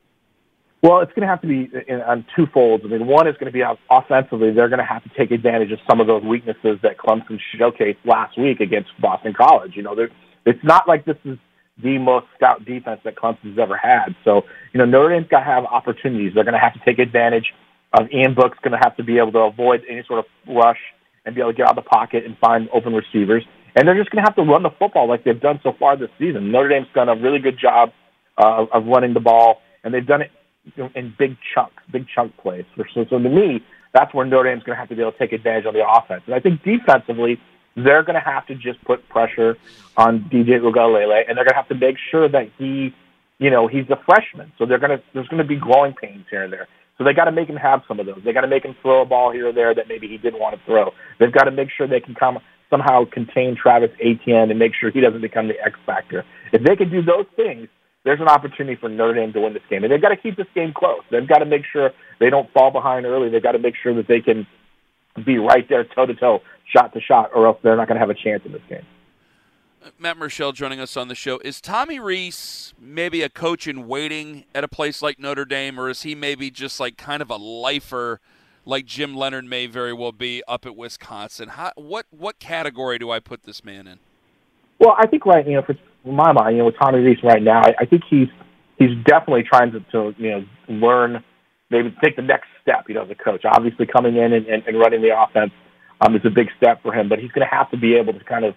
Well, 0.85 1.01
it's 1.01 1.13
going 1.15 1.23
to 1.23 1.29
have 1.29 1.41
to 1.41 1.47
be 1.47 1.71
in, 1.89 2.03
on 2.03 2.27
two 2.37 2.45
folds. 2.53 2.85
I 2.85 2.89
mean, 2.89 3.07
one 3.07 3.27
is 3.27 3.35
going 3.39 3.51
to 3.51 3.59
be 3.59 3.65
offensively. 3.91 4.51
They're 4.51 4.69
going 4.69 4.81
to 4.81 4.85
have 4.85 5.03
to 5.05 5.09
take 5.17 5.31
advantage 5.31 5.73
of 5.73 5.79
some 5.89 5.99
of 5.99 6.07
those 6.07 6.23
weaknesses 6.23 6.79
that 6.83 6.99
Clemson 6.99 7.41
showcased 7.57 7.97
last 8.05 8.37
week 8.37 8.61
against 8.61 8.91
Boston 9.01 9.33
College. 9.33 9.77
You 9.77 9.83
know, 9.83 9.97
it's 10.45 10.63
not 10.63 10.87
like 10.87 11.07
this 11.07 11.17
is 11.25 11.39
the 11.83 11.97
most 11.97 12.27
stout 12.37 12.67
defense 12.67 13.01
that 13.05 13.15
Clemson's 13.17 13.59
ever 13.59 13.79
had. 13.79 14.15
So, 14.27 14.43
you 14.75 14.79
know, 14.79 14.85
Notre 14.85 15.09
Dame's 15.09 15.27
got 15.27 15.39
to 15.39 15.47
have 15.47 15.65
opportunities. 15.65 16.33
They're 16.35 16.45
going 16.45 16.53
to 16.53 16.61
have 16.61 16.75
to 16.75 16.81
take 16.85 16.99
advantage 16.99 17.55
of 17.95 18.11
Ian 18.13 18.35
Book's 18.35 18.59
going 18.61 18.79
to 18.79 18.81
have 18.83 18.95
to 18.99 19.03
be 19.03 19.17
able 19.17 19.33
to 19.33 19.39
avoid 19.39 19.85
any 19.89 20.05
sort 20.07 20.19
of 20.19 20.27
rush 20.55 20.81
and 21.25 21.35
be 21.35 21.41
able 21.41 21.53
to 21.53 21.57
get 21.57 21.67
out 21.67 21.79
of 21.79 21.83
the 21.83 21.89
pocket 21.89 22.27
and 22.27 22.37
find 22.37 22.69
open 22.75 22.93
receivers. 22.93 23.43
And 23.75 23.89
they're 23.89 23.97
just 23.97 24.11
going 24.11 24.23
to 24.23 24.29
have 24.29 24.37
to 24.37 24.43
run 24.43 24.63
the 24.63 24.71
football 24.79 25.09
like 25.09 25.25
they've 25.25 25.41
done 25.41 25.61
so 25.63 25.73
far 25.79 25.97
this 25.97 26.11
season. 26.19 26.53
Notre 26.53 26.69
Dame's 26.69 26.89
done 26.95 27.09
a 27.09 27.17
really 27.17 27.39
good 27.39 27.59
job 27.59 27.91
uh, 28.37 28.67
of 28.71 28.85
running 28.85 29.15
the 29.15 29.21
ball, 29.21 29.63
and 29.83 29.95
they've 29.95 30.07
done 30.07 30.21
it 30.21 30.31
in 30.95 31.15
big 31.19 31.37
chunks, 31.55 31.83
big 31.91 32.07
chunk 32.09 32.37
plays. 32.39 32.65
So, 32.77 32.85
so 32.95 33.19
to 33.19 33.19
me, 33.19 33.65
that's 33.93 34.13
where 34.13 34.27
Notre 34.27 34.51
Dame's 34.51 34.65
going 34.65 34.75
to 34.75 34.81
have 34.81 34.89
to 34.89 34.97
be 34.97 35.03
able 35.03 35.13
to 35.13 35.19
take 35.19 35.33
advantage 35.33 35.67
of 35.67 35.75
the 35.75 35.89
offense. 35.89 36.23
And 36.27 36.35
I 36.35 36.41
think 36.41 36.63
defensively, 36.63 37.41
they're 37.77 38.03
going 38.03 38.15
to 38.15 38.21
have 38.21 38.47
to 38.47 38.55
just 38.55 38.83
put 38.85 39.09
pressure 39.09 39.57
on 39.97 40.21
DJ 40.33 40.61
Uiagalelei, 40.61 41.25
and 41.29 41.37
they're 41.37 41.45
going 41.45 41.55
to 41.55 41.55
have 41.55 41.69
to 41.69 41.75
make 41.75 41.97
sure 42.11 42.29
that 42.29 42.51
he, 42.59 42.95
you 43.39 43.51
know, 43.51 43.67
he's 43.67 43.89
a 43.91 44.01
freshman. 44.05 44.53
So 44.59 44.67
they're 44.67 44.79
going 44.79 44.99
to 44.99 45.03
there's 45.13 45.29
going 45.29 45.43
to 45.43 45.49
be 45.49 45.57
growing 45.57 45.93
pains 45.95 46.27
here 46.31 46.45
and 46.45 46.53
there. 46.53 46.69
So 46.99 47.05
they 47.05 47.13
got 47.13 47.25
to 47.25 47.33
make 47.33 47.49
him 47.49 47.57
have 47.57 47.83
some 47.89 47.99
of 47.99 48.07
those. 48.07 48.21
They 48.25 48.33
got 48.33 48.43
to 48.43 48.49
make 48.49 48.65
him 48.65 48.77
throw 48.81 49.03
a 49.03 49.05
ball 49.05 49.33
here 49.33 49.49
or 49.49 49.53
there 49.53 49.75
that 49.75 49.89
maybe 49.89 50.07
he 50.07 50.17
didn't 50.17 50.39
want 50.39 50.57
to 50.57 50.65
throw. 50.65 50.93
They've 51.19 51.33
got 51.33 51.45
to 51.45 51.51
make 51.51 51.71
sure 51.71 51.89
they 51.89 52.01
can 52.01 52.15
come 52.15 52.39
somehow 52.71 53.05
contain 53.05 53.57
Travis 53.57 53.91
Etienne 54.01 54.51
and 54.51 54.59
make 54.59 54.75
sure 54.75 54.91
he 54.91 55.01
doesn't 55.01 55.21
become 55.21 55.49
the 55.49 55.61
X 55.65 55.79
factor. 55.87 56.25
If 56.53 56.63
they 56.63 56.77
can 56.77 56.91
do 56.91 57.03
those 57.03 57.27
things, 57.37 57.69
there's 58.05 58.21
an 58.21 58.29
opportunity 58.29 58.77
for 58.77 58.89
Notre 58.89 59.15
Dame 59.15 59.33
to 59.33 59.41
win 59.41 59.55
this 59.55 59.63
game. 59.69 59.83
And 59.83 59.93
they've 59.93 60.01
got 60.01 60.11
to 60.11 60.17
keep 60.17 60.37
this 60.37 60.47
game 60.55 60.73
close. 60.75 61.03
They've 61.11 61.27
got 61.27 61.39
to 61.39 61.47
make 61.47 61.65
sure 61.71 61.91
they 62.21 62.31
don't 62.31 62.51
fall 62.53 62.71
behind 62.71 63.07
early. 63.07 63.31
They've 63.31 63.43
got 63.43 63.53
to 63.53 63.59
make 63.59 63.75
sure 63.83 63.95
that 63.95 64.07
they 64.07 64.21
can 64.21 64.47
be 65.25 65.39
right 65.39 65.69
there 65.69 65.85
toe 65.85 66.07
to 66.07 66.15
toe, 66.15 66.43
shot 66.71 66.93
to 66.93 67.01
shot, 67.01 67.31
or 67.35 67.47
else 67.47 67.59
they're 67.63 67.77
not 67.77 67.89
going 67.89 67.97
to 67.97 68.01
have 68.01 68.11
a 68.11 68.15
chance 68.15 68.43
in 68.45 68.53
this 68.53 68.63
game. 68.69 68.85
Matt 69.99 70.17
Murschel 70.17 70.55
joining 70.55 70.81
us 70.81 70.97
on 70.97 71.09
the 71.09 71.15
show. 71.15 71.39
Is 71.41 71.61
Tommy 71.61 71.99
Rees 71.99 72.73
maybe 72.79 73.23
a 73.23 73.29
coach 73.29 73.67
in 73.67 73.87
waiting 73.87 74.45
at 74.55 74.65
a 74.65 74.69
place 74.69 75.03
like 75.03 75.19
Notre 75.19 75.45
Dame, 75.45 75.79
or 75.79 75.91
is 75.91 76.03
he 76.03 76.15
maybe 76.15 76.51
just 76.51 76.81
like 76.81 76.97
kind 76.97 77.21
of 77.21 77.31
a 77.31 77.37
lifer 77.37 78.21
like 78.65 78.87
Jim 78.87 79.15
Leonhard 79.15 79.45
may 79.45 79.67
very 79.67 79.93
well 79.93 80.13
be 80.13 80.43
up 80.49 80.65
at 80.65 80.75
Wisconsin? 80.75 81.51
How, 81.51 81.73
what 81.77 82.07
what 82.11 82.39
category 82.39 82.99
do 82.99 83.11
I 83.11 83.21
put 83.21 83.43
this 83.43 83.63
man 83.63 83.87
in? 83.87 83.99
Well, 84.79 84.97
I 84.99 85.07
think 85.07 85.27
right, 85.27 85.47
you 85.47 85.55
know, 85.55 85.63
for 85.63 85.77
my 86.05 86.33
mind, 86.33 86.57
you 86.57 86.59
know, 86.59 86.67
with 86.67 86.79
Tommy 86.79 87.01
Rees 87.01 87.19
right 87.23 87.43
now, 87.43 87.63
I, 87.63 87.75
I 87.81 87.85
think 87.87 88.03
he's 88.09 88.29
he's 88.79 88.97
definitely 89.05 89.45
trying 89.45 89.73
to, 89.73 89.81
to 89.93 90.15
you 90.19 90.31
know 90.31 90.45
learn, 90.69 91.23
maybe 91.71 91.95
take 92.03 92.17
the 92.17 92.23
next 92.23 92.49
step, 92.63 92.85
you 92.89 92.95
know, 92.95 93.03
as 93.03 93.11
a 93.11 93.15
coach. 93.15 93.45
Obviously, 93.45 93.87
coming 93.87 94.17
in 94.17 94.33
and, 94.33 94.47
and, 94.47 94.67
and 94.67 94.79
running 94.79 95.03
the 95.03 95.19
offense 95.19 95.53
um, 96.01 96.15
is 96.17 96.23
a 96.25 96.31
big 96.31 96.49
step 96.57 96.83
for 96.83 96.93
him, 96.93 97.09
but 97.09 97.19
he's 97.19 97.31
going 97.33 97.47
to 97.47 97.55
have 97.55 97.71
to 97.71 97.77
be 97.77 97.95
able 97.95 98.13
to 98.13 98.25
kind 98.25 98.45
of 98.45 98.55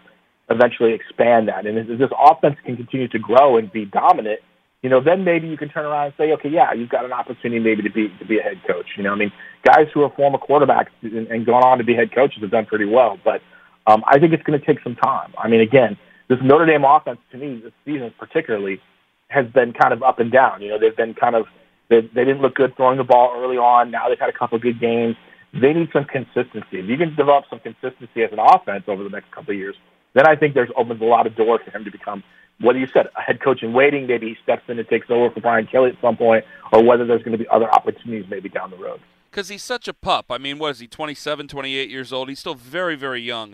eventually 0.49 0.93
expand 0.93 1.47
that. 1.47 1.65
And 1.65 1.77
as 1.77 1.99
this 1.99 2.12
offense 2.17 2.57
can 2.65 2.77
continue 2.77 3.07
to 3.10 3.19
grow 3.19 3.57
and 3.57 3.71
be 3.71 3.86
dominant, 3.86 4.39
you 4.81 4.89
know, 4.89 5.01
then 5.01 5.23
maybe 5.23 5.47
you 5.47 5.57
can 5.57 5.69
turn 5.69 5.86
around 5.86 6.05
and 6.05 6.13
say, 6.17 6.31
okay, 6.33 6.49
yeah, 6.49 6.71
you've 6.73 6.89
got 6.89 7.03
an 7.03 7.12
opportunity 7.12 7.60
maybe 7.60 7.81
to 7.83 7.89
be 7.89 8.10
to 8.19 8.25
be 8.25 8.39
a 8.39 8.43
head 8.43 8.62
coach. 8.67 8.86
You 8.95 9.03
know, 9.03 9.12
I 9.12 9.15
mean, 9.15 9.31
guys 9.63 9.88
who 9.93 10.03
are 10.03 10.12
former 10.12 10.38
quarterbacks 10.38 10.89
and, 11.01 11.27
and 11.27 11.45
gone 11.45 11.63
on 11.63 11.77
to 11.79 11.83
be 11.83 11.95
head 11.95 12.13
coaches 12.13 12.41
have 12.41 12.51
done 12.51 12.65
pretty 12.65 12.86
well, 12.86 13.17
but 13.23 13.41
um, 13.88 14.03
I 14.07 14.19
think 14.19 14.33
it's 14.33 14.43
going 14.43 14.60
to 14.60 14.65
take 14.65 14.81
some 14.83 14.95
time. 14.95 15.33
I 15.38 15.47
mean, 15.47 15.62
again, 15.62 15.97
this 16.28 16.40
Notre 16.42 16.66
Dame 16.66 16.84
offense 16.84 17.20
to 17.32 17.38
me 17.38 17.62
this 17.63 17.74
season 17.86 18.13
particularly 18.18 18.82
has 19.30 19.46
been 19.48 19.74
kind 19.74 19.94
of 19.94 20.04
up 20.04 20.20
and 20.20 20.32
down. 20.32 20.62
You 20.62 20.70
know, 20.70 20.80
they've 20.80 20.96
been 20.96 21.13
kind 21.13 21.36
of 21.36 21.46
they, 21.90 22.02
they 22.02 22.26
didn't 22.26 22.42
look 22.42 22.56
good 22.56 22.76
throwing 22.76 22.98
the 22.98 23.04
ball 23.04 23.34
early 23.38 23.58
on. 23.58 23.92
Now 23.92 24.10
they've 24.10 24.20
had 24.20 24.30
a 24.30 24.38
couple 24.38 24.58
of 24.58 24.62
good 24.62 24.80
games. 24.80 25.16
They 25.54 25.74
need 25.74 25.90
some 25.94 26.06
consistency. 26.06 26.80
If 26.80 26.90
you 26.90 26.98
can 26.98 27.16
develop 27.16 27.46
some 27.50 27.60
consistency 27.60 28.24
as 28.24 28.32
an 28.32 28.40
offense 28.40 28.84
over 28.88 29.04
the 29.04 29.10
next 29.10 29.32
couple 29.32 29.52
of 29.52 29.58
years, 29.58 29.76
then 30.13 30.28
I 30.28 30.36
think 30.36 30.54
there's 30.54 30.70
opens 30.76 31.02
a 31.02 31.06
lot 31.06 31.26
of 31.26 31.36
doors 31.36 31.62
for 31.63 31.76
him 31.76 31.86
to 31.86 31.92
become 31.92 32.24
what 32.60 32.74
do 32.74 32.80
you 32.80 32.88
said, 32.88 33.08
a 33.16 33.22
head 33.22 33.40
coach 33.42 33.62
in 33.62 33.74
waiting. 33.74 34.08
Maybe 34.08 34.30
he 34.30 34.36
steps 34.42 34.63
in 34.68 34.80
and 34.80 34.88
takes 34.88 35.08
over 35.10 35.30
for 35.34 35.42
Brian 35.42 35.68
Kelly 35.68 35.92
at 35.92 36.02
some 36.02 36.18
point, 36.18 36.44
or 36.74 36.84
whether 36.84 37.06
there's 37.06 37.22
going 37.22 37.34
to 37.34 37.38
be 37.38 37.48
other 37.50 37.72
opportunities 37.72 38.26
maybe 38.30 38.50
down 38.50 38.72
the 38.72 38.78
road. 38.78 39.00
Because 39.30 39.50
he's 39.50 39.63
such 39.63 39.88
a 39.88 39.94
pup. 39.94 40.26
I 40.32 40.38
mean, 40.38 40.58
what 40.58 40.72
is 40.72 40.80
he? 40.80 40.88
27, 40.88 41.48
28 41.48 41.90
years 41.90 42.12
old. 42.12 42.30
He's 42.30 42.40
still 42.40 42.56
very, 42.56 42.96
very 42.96 43.22
young. 43.22 43.54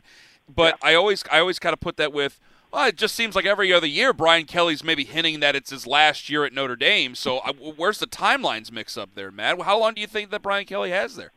But 0.53 0.77
yeah. 0.81 0.89
I 0.89 0.95
always, 0.95 1.23
I 1.31 1.39
always 1.39 1.59
kind 1.59 1.73
of 1.73 1.79
put 1.79 1.97
that 1.97 2.13
with. 2.13 2.39
Well, 2.73 2.87
it 2.87 2.97
just 2.97 3.13
seems 3.13 3.35
like 3.35 3.45
every 3.45 3.71
other 3.71 3.85
year 3.85 4.13
Brian 4.13 4.45
Kelly's 4.45 4.83
maybe 4.83 5.03
hinting 5.03 5.41
that 5.41 5.55
it's 5.55 5.69
his 5.69 5.85
last 5.85 6.27
year 6.27 6.43
at 6.43 6.53
Notre 6.53 6.75
Dame. 6.75 7.13
So 7.13 7.37
uh, 7.37 7.53
where's 7.53 7.99
the 7.99 8.07
timelines 8.07 8.71
mix 8.71 8.97
up 8.97 9.11
there, 9.13 9.29
Matt? 9.29 9.61
How 9.61 9.79
long 9.79 9.93
do 9.93 10.01
you 10.01 10.07
think 10.07 10.31
that 10.31 10.41
Brian 10.41 10.65
Kelly 10.65 10.89
has 10.89 11.15
there? 11.15 11.31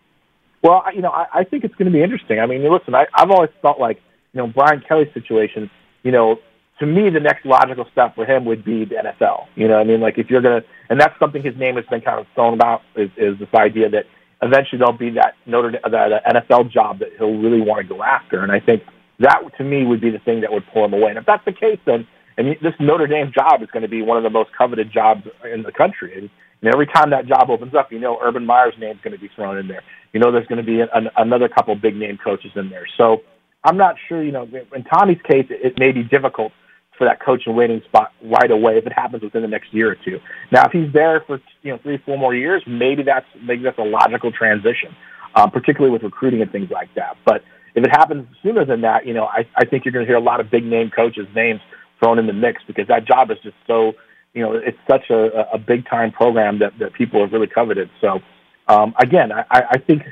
Well, 0.63 0.83
you 0.95 1.03
know, 1.03 1.11
I, 1.11 1.27
I 1.35 1.45
think 1.45 1.65
it's 1.65 1.75
going 1.75 1.93
to 1.93 1.93
be 1.93 2.03
interesting. 2.03 2.41
I 2.41 2.47
mean, 2.47 2.63
listen, 2.73 2.95
I, 2.95 3.05
I've 3.13 3.31
always 3.31 3.51
felt 3.61 3.79
like, 3.79 4.01
you 4.33 4.39
know, 4.39 4.47
Brian 4.47 4.81
Kelly's 4.81 5.13
situation, 5.13 5.71
you 6.05 6.11
know, 6.11 6.39
to 6.79 6.87
me, 6.87 7.11
the 7.11 7.21
next 7.21 7.45
logical 7.45 7.87
step 7.93 8.15
for 8.15 8.25
him 8.25 8.47
would 8.47 8.65
be 8.65 8.87
the 8.87 8.95
NFL. 8.95 9.47
You 9.57 9.69
know, 9.69 9.79
I 9.79 9.85
mean, 9.85 10.01
like 10.01 10.17
if 10.17 10.31
you're 10.31 10.41
gonna, 10.41 10.63
and 10.89 10.99
that's 10.99 11.19
something 11.19 11.43
his 11.43 11.57
name 11.57 11.77
has 11.77 11.85
been 11.85 12.01
kind 12.01 12.19
of 12.19 12.27
thrown 12.35 12.55
about 12.55 12.81
is, 12.97 13.11
is 13.19 13.39
this 13.39 13.49
idea 13.55 13.91
that 13.91 14.07
eventually 14.41 14.79
there'll 14.79 14.95
be 14.95 15.11
that 15.11 15.35
Notre 15.45 15.71
the 15.73 16.21
NFL 16.27 16.71
job 16.71 17.01
that 17.01 17.11
he'll 17.19 17.37
really 17.37 17.61
want 17.61 17.87
to 17.87 17.95
go 17.95 18.03
after. 18.03 18.43
And 18.43 18.51
I 18.51 18.61
think 18.61 18.83
that 19.21 19.41
to 19.59 19.65
me 19.65 19.85
would 19.85 20.01
be 20.01 20.11
the 20.11 20.19
thing 20.19 20.41
that 20.43 20.53
would 20.53 20.65
pull 20.73 20.85
him 20.85 20.93
away. 20.93 21.11
And 21.11 21.19
if 21.19 21.27
that's 21.27 21.45
the 21.45 21.53
case, 21.53 21.79
then 21.85 22.07
and 22.39 22.57
this 22.61 22.75
Notre 22.79 23.07
Dame 23.07 23.33
job 23.33 23.63
is 23.63 23.71
going 23.71 23.83
to 23.83 23.89
be 23.89 24.03
one 24.03 24.17
of 24.19 24.23
the 24.23 24.31
most 24.31 24.51
coveted 24.57 24.93
jobs 24.93 25.27
in 25.51 25.63
the 25.63 25.73
country. 25.73 26.19
And, 26.19 26.31
and 26.61 26.73
every 26.73 26.87
time 26.87 27.11
that 27.11 27.27
job 27.27 27.49
opens 27.51 27.75
up, 27.75 27.93
you 27.93 27.99
know 27.99 28.19
Urban 28.23 28.45
Meyer's 28.45 28.75
name 28.79 28.97
is 28.97 29.03
going 29.03 29.15
to 29.15 29.21
be 29.21 29.29
thrown 29.35 29.59
in 29.59 29.69
there. 29.69 29.83
You 30.13 30.21
know 30.21 30.31
there's 30.31 30.47
going 30.47 30.65
to 30.65 30.67
be 30.67 30.81
an, 30.81 31.09
another 31.17 31.49
couple 31.49 31.75
big 31.77 31.97
name 31.97 32.19
coaches 32.23 32.53
in 32.57 32.69
there. 32.71 32.87
So 32.97 33.23
I'm 33.65 33.77
not 33.77 33.97
sure. 34.09 34.23
You 34.23 34.33
know, 34.33 34.49
in 34.75 34.85
Tommy's 34.85 35.21
case, 35.23 35.47
it, 35.51 35.61
it 35.65 35.79
may 35.79 35.93
be 35.93 36.03
difficult 36.03 36.53
for 36.97 37.05
that 37.05 37.21
coach 37.21 37.43
and 37.47 37.57
waiting 37.57 37.83
spot 37.83 38.13
right 38.23 38.51
away 38.51 38.79
if 38.79 38.87
it 38.87 38.93
happens 38.93 39.23
within 39.23 39.43
the 39.43 39.49
next 39.49 39.73
year 39.73 39.91
or 39.91 39.97
two. 39.97 40.19
Now, 40.51 40.65
if 40.65 40.73
he's 40.73 40.93
there 40.93 41.21
for 41.27 41.41
you 41.63 41.73
know 41.73 41.79
three, 41.79 41.99
four 41.99 42.19
more 42.19 42.35
years, 42.35 42.63
maybe 42.67 43.03
that's 43.03 43.27
maybe 43.43 43.63
that's 43.63 43.79
a 43.79 43.85
logical 43.85 44.33
transition, 44.33 44.95
um, 45.35 45.51
particularly 45.51 45.93
with 45.93 46.03
recruiting 46.03 46.43
and 46.43 46.51
things 46.51 46.71
like 46.71 46.95
that. 46.95 47.17
But 47.25 47.43
if 47.77 47.85
it 47.85 47.91
happens 47.91 48.27
sooner 48.43 48.65
than 48.65 48.81
that, 48.81 49.07
you 49.07 49.15
know, 49.15 49.27
I, 49.27 49.47
I 49.55 49.65
think 49.65 49.85
you're 49.85 49.93
going 49.93 50.05
to 50.05 50.09
hear 50.09 50.17
a 50.17 50.21
lot 50.21 50.41
of 50.41 50.51
big 50.51 50.65
name 50.65 50.91
coaches' 50.91 51.29
names 51.35 51.61
thrown 52.01 52.19
in 52.19 52.27
the 52.27 52.33
mix 52.33 52.63
because 52.67 52.89
that 52.89 53.07
job 53.07 53.31
is 53.31 53.39
just 53.43 53.57
so 53.67 53.93
you 54.35 54.43
know 54.43 54.53
it's 54.53 54.79
such 54.89 55.09
a, 55.11 55.49
a 55.53 55.59
big 55.59 55.87
time 55.87 56.11
program 56.11 56.59
that 56.59 56.79
that 56.79 56.95
people 56.95 57.21
have 57.21 57.33
really 57.33 57.47
coveted. 57.47 57.89
So 58.01 58.21
um, 58.67 58.95
again, 58.99 59.31
I, 59.33 59.45
I 59.51 59.79
think. 59.79 60.03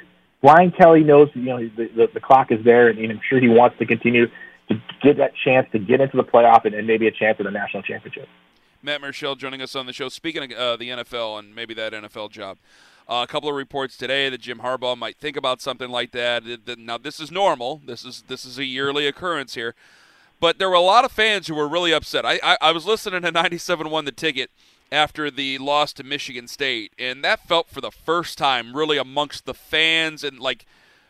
Brian 0.43 0.71
Kelly 0.73 1.03
knows, 1.03 1.31
you 1.33 1.41
know, 1.41 1.57
the, 1.57 1.89
the, 1.97 2.07
the 2.13 2.21
clock 2.21 2.53
is 2.53 2.63
there, 2.67 2.91
and 2.91 2.99
I'm 3.11 3.19
sure 3.27 3.41
he 3.41 3.49
wants 3.49 3.79
to 3.79 3.87
continue 3.87 4.27
to 4.69 4.75
get 5.03 5.17
that 5.17 5.33
chance 5.43 5.67
to 5.73 5.79
get 5.79 6.03
into 6.03 6.19
the 6.19 6.23
playoff 6.23 6.67
and, 6.67 6.75
and 6.75 6.87
maybe 6.87 7.07
a 7.07 7.11
chance 7.11 7.39
at 7.41 7.47
a 7.47 7.51
national 7.51 7.83
championship. 7.83 8.29
Matt 8.83 9.01
Murschel 9.01 9.39
joining 9.39 9.63
us 9.63 9.75
on 9.75 9.87
the 9.87 9.95
show. 9.95 10.11
Speaking 10.11 10.53
of 10.53 10.59
uh, 10.59 10.77
the 10.77 10.91
NFL 10.91 11.39
and 11.39 11.55
maybe 11.55 11.73
that 11.73 11.95
NFL 11.95 12.31
job, 12.31 12.59
uh, 13.09 13.25
a 13.25 13.27
couple 13.27 13.49
of 13.49 13.55
reports 13.55 13.97
today 13.97 14.29
that 14.29 14.41
Jim 14.41 14.61
Harbaugh 14.61 14.97
might 14.97 15.17
think 15.17 15.37
about 15.37 15.61
something 15.61 15.91
like 15.91 16.13
that. 16.13 16.43
Now, 16.79 16.99
this 16.99 17.21
is 17.21 17.31
normal. 17.31 17.83
This 17.85 18.05
is 18.05 18.25
this 18.29 18.45
is 18.45 18.59
a 18.59 18.65
yearly 18.65 19.07
occurrence 19.07 19.55
here, 19.55 19.75
but 20.41 20.59
there 20.59 20.69
were 20.69 20.75
a 20.75 20.81
lot 20.81 21.05
of 21.05 21.13
fans 21.13 21.47
who 21.47 21.55
were 21.55 21.69
really 21.69 21.93
upset. 21.93 22.25
I 22.25 22.41
I, 22.43 22.57
I 22.61 22.73
was 22.73 22.87
listening 22.87 23.23
to 23.23 23.33
97.1 23.33 24.05
The 24.05 24.13
Ticket 24.13 24.51
after 24.91 25.31
the 25.31 25.59
loss 25.59 25.93
to 25.95 26.05
Michigan 26.05 26.49
State, 26.49 26.93
and 26.99 27.23
that 27.25 27.47
felt 27.47 27.69
for 27.69 27.81
the 27.81 27.91
first 27.91 28.39
time 28.39 28.77
really 28.77 28.97
amongst 28.97 29.45
the 29.45 29.55
fans 29.55 30.25
and 30.25 30.39
like 30.39 30.65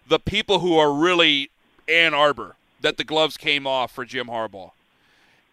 the 0.06 0.18
people 0.18 0.60
who 0.60 0.76
are 0.76 0.92
really 0.92 1.50
Ann 1.88 2.14
Arbor 2.14 2.56
that 2.80 2.96
the 2.96 3.04
gloves 3.04 3.36
came 3.36 3.66
off 3.66 3.92
for 3.92 4.04
Jim 4.04 4.26
Harbaugh. 4.26 4.72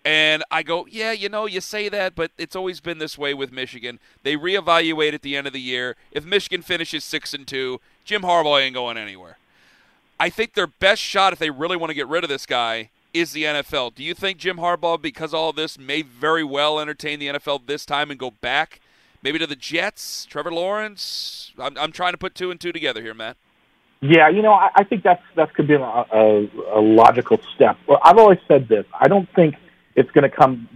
And 0.03 0.43
I 0.49 0.63
go, 0.63 0.87
yeah, 0.89 1.11
you 1.11 1.29
know, 1.29 1.45
you 1.45 1.61
say 1.61 1.87
that, 1.89 2.15
but 2.15 2.31
it's 2.37 2.55
always 2.55 2.79
been 2.79 2.97
this 2.97 3.17
way 3.17 3.33
with 3.33 3.51
Michigan. 3.51 3.99
They 4.23 4.35
reevaluate 4.35 5.13
at 5.13 5.21
the 5.21 5.37
end 5.37 5.45
of 5.45 5.53
the 5.53 5.61
year. 5.61 5.95
If 6.11 6.25
Michigan 6.25 6.63
finishes 6.63 7.03
six 7.03 7.33
and 7.33 7.47
two, 7.47 7.79
Jim 8.03 8.23
Harbaugh 8.23 8.61
ain't 8.61 8.73
going 8.73 8.97
anywhere. 8.97 9.37
I 10.19 10.29
think 10.29 10.53
their 10.53 10.67
best 10.67 11.01
shot, 11.01 11.33
if 11.33 11.39
they 11.39 11.49
really 11.51 11.77
want 11.77 11.91
to 11.91 11.95
get 11.95 12.07
rid 12.07 12.23
of 12.23 12.29
this 12.29 12.47
guy, 12.47 12.89
is 13.13 13.31
the 13.31 13.43
NFL. 13.43 13.93
Do 13.93 14.03
you 14.03 14.13
think 14.13 14.39
Jim 14.39 14.57
Harbaugh, 14.57 15.01
because 15.01 15.33
all 15.33 15.53
this, 15.53 15.77
may 15.77 16.01
very 16.01 16.43
well 16.43 16.79
entertain 16.79 17.19
the 17.19 17.27
NFL 17.27 17.67
this 17.67 17.85
time 17.85 18.09
and 18.09 18.19
go 18.19 18.31
back, 18.31 18.79
maybe 19.21 19.37
to 19.37 19.47
the 19.47 19.55
Jets, 19.55 20.25
Trevor 20.25 20.51
Lawrence? 20.51 21.51
I'm, 21.59 21.77
I'm 21.77 21.91
trying 21.91 22.13
to 22.13 22.17
put 22.17 22.33
two 22.33 22.49
and 22.49 22.59
two 22.59 22.71
together 22.71 23.01
here, 23.01 23.13
Matt. 23.13 23.37
Yeah, 24.01 24.29
you 24.29 24.41
know, 24.41 24.53
I, 24.53 24.69
I 24.77 24.83
think 24.83 25.03
that's 25.03 25.21
that 25.35 25.53
could 25.53 25.67
be 25.67 25.75
a, 25.75 25.79
a, 25.79 26.47
a 26.73 26.81
logical 26.81 27.39
step. 27.53 27.77
Well, 27.87 27.99
I've 28.03 28.17
always 28.17 28.39
said 28.47 28.67
this. 28.67 28.85
I 28.99 29.07
don't 29.07 29.29
think 29.35 29.55
it's 29.95 30.11
going 30.11 30.29
to 30.29 30.35
come 30.35 30.67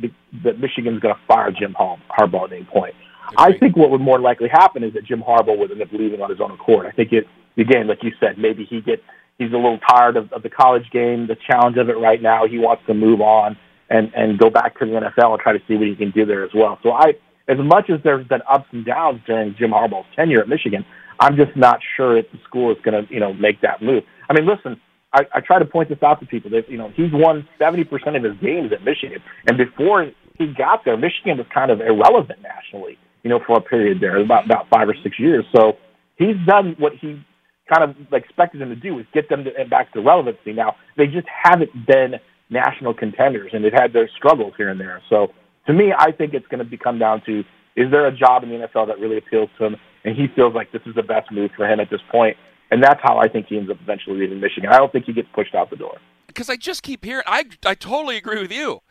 that 0.43 0.59
Michigan's 0.59 0.99
going 0.99 1.15
to 1.15 1.21
fire 1.27 1.51
Jim 1.51 1.75
Harbaugh 1.79 2.45
at 2.45 2.53
any 2.53 2.65
point. 2.65 2.95
I 3.37 3.57
think 3.57 3.75
what 3.75 3.89
would 3.89 4.01
more 4.01 4.19
likely 4.19 4.49
happen 4.49 4.83
is 4.83 4.93
that 4.93 5.05
Jim 5.05 5.21
Harbaugh 5.21 5.57
would 5.57 5.71
end 5.71 5.81
up 5.81 5.91
leaving 5.91 6.21
on 6.21 6.29
his 6.29 6.39
own 6.39 6.51
accord. 6.51 6.85
I 6.85 6.91
think 6.91 7.11
it 7.11 7.25
again, 7.57 7.87
like 7.87 8.03
you 8.03 8.11
said, 8.19 8.37
maybe 8.37 8.65
he 8.65 8.81
gets 8.81 9.01
he's 9.37 9.51
a 9.51 9.55
little 9.55 9.79
tired 9.79 10.17
of, 10.17 10.31
of 10.31 10.43
the 10.43 10.49
college 10.49 10.89
game, 10.91 11.27
the 11.27 11.37
challenge 11.47 11.77
of 11.77 11.89
it 11.89 11.97
right 11.97 12.21
now. 12.21 12.47
He 12.47 12.59
wants 12.59 12.83
to 12.87 12.93
move 12.93 13.21
on 13.21 13.57
and 13.89 14.13
and 14.15 14.37
go 14.37 14.49
back 14.49 14.77
to 14.79 14.85
the 14.85 14.91
NFL 14.91 15.33
and 15.33 15.39
try 15.39 15.53
to 15.53 15.61
see 15.67 15.75
what 15.75 15.87
he 15.87 15.95
can 15.95 16.11
do 16.11 16.25
there 16.25 16.43
as 16.43 16.51
well. 16.53 16.79
So 16.83 16.91
I, 16.91 17.13
as 17.47 17.57
much 17.57 17.89
as 17.89 17.99
there's 18.03 18.27
been 18.27 18.41
ups 18.49 18.67
and 18.71 18.85
downs 18.85 19.21
during 19.25 19.55
Jim 19.57 19.71
Harbaugh's 19.71 20.07
tenure 20.15 20.41
at 20.41 20.49
Michigan, 20.49 20.85
I'm 21.19 21.35
just 21.35 21.55
not 21.55 21.79
sure 21.95 22.17
if 22.17 22.31
the 22.31 22.39
school 22.47 22.71
is 22.71 22.77
going 22.83 23.05
to, 23.05 23.13
you 23.13 23.19
know, 23.19 23.33
make 23.33 23.61
that 23.61 23.81
move. 23.81 24.03
I 24.29 24.33
mean, 24.33 24.47
listen, 24.47 24.79
I, 25.15 25.25
I 25.33 25.39
try 25.39 25.59
to 25.59 25.65
point 25.65 25.89
this 25.89 26.01
out 26.03 26.19
to 26.19 26.25
people 26.25 26.51
that, 26.51 26.69
you 26.69 26.77
know, 26.77 26.91
he's 26.95 27.11
won 27.11 27.47
70% 27.59 27.89
of 28.15 28.23
his 28.23 28.37
games 28.41 28.71
at 28.71 28.83
Michigan. 28.83 29.19
And 29.47 29.57
before 29.57 30.11
he 30.37 30.47
got 30.53 30.85
there, 30.85 30.97
Michigan 30.97 31.37
was 31.37 31.47
kind 31.53 31.71
of 31.71 31.81
irrelevant 31.81 32.41
nationally, 32.41 32.97
you 33.23 33.29
know, 33.29 33.39
for 33.45 33.57
a 33.57 33.61
period 33.61 33.99
there, 33.99 34.17
about, 34.17 34.45
about 34.45 34.69
five 34.69 34.89
or 34.89 34.95
six 35.01 35.17
years. 35.17 35.45
So 35.55 35.77
he's 36.17 36.35
done 36.45 36.75
what 36.77 36.93
he 36.93 37.25
kind 37.73 37.83
of 37.83 38.13
expected 38.13 38.61
them 38.61 38.69
to 38.69 38.75
do 38.75 38.99
is 38.99 39.05
get 39.13 39.29
them 39.29 39.45
to, 39.45 39.65
back 39.65 39.91
to 39.93 40.01
relevancy. 40.01 40.53
Now, 40.53 40.75
they 40.97 41.07
just 41.07 41.27
haven't 41.27 41.71
been 41.87 42.15
national 42.49 42.93
contenders 42.93 43.51
and 43.53 43.63
they've 43.63 43.73
had 43.73 43.93
their 43.93 44.09
struggles 44.15 44.53
here 44.57 44.69
and 44.69 44.79
there. 44.79 45.01
So 45.09 45.31
to 45.65 45.73
me, 45.73 45.93
I 45.97 46.11
think 46.11 46.33
it's 46.33 46.47
going 46.47 46.69
to 46.69 46.77
come 46.77 46.99
down 46.99 47.23
to, 47.25 47.43
is 47.75 47.89
there 47.89 48.05
a 48.05 48.11
job 48.11 48.43
in 48.43 48.49
the 48.49 48.67
NFL 48.67 48.87
that 48.87 48.99
really 48.99 49.17
appeals 49.17 49.49
to 49.57 49.65
him? 49.65 49.77
and 50.05 50.15
he 50.15 50.27
feels 50.27 50.53
like 50.53 50.71
this 50.71 50.83
is 50.85 50.95
the 50.95 51.03
best 51.03 51.31
move 51.31 51.51
for 51.57 51.67
him 51.67 51.79
at 51.79 51.89
this 51.89 51.99
point. 52.11 52.37
And 52.75 52.83
that's 52.83 52.99
how 53.01 53.17
I 53.19 53.29
think 53.29 53.47
he 53.47 53.57
ends 53.57 53.71
up 53.71 53.77
eventually 53.81 54.19
leaving 54.19 54.41
Michigan. 54.41 54.69
I 54.69 54.79
don't 54.79 54.91
think 54.91 55.05
he 55.05 55.13
gets 55.13 55.29
pushed 55.33 55.55
out 55.55 55.69
the 55.69 55.77
door. 55.77 55.97
Because 56.27 56.49
I 56.49 56.57
just 56.57 56.83
keep 56.83 57.05
hearing, 57.05 57.23
I, 57.25 57.45
I 57.65 57.73
totally 57.73 58.17
agree 58.17 58.41
with 58.41 58.51
you. 58.51 58.81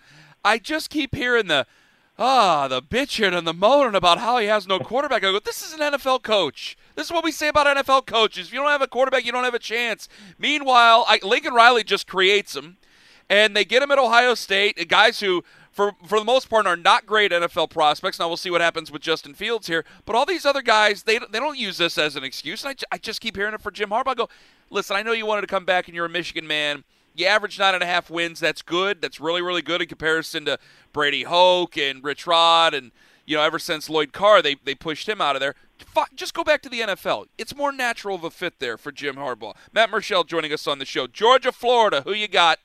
I 0.43 0.57
just 0.57 0.89
keep 0.89 1.15
hearing 1.15 1.49
the, 1.49 1.67
ah, 2.19 2.67
the 2.67 2.81
bitching 2.81 3.37
and 3.37 3.47
the 3.47 3.53
moaning 3.53 3.95
about 3.95 4.21
how 4.21 4.39
he 4.39 4.47
has 4.47 4.67
no 4.67 4.79
quarterback. 4.79 5.23
I 5.23 5.33
go, 5.33 5.39
this 5.39 5.63
is 5.63 5.75
an 5.75 5.81
NFL 5.81 6.23
coach. 6.23 6.79
This 6.95 7.09
is 7.09 7.13
what 7.13 7.25
we 7.25 7.31
say 7.31 7.49
about 7.49 7.67
NFL 7.67 8.07
coaches. 8.07 8.47
If 8.47 8.55
you 8.55 8.61
don't 8.61 8.71
have 8.71 8.81
a 8.81 8.87
quarterback, 8.87 9.27
you 9.27 9.33
don't 9.33 9.45
have 9.45 9.53
a 9.53 9.59
chance. 9.59 10.09
Meanwhile, 10.39 11.05
I, 11.07 11.21
Lincoln 11.23 11.53
Riley 11.53 11.85
just 11.85 12.07
creates 12.07 12.55
them, 12.55 12.79
and 13.29 13.55
they 13.55 13.67
get 13.67 13.83
him 13.83 13.91
at 13.91 13.99
Ohio 13.99 14.33
State. 14.33 14.89
Guys 14.89 15.21
who 15.21 15.45
for 15.75 15.93
for 16.07 16.19
the 16.21 16.25
most 16.25 16.49
part 16.49 16.67
are 16.67 16.77
not 16.77 17.05
great 17.05 17.33
NFL 17.33 17.69
prospects. 17.69 18.19
Now 18.19 18.29
we'll 18.29 18.37
see 18.37 18.51
what 18.51 18.61
happens 18.61 18.93
with 18.93 19.03
Justin 19.03 19.35
Fields 19.35 19.67
here, 19.67 19.85
but 20.07 20.15
all 20.15 20.25
these 20.25 20.47
other 20.47 20.63
guys 20.63 21.03
they 21.03 21.19
they 21.19 21.41
don't 21.41 21.59
use 21.59 21.79
this 21.79 21.99
as 21.99 22.15
an 22.15 22.23
excuse. 22.23 22.65
And 22.65 22.77
I, 22.91 22.95
I 22.95 22.99
just 22.99 23.21
keep 23.21 23.37
hearing 23.37 23.55
it 23.55 23.61
for 23.61 23.73
Jim 23.73 23.91
Harbaugh. 23.91 24.13
I 24.13 24.15
go, 24.15 24.29
listen, 24.71 24.97
I 24.97 25.03
know 25.03 25.13
you 25.13 25.27
wanted 25.27 25.43
to 25.43 25.47
come 25.49 25.65
back 25.65 25.89
and 25.89 25.95
you're 25.95 26.07
a 26.07 26.11
Michigan 26.11 26.47
man. 26.47 26.85
You 27.17 27.27
average 27.27 27.59
nine 27.59 27.75
and 27.75 27.83
a 27.83 27.87
half 27.87 28.09
wins. 28.09 28.39
That's 28.39 28.63
good. 28.63 29.03
That's 29.03 29.19
really 29.19 29.43
really 29.43 29.63
good 29.63 29.83
in 29.83 29.89
comparison 29.89 30.45
to 30.45 30.59
Brady 30.93 31.25
Hoke 31.25 31.77
and 31.77 32.03
Rich 32.05 32.27
Rod 32.27 32.73
and 32.73 32.93
you 33.27 33.37
know 33.37 33.43
ever 33.43 33.59
since 33.59 33.91
Lloyd 33.91 34.13
Carr 34.13 34.43
they 34.43 34.55
they 34.65 34.77
pushed 34.77 35.09
him 35.09 35.21
out 35.21 35.35
of 35.35 35.41
there. 35.41 35.57
Just 36.15 36.35
go 36.35 36.45
back 36.45 36.63
to 36.63 36.69
the 36.69 36.81
NFL. 36.81 37.27
It's 37.37 37.55
more 37.55 37.73
natural 37.73 38.15
of 38.15 38.23
a 38.23 38.31
fit 38.31 38.61
there 38.61 38.79
for 38.79 38.93
Jim 38.93 39.17
Harbaugh. 39.17 39.57
Matt 39.73 39.91
Murschel 39.91 40.25
joining 40.25 40.53
us 40.53 40.69
on 40.69 40.79
the 40.79 40.85
show. 40.85 41.09
Georgia, 41.09 41.51
Florida. 41.51 42.03
Who 42.03 42.13
you 42.13 42.29
got? 42.29 42.61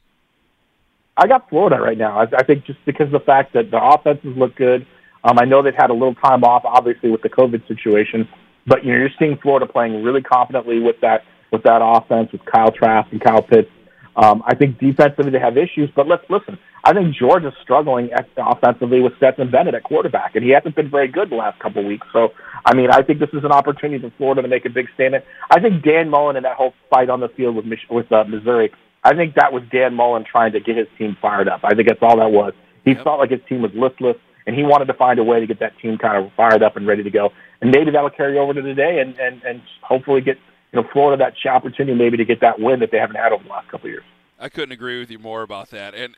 I 1.19 1.27
got 1.27 1.49
Florida 1.49 1.81
right 1.81 1.97
now. 1.97 2.19
I, 2.19 2.27
I 2.37 2.43
think 2.43 2.65
just 2.65 2.79
because 2.85 3.07
of 3.07 3.11
the 3.11 3.19
fact 3.19 3.53
that 3.53 3.71
the 3.71 3.83
offenses 3.83 4.35
look 4.37 4.55
good. 4.55 4.87
Um, 5.23 5.37
I 5.37 5.43
know 5.43 5.61
they've 5.61 5.73
had 5.75 5.89
a 5.89 5.93
little 5.93 6.15
time 6.15 6.45
off, 6.45 6.63
obviously 6.63 7.11
with 7.11 7.21
the 7.21 7.29
COVID 7.29 7.67
situation, 7.67 8.27
but 8.65 8.85
you 8.85 8.93
know 8.93 8.99
you're 8.99 9.09
seeing 9.19 9.37
Florida 9.37 9.65
playing 9.65 10.01
really 10.01 10.21
confidently 10.21 10.79
with 10.79 10.95
that 11.01 11.25
with 11.51 11.63
that 11.63 11.81
offense 11.83 12.31
with 12.31 12.45
Kyle 12.45 12.71
Trask 12.71 13.11
and 13.11 13.21
Kyle 13.21 13.41
Pitts. 13.41 13.69
Um, 14.15 14.43
I 14.45 14.55
think 14.55 14.79
defensively 14.79 15.31
they 15.31 15.39
have 15.39 15.57
issues, 15.57 15.89
but 15.95 16.07
let's 16.07 16.23
listen. 16.29 16.57
I 16.83 16.93
think 16.93 17.13
Georgia's 17.15 17.53
struggling 17.61 18.09
offensively 18.37 19.01
with 19.01 19.15
Stetson 19.17 19.51
Bennett 19.51 19.75
at 19.75 19.83
quarterback, 19.83 20.35
and 20.35 20.43
he 20.43 20.51
hasn't 20.51 20.75
been 20.75 20.89
very 20.89 21.07
good 21.07 21.29
the 21.29 21.35
last 21.35 21.59
couple 21.59 21.83
weeks. 21.83 22.07
So, 22.13 22.33
I 22.65 22.73
mean, 22.73 22.89
I 22.89 23.01
think 23.01 23.19
this 23.19 23.29
is 23.33 23.43
an 23.43 23.51
opportunity 23.51 24.01
for 24.01 24.13
Florida 24.17 24.41
to 24.41 24.47
make 24.47 24.65
a 24.65 24.69
big 24.69 24.87
statement. 24.93 25.25
I 25.51 25.59
think 25.59 25.83
Dan 25.83 26.09
Mullen 26.09 26.37
and 26.37 26.45
that 26.45 26.55
whole 26.55 26.73
fight 26.89 27.09
on 27.09 27.19
the 27.19 27.29
field 27.29 27.55
with 27.55 27.65
Mich- 27.65 27.87
with 27.89 28.09
uh, 28.11 28.23
Missouri 28.25 28.71
I 29.03 29.15
think 29.15 29.35
that 29.35 29.53
was 29.53 29.63
Dan 29.71 29.95
Mullen 29.95 30.25
trying 30.29 30.51
to 30.53 30.59
get 30.59 30.77
his 30.77 30.87
team 30.97 31.17
fired 31.21 31.47
up. 31.47 31.61
I 31.63 31.73
think 31.73 31.87
that's 31.87 32.01
all 32.01 32.17
that 32.17 32.31
was. 32.31 32.53
He 32.83 32.91
yep. 32.91 33.03
felt 33.03 33.19
like 33.19 33.31
his 33.31 33.41
team 33.47 33.61
was 33.61 33.71
listless, 33.73 34.17
and 34.45 34.55
he 34.55 34.63
wanted 34.63 34.85
to 34.85 34.93
find 34.93 35.19
a 35.19 35.23
way 35.23 35.39
to 35.39 35.47
get 35.47 35.59
that 35.59 35.77
team 35.79 35.97
kind 35.97 36.23
of 36.23 36.31
fired 36.33 36.63
up 36.63 36.75
and 36.75 36.85
ready 36.87 37.03
to 37.03 37.09
go. 37.09 37.31
And 37.61 37.71
maybe 37.71 37.91
that'll 37.91 38.09
carry 38.09 38.37
over 38.37 38.53
to 38.53 38.61
today, 38.61 38.99
and 38.99 39.17
and 39.17 39.41
and 39.43 39.61
hopefully 39.81 40.21
get 40.21 40.37
you 40.71 40.81
know 40.81 40.87
Florida 40.91 41.23
that 41.23 41.49
opportunity 41.49 41.97
maybe 41.97 42.17
to 42.17 42.25
get 42.25 42.41
that 42.41 42.59
win 42.59 42.79
that 42.79 42.91
they 42.91 42.97
haven't 42.97 43.17
had 43.17 43.31
over 43.31 43.43
the 43.43 43.49
last 43.49 43.69
couple 43.69 43.87
of 43.87 43.91
years. 43.91 44.03
I 44.39 44.49
couldn't 44.49 44.71
agree 44.71 44.99
with 44.99 45.11
you 45.11 45.19
more 45.19 45.41
about 45.41 45.69
that, 45.71 45.93
and 45.93 46.15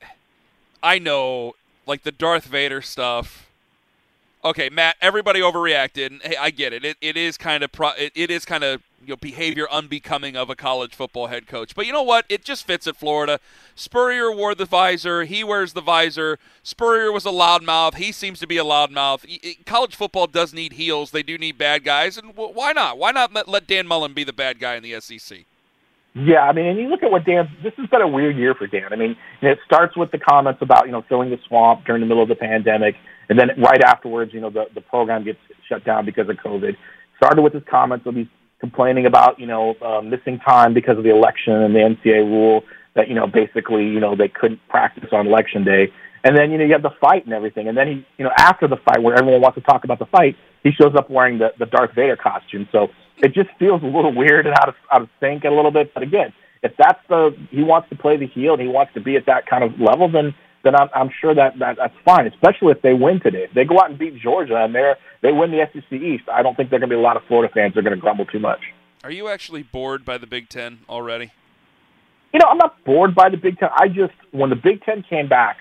I 0.81 0.99
know 0.99 1.53
like 1.85 2.03
the 2.03 2.11
Darth 2.11 2.45
Vader 2.45 2.81
stuff 2.81 3.50
okay, 4.43 4.69
Matt, 4.69 4.95
everybody 5.01 5.39
overreacted. 5.39 6.07
And, 6.07 6.21
hey, 6.23 6.35
I 6.39 6.51
get 6.51 6.73
it. 6.73 6.85
It, 6.85 6.97
it 7.01 7.17
is 7.17 7.37
kind 7.37 7.63
of 7.63 7.71
pro, 7.71 7.89
it, 7.89 8.11
it 8.15 8.31
is 8.31 8.45
kind 8.45 8.63
of 8.63 8.81
you 9.01 9.09
know 9.09 9.15
behavior 9.17 9.67
unbecoming 9.71 10.35
of 10.35 10.49
a 10.49 10.55
college 10.55 10.93
football 10.93 11.27
head 11.27 11.47
coach. 11.47 11.75
But 11.75 11.85
you 11.85 11.93
know 11.93 12.03
what? 12.03 12.25
It 12.29 12.43
just 12.43 12.65
fits 12.65 12.87
at 12.87 12.95
Florida. 12.95 13.39
Spurrier 13.75 14.31
wore 14.31 14.55
the 14.55 14.65
visor. 14.65 15.23
He 15.23 15.43
wears 15.43 15.73
the 15.73 15.81
visor. 15.81 16.39
Spurrier 16.63 17.11
was 17.11 17.25
a 17.25 17.29
loudmouth. 17.29 17.95
He 17.95 18.11
seems 18.11 18.39
to 18.39 18.47
be 18.47 18.57
a 18.57 18.63
loudmouth. 18.63 19.25
College 19.65 19.95
football 19.95 20.27
does 20.27 20.53
need 20.53 20.73
heels. 20.73 21.11
They 21.11 21.23
do 21.23 21.37
need 21.37 21.57
bad 21.57 21.83
guys, 21.83 22.17
and 22.17 22.35
why 22.35 22.73
not? 22.73 22.97
Why 22.97 23.11
not 23.11 23.47
let 23.47 23.67
Dan 23.67 23.87
Mullen 23.87 24.13
be 24.13 24.23
the 24.23 24.33
bad 24.33 24.59
guy 24.59 24.75
in 24.75 24.83
the 24.83 24.99
SEC? 24.99 25.45
Yeah, 26.13 26.41
I 26.41 26.51
mean, 26.51 26.65
and 26.65 26.77
you 26.77 26.89
look 26.89 27.03
at 27.03 27.11
what 27.11 27.23
Dan. 27.23 27.49
This 27.63 27.73
has 27.77 27.89
been 27.89 28.01
a 28.01 28.07
weird 28.07 28.35
year 28.35 28.53
for 28.53 28.67
Dan. 28.67 28.91
I 28.91 28.97
mean, 28.97 29.15
it 29.41 29.59
starts 29.65 29.95
with 29.95 30.11
the 30.11 30.17
comments 30.17 30.61
about 30.61 30.85
you 30.85 30.91
know 30.91 31.03
filling 31.07 31.29
the 31.29 31.39
swamp 31.47 31.85
during 31.85 32.01
the 32.01 32.05
middle 32.05 32.21
of 32.21 32.27
the 32.27 32.35
pandemic. 32.35 32.95
And 33.31 33.39
then 33.39 33.51
right 33.57 33.81
afterwards, 33.81 34.33
you 34.33 34.41
know, 34.41 34.49
the, 34.49 34.65
the 34.75 34.81
program 34.81 35.23
gets 35.23 35.39
shut 35.69 35.85
down 35.85 36.03
because 36.03 36.27
of 36.27 36.35
COVID. 36.35 36.75
Started 37.15 37.41
with 37.41 37.53
his 37.53 37.63
comments 37.63 38.05
of 38.05 38.13
he's 38.13 38.27
complaining 38.59 39.05
about, 39.05 39.39
you 39.39 39.47
know, 39.47 39.73
uh, 39.81 40.01
missing 40.01 40.37
time 40.39 40.73
because 40.73 40.97
of 40.97 41.05
the 41.05 41.11
election 41.11 41.53
and 41.53 41.73
the 41.73 41.79
NCAA 41.79 42.25
rule 42.29 42.65
that, 42.93 43.07
you 43.07 43.15
know, 43.15 43.27
basically, 43.27 43.85
you 43.85 44.01
know, 44.01 44.17
they 44.17 44.27
couldn't 44.27 44.59
practice 44.67 45.07
on 45.13 45.27
election 45.27 45.63
day. 45.63 45.93
And 46.25 46.35
then, 46.35 46.51
you 46.51 46.57
know, 46.57 46.65
you 46.65 46.73
have 46.73 46.81
the 46.81 46.91
fight 46.99 47.23
and 47.23 47.33
everything. 47.33 47.69
And 47.69 47.77
then 47.77 47.87
he, 47.87 48.05
you 48.17 48.25
know, 48.25 48.31
after 48.37 48.67
the 48.67 48.75
fight 48.75 49.01
where 49.01 49.15
everyone 49.15 49.39
wants 49.39 49.55
to 49.55 49.61
talk 49.61 49.85
about 49.85 49.99
the 49.99 50.07
fight, 50.07 50.35
he 50.61 50.71
shows 50.73 50.93
up 50.97 51.09
wearing 51.09 51.37
the, 51.37 51.53
the 51.57 51.67
Darth 51.67 51.95
Vader 51.95 52.17
costume. 52.17 52.67
So 52.69 52.89
it 53.19 53.33
just 53.33 53.49
feels 53.57 53.81
a 53.81 53.85
little 53.85 54.13
weird 54.13 54.45
and 54.45 54.55
out 54.55 54.67
of, 54.67 54.75
out 54.91 55.03
of 55.03 55.09
sync 55.21 55.45
a 55.45 55.49
little 55.49 55.71
bit. 55.71 55.93
But 55.93 56.03
again, 56.03 56.33
if 56.63 56.73
that's 56.77 56.99
the, 57.07 57.33
he 57.49 57.63
wants 57.63 57.87
to 57.91 57.95
play 57.95 58.17
the 58.17 58.27
heel 58.27 58.55
and 58.55 58.61
he 58.61 58.67
wants 58.67 58.93
to 58.95 58.99
be 58.99 59.15
at 59.15 59.25
that 59.27 59.45
kind 59.45 59.63
of 59.63 59.79
level, 59.79 60.11
then 60.11 60.35
then 60.63 60.75
I'm, 60.75 60.89
I'm 60.93 61.09
sure 61.21 61.33
that, 61.33 61.57
that 61.59 61.77
that's 61.77 61.93
fine, 62.05 62.27
especially 62.27 62.71
if 62.71 62.81
they 62.81 62.93
win 62.93 63.19
today. 63.19 63.43
If 63.43 63.53
they 63.53 63.65
go 63.65 63.79
out 63.79 63.89
and 63.89 63.99
beat 63.99 64.19
Georgia 64.19 64.57
and 64.57 64.73
they're 64.73 64.97
they 65.21 65.31
win 65.31 65.51
the 65.51 65.67
SEC 65.73 65.91
East, 65.91 66.23
I 66.31 66.41
don't 66.41 66.55
think 66.55 66.69
there 66.69 66.77
are 66.77 66.79
going 66.79 66.89
to 66.89 66.95
be 66.95 66.99
a 66.99 67.03
lot 67.03 67.17
of 67.17 67.23
Florida 67.27 67.51
fans 67.53 67.73
that 67.73 67.79
are 67.79 67.83
going 67.83 67.95
to 67.95 68.01
grumble 68.01 68.25
too 68.25 68.39
much. 68.39 68.59
Are 69.03 69.11
you 69.11 69.27
actually 69.27 69.63
bored 69.63 70.05
by 70.05 70.17
the 70.17 70.27
Big 70.27 70.49
Ten 70.49 70.79
already? 70.89 71.31
You 72.33 72.39
know, 72.39 72.47
I'm 72.47 72.57
not 72.57 72.83
bored 72.85 73.13
by 73.13 73.29
the 73.29 73.37
Big 73.37 73.57
Ten. 73.57 73.69
I 73.75 73.87
just, 73.87 74.13
when 74.31 74.49
the 74.49 74.55
Big 74.55 74.83
Ten 74.83 75.03
came 75.03 75.27
back, 75.27 75.57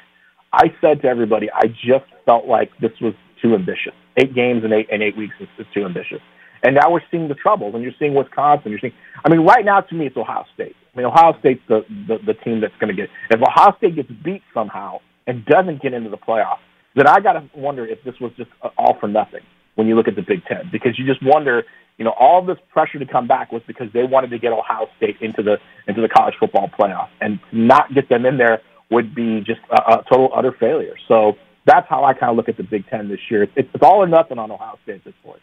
I 0.53 0.74
said 0.80 1.03
to 1.03 1.09
everybody, 1.09 1.48
I 1.53 1.66
just 1.66 2.07
felt 2.24 2.46
like 2.46 2.70
this 2.80 2.92
was 3.01 3.14
too 3.42 3.55
ambitious. 3.55 3.92
Eight 4.16 4.34
games 4.34 4.64
in 4.64 4.72
eight 4.72 4.88
in 4.90 5.03
eight 5.03 5.16
weeks 5.16 5.34
is, 5.40 5.48
is 5.59 5.66
too 5.72 5.84
ambitious. 5.84 6.20
And 6.62 6.74
now 6.74 6.90
we're 6.90 7.02
seeing 7.11 7.28
the 7.28 7.34
trouble. 7.34 7.74
and 7.74 7.82
you're 7.82 7.94
seeing 7.98 8.14
Wisconsin, 8.14 8.70
you're 8.70 8.80
seeing. 8.80 8.92
I 9.24 9.28
mean, 9.28 9.40
right 9.40 9.64
now 9.64 9.80
to 9.80 9.94
me, 9.94 10.06
it's 10.06 10.16
Ohio 10.16 10.44
State. 10.54 10.76
I 10.94 10.98
mean, 10.98 11.06
Ohio 11.06 11.36
State's 11.40 11.62
the 11.68 11.84
the, 12.06 12.18
the 12.24 12.34
team 12.34 12.61
that's 12.61 12.76
going 12.78 12.94
to 12.94 13.00
get. 13.00 13.08
If 13.30 13.40
Ohio 13.40 13.74
State 13.78 13.96
gets 13.96 14.11
beat 14.24 14.42
somehow 14.52 14.98
and 15.26 15.44
doesn't 15.46 15.82
get 15.82 15.94
into 15.94 16.11
the 16.11 16.18
playoffs, 16.18 16.58
then 16.94 17.06
I 17.06 17.20
got 17.20 17.34
to 17.34 17.48
wonder 17.54 17.86
if 17.86 18.02
this 18.04 18.14
was 18.20 18.32
just 18.36 18.50
all 18.76 18.96
for 19.00 19.08
nothing 19.08 19.42
when 19.76 19.86
you 19.86 19.94
look 19.94 20.08
at 20.08 20.16
the 20.16 20.22
Big 20.22 20.44
Ten, 20.46 20.68
because 20.70 20.98
you 20.98 21.06
just 21.06 21.22
wonder. 21.22 21.64
You 21.96 22.04
know, 22.04 22.14
all 22.18 22.42
this 22.42 22.56
pressure 22.72 22.98
to 22.98 23.04
come 23.04 23.28
back 23.28 23.52
was 23.52 23.61
because 23.66 23.88
they 23.92 24.04
wanted 24.04 24.30
to 24.30 24.38
get 24.38 24.54
Ohio 24.54 24.86
State 24.96 25.18
into 25.20 25.42
the 25.42 25.58
into 25.86 26.00
the 26.00 26.08
college 26.08 26.34
football 26.40 26.70
playoff, 26.78 27.08
and 27.20 27.38
not 27.52 27.92
get 27.94 28.08
them 28.08 28.24
in 28.24 28.38
there 28.38 28.62
would 28.90 29.14
be 29.14 29.40
just 29.40 29.61
a, 29.70 29.98
a 29.98 30.04
total 30.11 30.30
utter 30.34 30.52
failure. 30.58 30.94
So 31.08 31.36
that's 31.66 31.86
how 31.88 32.04
I 32.04 32.14
kind 32.14 32.30
of 32.30 32.36
look 32.36 32.48
at 32.48 32.56
the 32.56 32.62
Big 32.62 32.88
Ten 32.88 33.08
this 33.08 33.20
year. 33.30 33.42
It's, 33.42 33.52
it's 33.56 33.82
all 33.82 34.02
or 34.02 34.08
nothing 34.08 34.38
on 34.38 34.50
Ohio 34.50 34.78
State 34.82 34.96
at 34.96 35.04
this 35.04 35.14
point. 35.22 35.40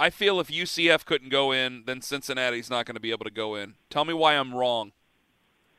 I 0.00 0.08
feel 0.08 0.40
if 0.40 0.48
UCF 0.48 1.04
couldn't 1.04 1.28
go 1.28 1.52
in, 1.52 1.82
then 1.84 2.00
Cincinnati's 2.00 2.70
not 2.70 2.86
going 2.86 2.94
to 2.94 3.00
be 3.00 3.10
able 3.10 3.26
to 3.26 3.30
go 3.30 3.54
in. 3.54 3.74
Tell 3.90 4.06
me 4.06 4.14
why 4.14 4.32
I'm 4.32 4.54
wrong. 4.54 4.92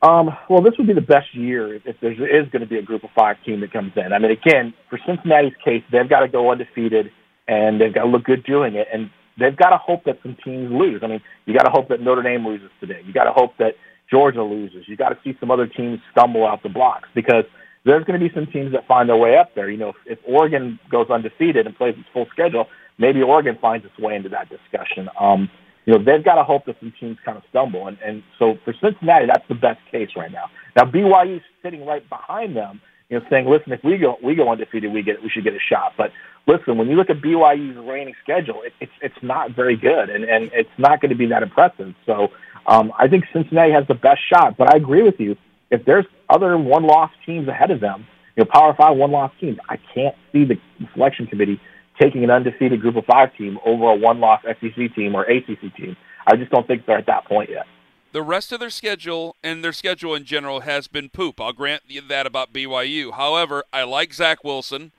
Um, 0.04 0.30
well, 0.48 0.62
this 0.62 0.74
would 0.78 0.86
be 0.86 0.94
the 0.94 1.02
best 1.02 1.34
year 1.34 1.74
if 1.74 2.00
there 2.02 2.12
is 2.12 2.48
going 2.50 2.62
to 2.62 2.68
be 2.68 2.78
a 2.78 2.84
group 2.84 3.04
of 3.04 3.10
five 3.16 3.38
team 3.44 3.62
that 3.62 3.74
comes 3.74 3.94
in. 3.96 4.14
I 4.14 4.20
mean, 4.20 4.30
again, 4.30 4.76
for 4.92 5.00
Cincinnati's 5.08 5.56
case, 5.66 5.84
they've 5.92 6.08
got 6.08 6.20
to 6.20 6.28
go 6.28 6.52
undefeated 6.52 7.12
and 7.48 7.82
they've 7.82 7.92
got 7.92 8.04
to 8.04 8.10
look 8.10 8.24
good 8.24 8.44
doing 8.44 8.76
it. 8.76 8.88
And 8.94 9.10
they've 9.40 9.58
got 9.58 9.72
to 9.72 9.78
hope 9.78 10.04
that 10.04 10.20
some 10.22 10.38
teams 10.46 10.72
lose. 10.72 11.02
I 11.04 11.08
mean, 11.08 11.22
you 11.48 11.56
got 11.56 11.64
to 11.64 11.72
hope 11.72 11.90
that 11.90 12.00
Notre 12.00 12.22
Dame 12.22 12.46
loses 12.46 12.70
today. 12.80 13.02
You 13.04 13.14
got 13.14 13.24
to 13.24 13.32
hope 13.32 13.58
that 13.58 13.74
Georgia 14.08 14.44
loses. 14.44 14.88
You 14.88 14.98
got 14.98 15.10
to 15.10 15.18
see 15.24 15.36
some 15.40 15.50
other 15.50 15.66
teams 15.66 16.00
stumble 16.12 16.46
out 16.46 16.62
the 16.62 16.70
blocks 16.70 17.10
because 17.16 17.46
there's 17.86 18.04
going 18.06 18.20
to 18.20 18.30
be 18.30 18.32
some 18.36 18.46
teams 18.46 18.72
that 18.74 18.86
find 18.88 19.10
their 19.10 19.18
way 19.18 19.36
up 19.36 19.56
there. 19.56 19.68
You 19.68 19.78
know, 19.78 19.90
if, 19.90 19.96
if 20.06 20.20
Oregon 20.28 20.80
goes 20.92 21.10
undefeated 21.10 21.66
and 21.66 21.76
plays 21.76 21.96
its 21.98 22.08
full 22.14 22.28
schedule, 22.32 22.68
maybe 23.02 23.22
Oregon 23.22 23.58
finds 23.60 23.86
its 23.86 23.98
way 24.00 24.16
into 24.16 24.30
that 24.30 24.48
discussion. 24.50 25.10
Um, 25.20 25.50
you 25.86 25.94
know, 25.94 26.04
they've 26.04 26.24
got 26.24 26.36
to 26.36 26.44
hope 26.44 26.66
that 26.66 26.78
some 26.80 26.94
teams 27.00 27.18
kind 27.26 27.38
of 27.38 27.44
stumble. 27.50 27.88
And, 27.88 27.98
and 28.06 28.24
so 28.38 28.58
for 28.64 28.74
Cincinnati, 28.80 29.26
that's 29.26 29.48
the 29.50 29.56
best 29.56 29.80
case 29.92 30.10
right 30.16 30.32
now. 30.32 30.46
Now 30.76 30.84
BYU's 30.84 31.42
sitting 31.64 31.86
right 31.86 32.08
behind 32.08 32.56
them, 32.56 32.80
you 33.10 33.20
know, 33.20 33.26
saying, 33.30 33.50
listen, 33.50 33.74
if 33.74 33.84
we 33.84 33.98
go 33.98 34.18
we 34.24 34.36
go 34.36 34.50
undefeated, 34.50 34.94
we 34.94 35.02
get 35.02 35.22
we 35.22 35.30
should 35.30 35.44
get 35.44 35.54
a 35.54 35.60
shot. 35.60 35.94
But 35.98 36.12
listen, 36.48 36.78
when 36.78 36.88
you 36.88 36.96
look 36.96 37.10
at 37.10 37.18
BYU's 37.18 37.78
reigning 37.86 38.14
schedule, 38.24 38.62
it, 38.62 38.74
it's 38.80 38.92
it's 39.02 39.22
not 39.22 39.52
very 39.56 39.76
good, 39.76 40.10
and 40.10 40.24
and 40.24 40.50
it's 40.54 40.70
not 40.78 41.02
going 41.02 41.10
to 41.10 41.16
be 41.16 41.26
that 41.26 41.44
impressive. 41.44 41.94
So 42.06 42.30
um, 42.68 42.94
I 42.98 43.08
think 43.08 43.26
Cincinnati 43.34 43.72
has 43.74 43.86
the 43.88 43.96
best 43.96 44.22
shot. 44.32 44.56
But 44.58 44.74
I 44.74 44.78
agree 44.78 45.02
with 45.02 45.20
you. 45.20 45.36
If 45.72 45.84
there's 45.86 46.06
other 46.30 46.58
one-loss 46.58 47.12
teams 47.26 47.48
ahead 47.48 47.72
of 47.72 47.80
them, 47.80 48.06
you 48.36 48.44
know, 48.44 48.50
Power 48.54 48.74
Five 48.76 48.96
one-loss 48.96 49.32
teams, 49.42 49.58
I 49.68 49.78
can't 49.94 50.16
see 50.32 50.46
the 50.46 50.58
selection 50.94 51.28
committee 51.28 51.60
taking 52.02 52.24
an 52.24 52.32
undefeated 52.32 52.82
Group 52.82 52.96
of 52.96 53.06
Five 53.06 53.36
team 53.38 53.60
over 53.66 53.86
a 53.86 53.96
one-loss 53.96 54.42
SEC 54.44 54.96
team 54.96 55.16
or 55.16 55.24
ACC 55.24 55.76
team. 55.76 55.96
I 56.26 56.36
just 56.36 56.52
don't 56.52 56.66
think 56.66 56.86
they're 56.86 56.98
at 56.98 57.06
that 57.08 57.26
point 57.26 57.50
yet. 57.50 57.66
The 58.12 58.22
rest 58.22 58.52
of 58.52 58.60
their 58.60 58.70
schedule 58.70 59.36
and 59.44 59.64
their 59.64 59.72
schedule 59.72 60.16
in 60.16 60.26
general 60.26 60.62
has 60.62 60.88
been 60.88 61.10
poop. 61.10 61.40
I'll 61.40 61.54
grant 61.54 61.84
you 61.88 62.02
that 62.02 62.26
about 62.26 62.52
BYU. 62.52 63.14
However, 63.14 63.64
I 63.72 63.84
like 63.84 64.14
Zach 64.14 64.44
Wilson. 64.44 64.92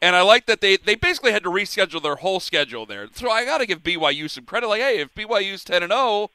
And 0.00 0.14
I 0.14 0.22
like 0.22 0.46
that 0.46 0.60
they, 0.60 0.76
they 0.76 0.94
basically 0.94 1.32
had 1.32 1.42
to 1.42 1.50
reschedule 1.50 2.02
their 2.02 2.16
whole 2.16 2.40
schedule 2.40 2.86
there. 2.86 3.08
So 3.12 3.30
I 3.30 3.44
got 3.44 3.58
to 3.58 3.66
give 3.66 3.82
BYU 3.82 4.30
some 4.30 4.44
credit. 4.44 4.68
Like, 4.68 4.80
hey, 4.80 5.00
if 5.00 5.14
BYU's 5.14 5.64
10 5.64 5.82
and 5.82 5.92
0, 5.92 6.30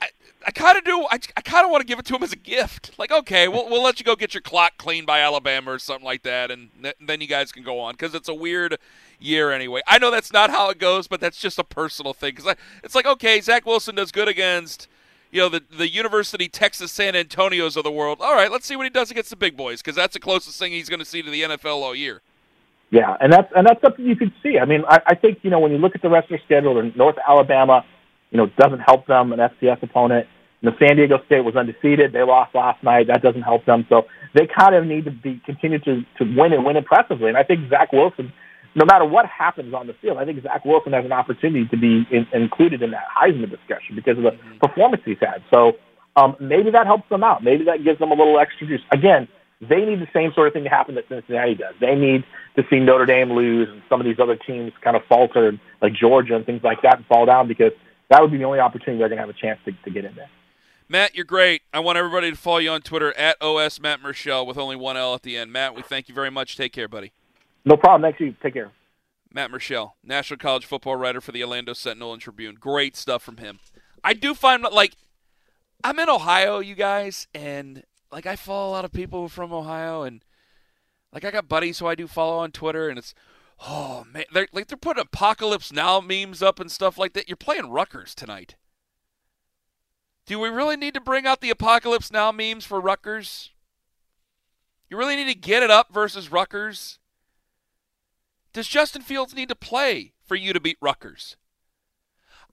I, 0.00 0.08
I 0.46 0.50
kind 0.50 0.78
of 0.78 0.84
do. 0.84 1.06
I, 1.10 1.18
I 1.36 1.40
kind 1.42 1.64
of 1.64 1.70
want 1.70 1.82
to 1.82 1.86
give 1.86 1.98
it 1.98 2.04
to 2.06 2.16
him 2.16 2.22
as 2.22 2.32
a 2.32 2.36
gift. 2.36 2.92
Like, 2.98 3.12
okay, 3.12 3.48
we'll, 3.48 3.68
we'll 3.68 3.82
let 3.82 3.98
you 4.00 4.04
go 4.04 4.16
get 4.16 4.34
your 4.34 4.40
clock 4.40 4.78
cleaned 4.78 5.06
by 5.06 5.20
Alabama 5.20 5.72
or 5.72 5.78
something 5.78 6.04
like 6.04 6.22
that, 6.22 6.50
and 6.50 6.70
th- 6.82 6.96
then 7.00 7.20
you 7.20 7.26
guys 7.26 7.52
can 7.52 7.62
go 7.62 7.78
on 7.78 7.92
because 7.92 8.14
it's 8.14 8.28
a 8.28 8.34
weird 8.34 8.78
year 9.18 9.50
anyway. 9.50 9.82
I 9.86 9.98
know 9.98 10.10
that's 10.10 10.32
not 10.32 10.50
how 10.50 10.70
it 10.70 10.78
goes, 10.78 11.06
but 11.06 11.20
that's 11.20 11.40
just 11.40 11.58
a 11.58 11.64
personal 11.64 12.14
thing 12.14 12.34
because 12.34 12.54
it's 12.82 12.94
like, 12.94 13.06
okay, 13.06 13.40
Zach 13.40 13.66
Wilson 13.66 13.94
does 13.94 14.12
good 14.12 14.28
against 14.28 14.88
you 15.30 15.40
know 15.40 15.48
the 15.48 15.62
the 15.76 15.88
University 15.88 16.48
Texas 16.48 16.90
San 16.92 17.14
Antonio's 17.14 17.76
of 17.76 17.84
the 17.84 17.90
world. 17.90 18.18
All 18.20 18.34
right, 18.34 18.50
let's 18.50 18.66
see 18.66 18.76
what 18.76 18.84
he 18.84 18.90
does 18.90 19.10
against 19.10 19.30
the 19.30 19.36
big 19.36 19.56
boys 19.56 19.80
because 19.80 19.96
that's 19.96 20.14
the 20.14 20.20
closest 20.20 20.58
thing 20.58 20.72
he's 20.72 20.88
going 20.88 20.98
to 20.98 21.04
see 21.04 21.22
to 21.22 21.30
the 21.30 21.42
NFL 21.42 21.76
all 21.76 21.94
year. 21.94 22.22
Yeah, 22.90 23.16
and 23.20 23.32
that's 23.32 23.50
and 23.54 23.66
that's 23.66 23.80
something 23.80 24.04
you 24.04 24.16
can 24.16 24.32
see. 24.42 24.58
I 24.58 24.64
mean, 24.64 24.82
I, 24.88 25.00
I 25.06 25.14
think 25.14 25.38
you 25.42 25.50
know 25.50 25.60
when 25.60 25.70
you 25.70 25.78
look 25.78 25.94
at 25.94 26.02
the 26.02 26.10
rest 26.10 26.24
of 26.24 26.30
their 26.30 26.40
schedule, 26.44 26.78
in 26.80 26.92
North 26.96 27.16
Alabama, 27.26 27.84
you 28.30 28.38
know, 28.38 28.46
doesn't 28.58 28.80
help 28.80 29.06
them, 29.06 29.32
an 29.32 29.38
FCS 29.38 29.82
opponent. 29.82 30.26
You 30.60 30.70
know, 30.70 30.76
San 30.78 30.96
Diego 30.96 31.18
State 31.26 31.40
was 31.40 31.56
undefeated; 31.56 32.12
they 32.12 32.22
lost 32.22 32.54
last 32.54 32.82
night. 32.82 33.06
That 33.06 33.22
doesn't 33.22 33.42
help 33.42 33.64
them. 33.64 33.86
So 33.88 34.06
they 34.34 34.46
kind 34.46 34.74
of 34.74 34.86
need 34.86 35.04
to 35.06 35.10
be 35.10 35.40
continue 35.44 35.78
to 35.80 36.02
to 36.18 36.24
win 36.24 36.52
and 36.52 36.64
win 36.64 36.76
impressively. 36.76 37.28
And 37.28 37.36
I 37.36 37.42
think 37.42 37.68
Zach 37.70 37.92
Wilson, 37.92 38.32
no 38.74 38.84
matter 38.84 39.04
what 39.04 39.26
happens 39.26 39.74
on 39.74 39.86
the 39.86 39.94
field, 39.94 40.18
I 40.18 40.24
think 40.24 40.42
Zach 40.42 40.64
Wilson 40.64 40.92
has 40.92 41.04
an 41.04 41.12
opportunity 41.12 41.66
to 41.68 41.76
be 41.76 42.06
in, 42.10 42.26
included 42.32 42.82
in 42.82 42.90
that 42.92 43.06
Heisman 43.16 43.50
discussion 43.50 43.96
because 43.96 44.18
of 44.18 44.24
the 44.24 44.30
mm-hmm. 44.30 44.58
performance 44.58 45.02
he's 45.04 45.18
had. 45.20 45.42
So 45.50 45.72
um, 46.16 46.36
maybe 46.40 46.70
that 46.70 46.86
helps 46.86 47.08
them 47.08 47.24
out. 47.24 47.42
Maybe 47.42 47.64
that 47.64 47.84
gives 47.84 47.98
them 47.98 48.10
a 48.10 48.14
little 48.14 48.38
extra 48.38 48.66
juice. 48.66 48.82
Again, 48.92 49.28
they 49.60 49.84
need 49.84 50.00
the 50.00 50.08
same 50.14 50.32
sort 50.32 50.48
of 50.48 50.54
thing 50.54 50.64
to 50.64 50.70
happen 50.70 50.94
that 50.94 51.08
Cincinnati 51.08 51.54
does. 51.54 51.74
They 51.80 51.94
need 51.94 52.24
to 52.56 52.64
see 52.70 52.80
Notre 52.80 53.06
Dame 53.06 53.32
lose 53.32 53.68
and 53.68 53.82
some 53.88 54.00
of 54.00 54.06
these 54.06 54.18
other 54.18 54.36
teams 54.36 54.72
kind 54.80 54.96
of 54.96 55.04
falter, 55.04 55.58
like 55.82 55.92
Georgia 55.92 56.34
and 56.34 56.46
things 56.46 56.62
like 56.62 56.82
that, 56.82 56.96
and 56.96 57.06
fall 57.06 57.26
down 57.26 57.46
because 57.46 57.72
that 58.10 58.20
would 58.20 58.30
be 58.30 58.38
the 58.38 58.44
only 58.44 58.58
opportunity 58.58 58.98
they're 58.98 59.08
going 59.08 59.18
to 59.18 59.26
have 59.26 59.30
a 59.30 59.40
chance 59.40 59.58
to, 59.64 59.72
to 59.84 59.90
get 59.90 60.04
in 60.04 60.14
there. 60.14 60.28
Matt, 60.88 61.14
you're 61.14 61.24
great. 61.24 61.62
I 61.72 61.78
want 61.78 61.98
everybody 61.98 62.30
to 62.30 62.36
follow 62.36 62.58
you 62.58 62.70
on 62.70 62.82
Twitter 62.82 63.16
at 63.16 63.40
OS 63.40 63.80
Matt 63.80 64.02
Murschel 64.02 64.44
with 64.44 64.58
only 64.58 64.74
one 64.74 64.96
L 64.96 65.14
at 65.14 65.22
the 65.22 65.36
end. 65.36 65.52
Matt, 65.52 65.74
we 65.74 65.82
thank 65.82 66.08
you 66.08 66.14
very 66.14 66.30
much. 66.30 66.56
Take 66.56 66.72
care, 66.72 66.88
buddy. 66.88 67.12
No 67.64 67.76
problem. 67.76 68.02
Thanks 68.02 68.20
you. 68.20 68.34
Take 68.42 68.54
care. 68.54 68.72
Matt 69.32 69.52
Murschel, 69.52 69.92
National 70.02 70.38
College 70.38 70.66
Football 70.66 70.96
writer 70.96 71.20
for 71.20 71.30
the 71.30 71.44
Orlando 71.44 71.72
Sentinel 71.72 72.12
and 72.12 72.20
Tribune. 72.20 72.56
Great 72.56 72.96
stuff 72.96 73.22
from 73.22 73.36
him. 73.36 73.60
I 74.02 74.14
do 74.14 74.34
find 74.34 74.64
like 74.72 74.96
I'm 75.84 75.98
in 76.00 76.08
Ohio, 76.08 76.58
you 76.58 76.74
guys, 76.74 77.28
and 77.32 77.84
like 78.10 78.26
I 78.26 78.34
follow 78.34 78.68
a 78.68 78.72
lot 78.72 78.84
of 78.84 78.92
people 78.92 79.28
from 79.28 79.52
Ohio, 79.52 80.02
and 80.02 80.24
like 81.12 81.24
I 81.24 81.30
got 81.30 81.48
buddies 81.48 81.78
who 81.78 81.86
I 81.86 81.94
do 81.94 82.08
follow 82.08 82.38
on 82.38 82.50
Twitter, 82.50 82.88
and 82.88 82.98
it's 82.98 83.14
oh 83.66 84.04
man, 84.12 84.24
they're 84.32 84.48
like 84.52 84.68
they're 84.68 84.76
putting 84.76 85.02
apocalypse 85.02 85.72
now 85.72 86.00
memes 86.00 86.42
up 86.42 86.60
and 86.60 86.70
stuff 86.70 86.98
like 86.98 87.12
that. 87.14 87.28
You're 87.28 87.36
playing 87.36 87.70
Rutgers 87.70 88.14
tonight. 88.14 88.56
Do 90.26 90.38
we 90.38 90.48
really 90.48 90.76
need 90.76 90.94
to 90.94 91.00
bring 91.00 91.26
out 91.26 91.40
the 91.40 91.50
apocalypse 91.50 92.12
now 92.12 92.30
memes 92.30 92.64
for 92.64 92.80
Rutgers? 92.80 93.50
You 94.88 94.96
really 94.96 95.16
need 95.16 95.32
to 95.32 95.38
get 95.38 95.62
it 95.62 95.70
up 95.70 95.92
versus 95.92 96.30
Rutgers? 96.30 96.98
Does 98.52 98.68
Justin 98.68 99.02
Fields 99.02 99.34
need 99.34 99.48
to 99.48 99.54
play 99.54 100.12
for 100.24 100.34
you 100.34 100.52
to 100.52 100.60
beat 100.60 100.78
Rutgers? 100.80 101.36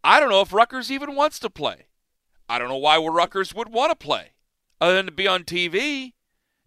I 0.03 0.19
don't 0.19 0.29
know 0.29 0.41
if 0.41 0.53
Rutgers 0.53 0.91
even 0.91 1.15
wants 1.15 1.39
to 1.39 1.49
play. 1.49 1.87
I 2.47 2.59
don't 2.59 2.69
know 2.69 2.77
why 2.77 2.97
Rutgers 2.97 3.53
would 3.53 3.69
want 3.69 3.91
to 3.91 3.95
play 3.95 4.31
other 4.79 4.95
than 4.95 5.07
to 5.07 5.11
be 5.11 5.27
on 5.27 5.43
TV 5.43 6.13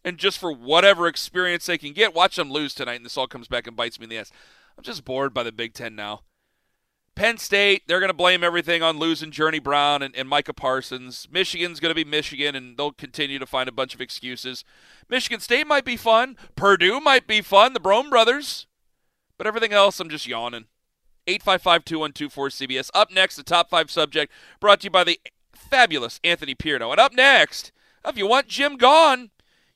and 0.05 0.19
just 0.19 0.39
for 0.39 0.53
whatever 0.53 1.07
experience 1.07 1.67
they 1.67 1.79
can 1.79 1.93
get. 1.93 2.15
Watch 2.15 2.37
them 2.37 2.51
lose 2.51 2.75
tonight, 2.75 2.95
and 2.97 3.05
this 3.05 3.17
all 3.17 3.27
comes 3.27 3.49
back 3.49 3.67
and 3.67 3.77
bites 3.77 3.99
me 3.99 4.05
in 4.05 4.11
the 4.11 4.19
ass. 4.19 4.33
I'm 4.77 4.85
just 4.85 5.05
bored 5.05 5.35
by 5.35 5.43
the 5.43 5.53
Big 5.53 5.75
Ten 5.75 5.95
now. 5.95 6.23
Penn 7.15 7.37
State, 7.37 7.83
they're 7.87 8.01
going 8.01 8.09
to 8.09 8.15
blame 8.15 8.43
everything 8.43 8.83
on 8.83 8.99
losing 8.99 9.31
Journey 9.31 9.59
Brown 9.59 10.01
and, 10.01 10.15
and 10.17 10.29
Micah 10.29 10.55
Parsons. 10.55 11.29
Michigan's 11.31 11.81
going 11.81 11.91
to 11.91 11.95
be 11.95 12.09
Michigan, 12.09 12.55
and 12.55 12.77
they'll 12.77 12.93
continue 12.93 13.39
to 13.39 13.47
find 13.47 13.69
a 13.69 13.73
bunch 13.73 13.95
of 13.95 14.01
excuses. 14.01 14.65
Michigan 15.09 15.41
State 15.41 15.67
might 15.67 15.85
be 15.85 15.97
fun. 15.97 16.37
Purdue 16.57 17.01
might 17.01 17.27
be 17.27 17.43
fun. 17.43 17.75
The 17.75 17.81
Brohm 17.81 18.09
brothers. 18.09 18.67
But 19.37 19.47
everything 19.47 19.73
else, 19.73 20.01
I'm 20.01 20.09
just 20.09 20.27
yawning. 20.27 20.67
855-2124-CBS. 21.27 22.91
Up 22.95 23.11
next, 23.11 23.37
the 23.37 23.43
top 23.43 23.69
five 23.69 23.91
subject 23.91 24.33
brought 24.59 24.81
to 24.81 24.85
you 24.85 24.91
by 24.91 25.05
the 25.05 25.21
fabulous 25.55 26.21
Anthony 26.25 26.55
Pierno. 26.55 26.91
And 26.91 27.01
up 27.01 27.13
next, 27.13 27.73
if 28.05 28.17
you 28.17 28.27
want 28.27 28.49
Jim 28.49 28.77
gone, 28.77 29.31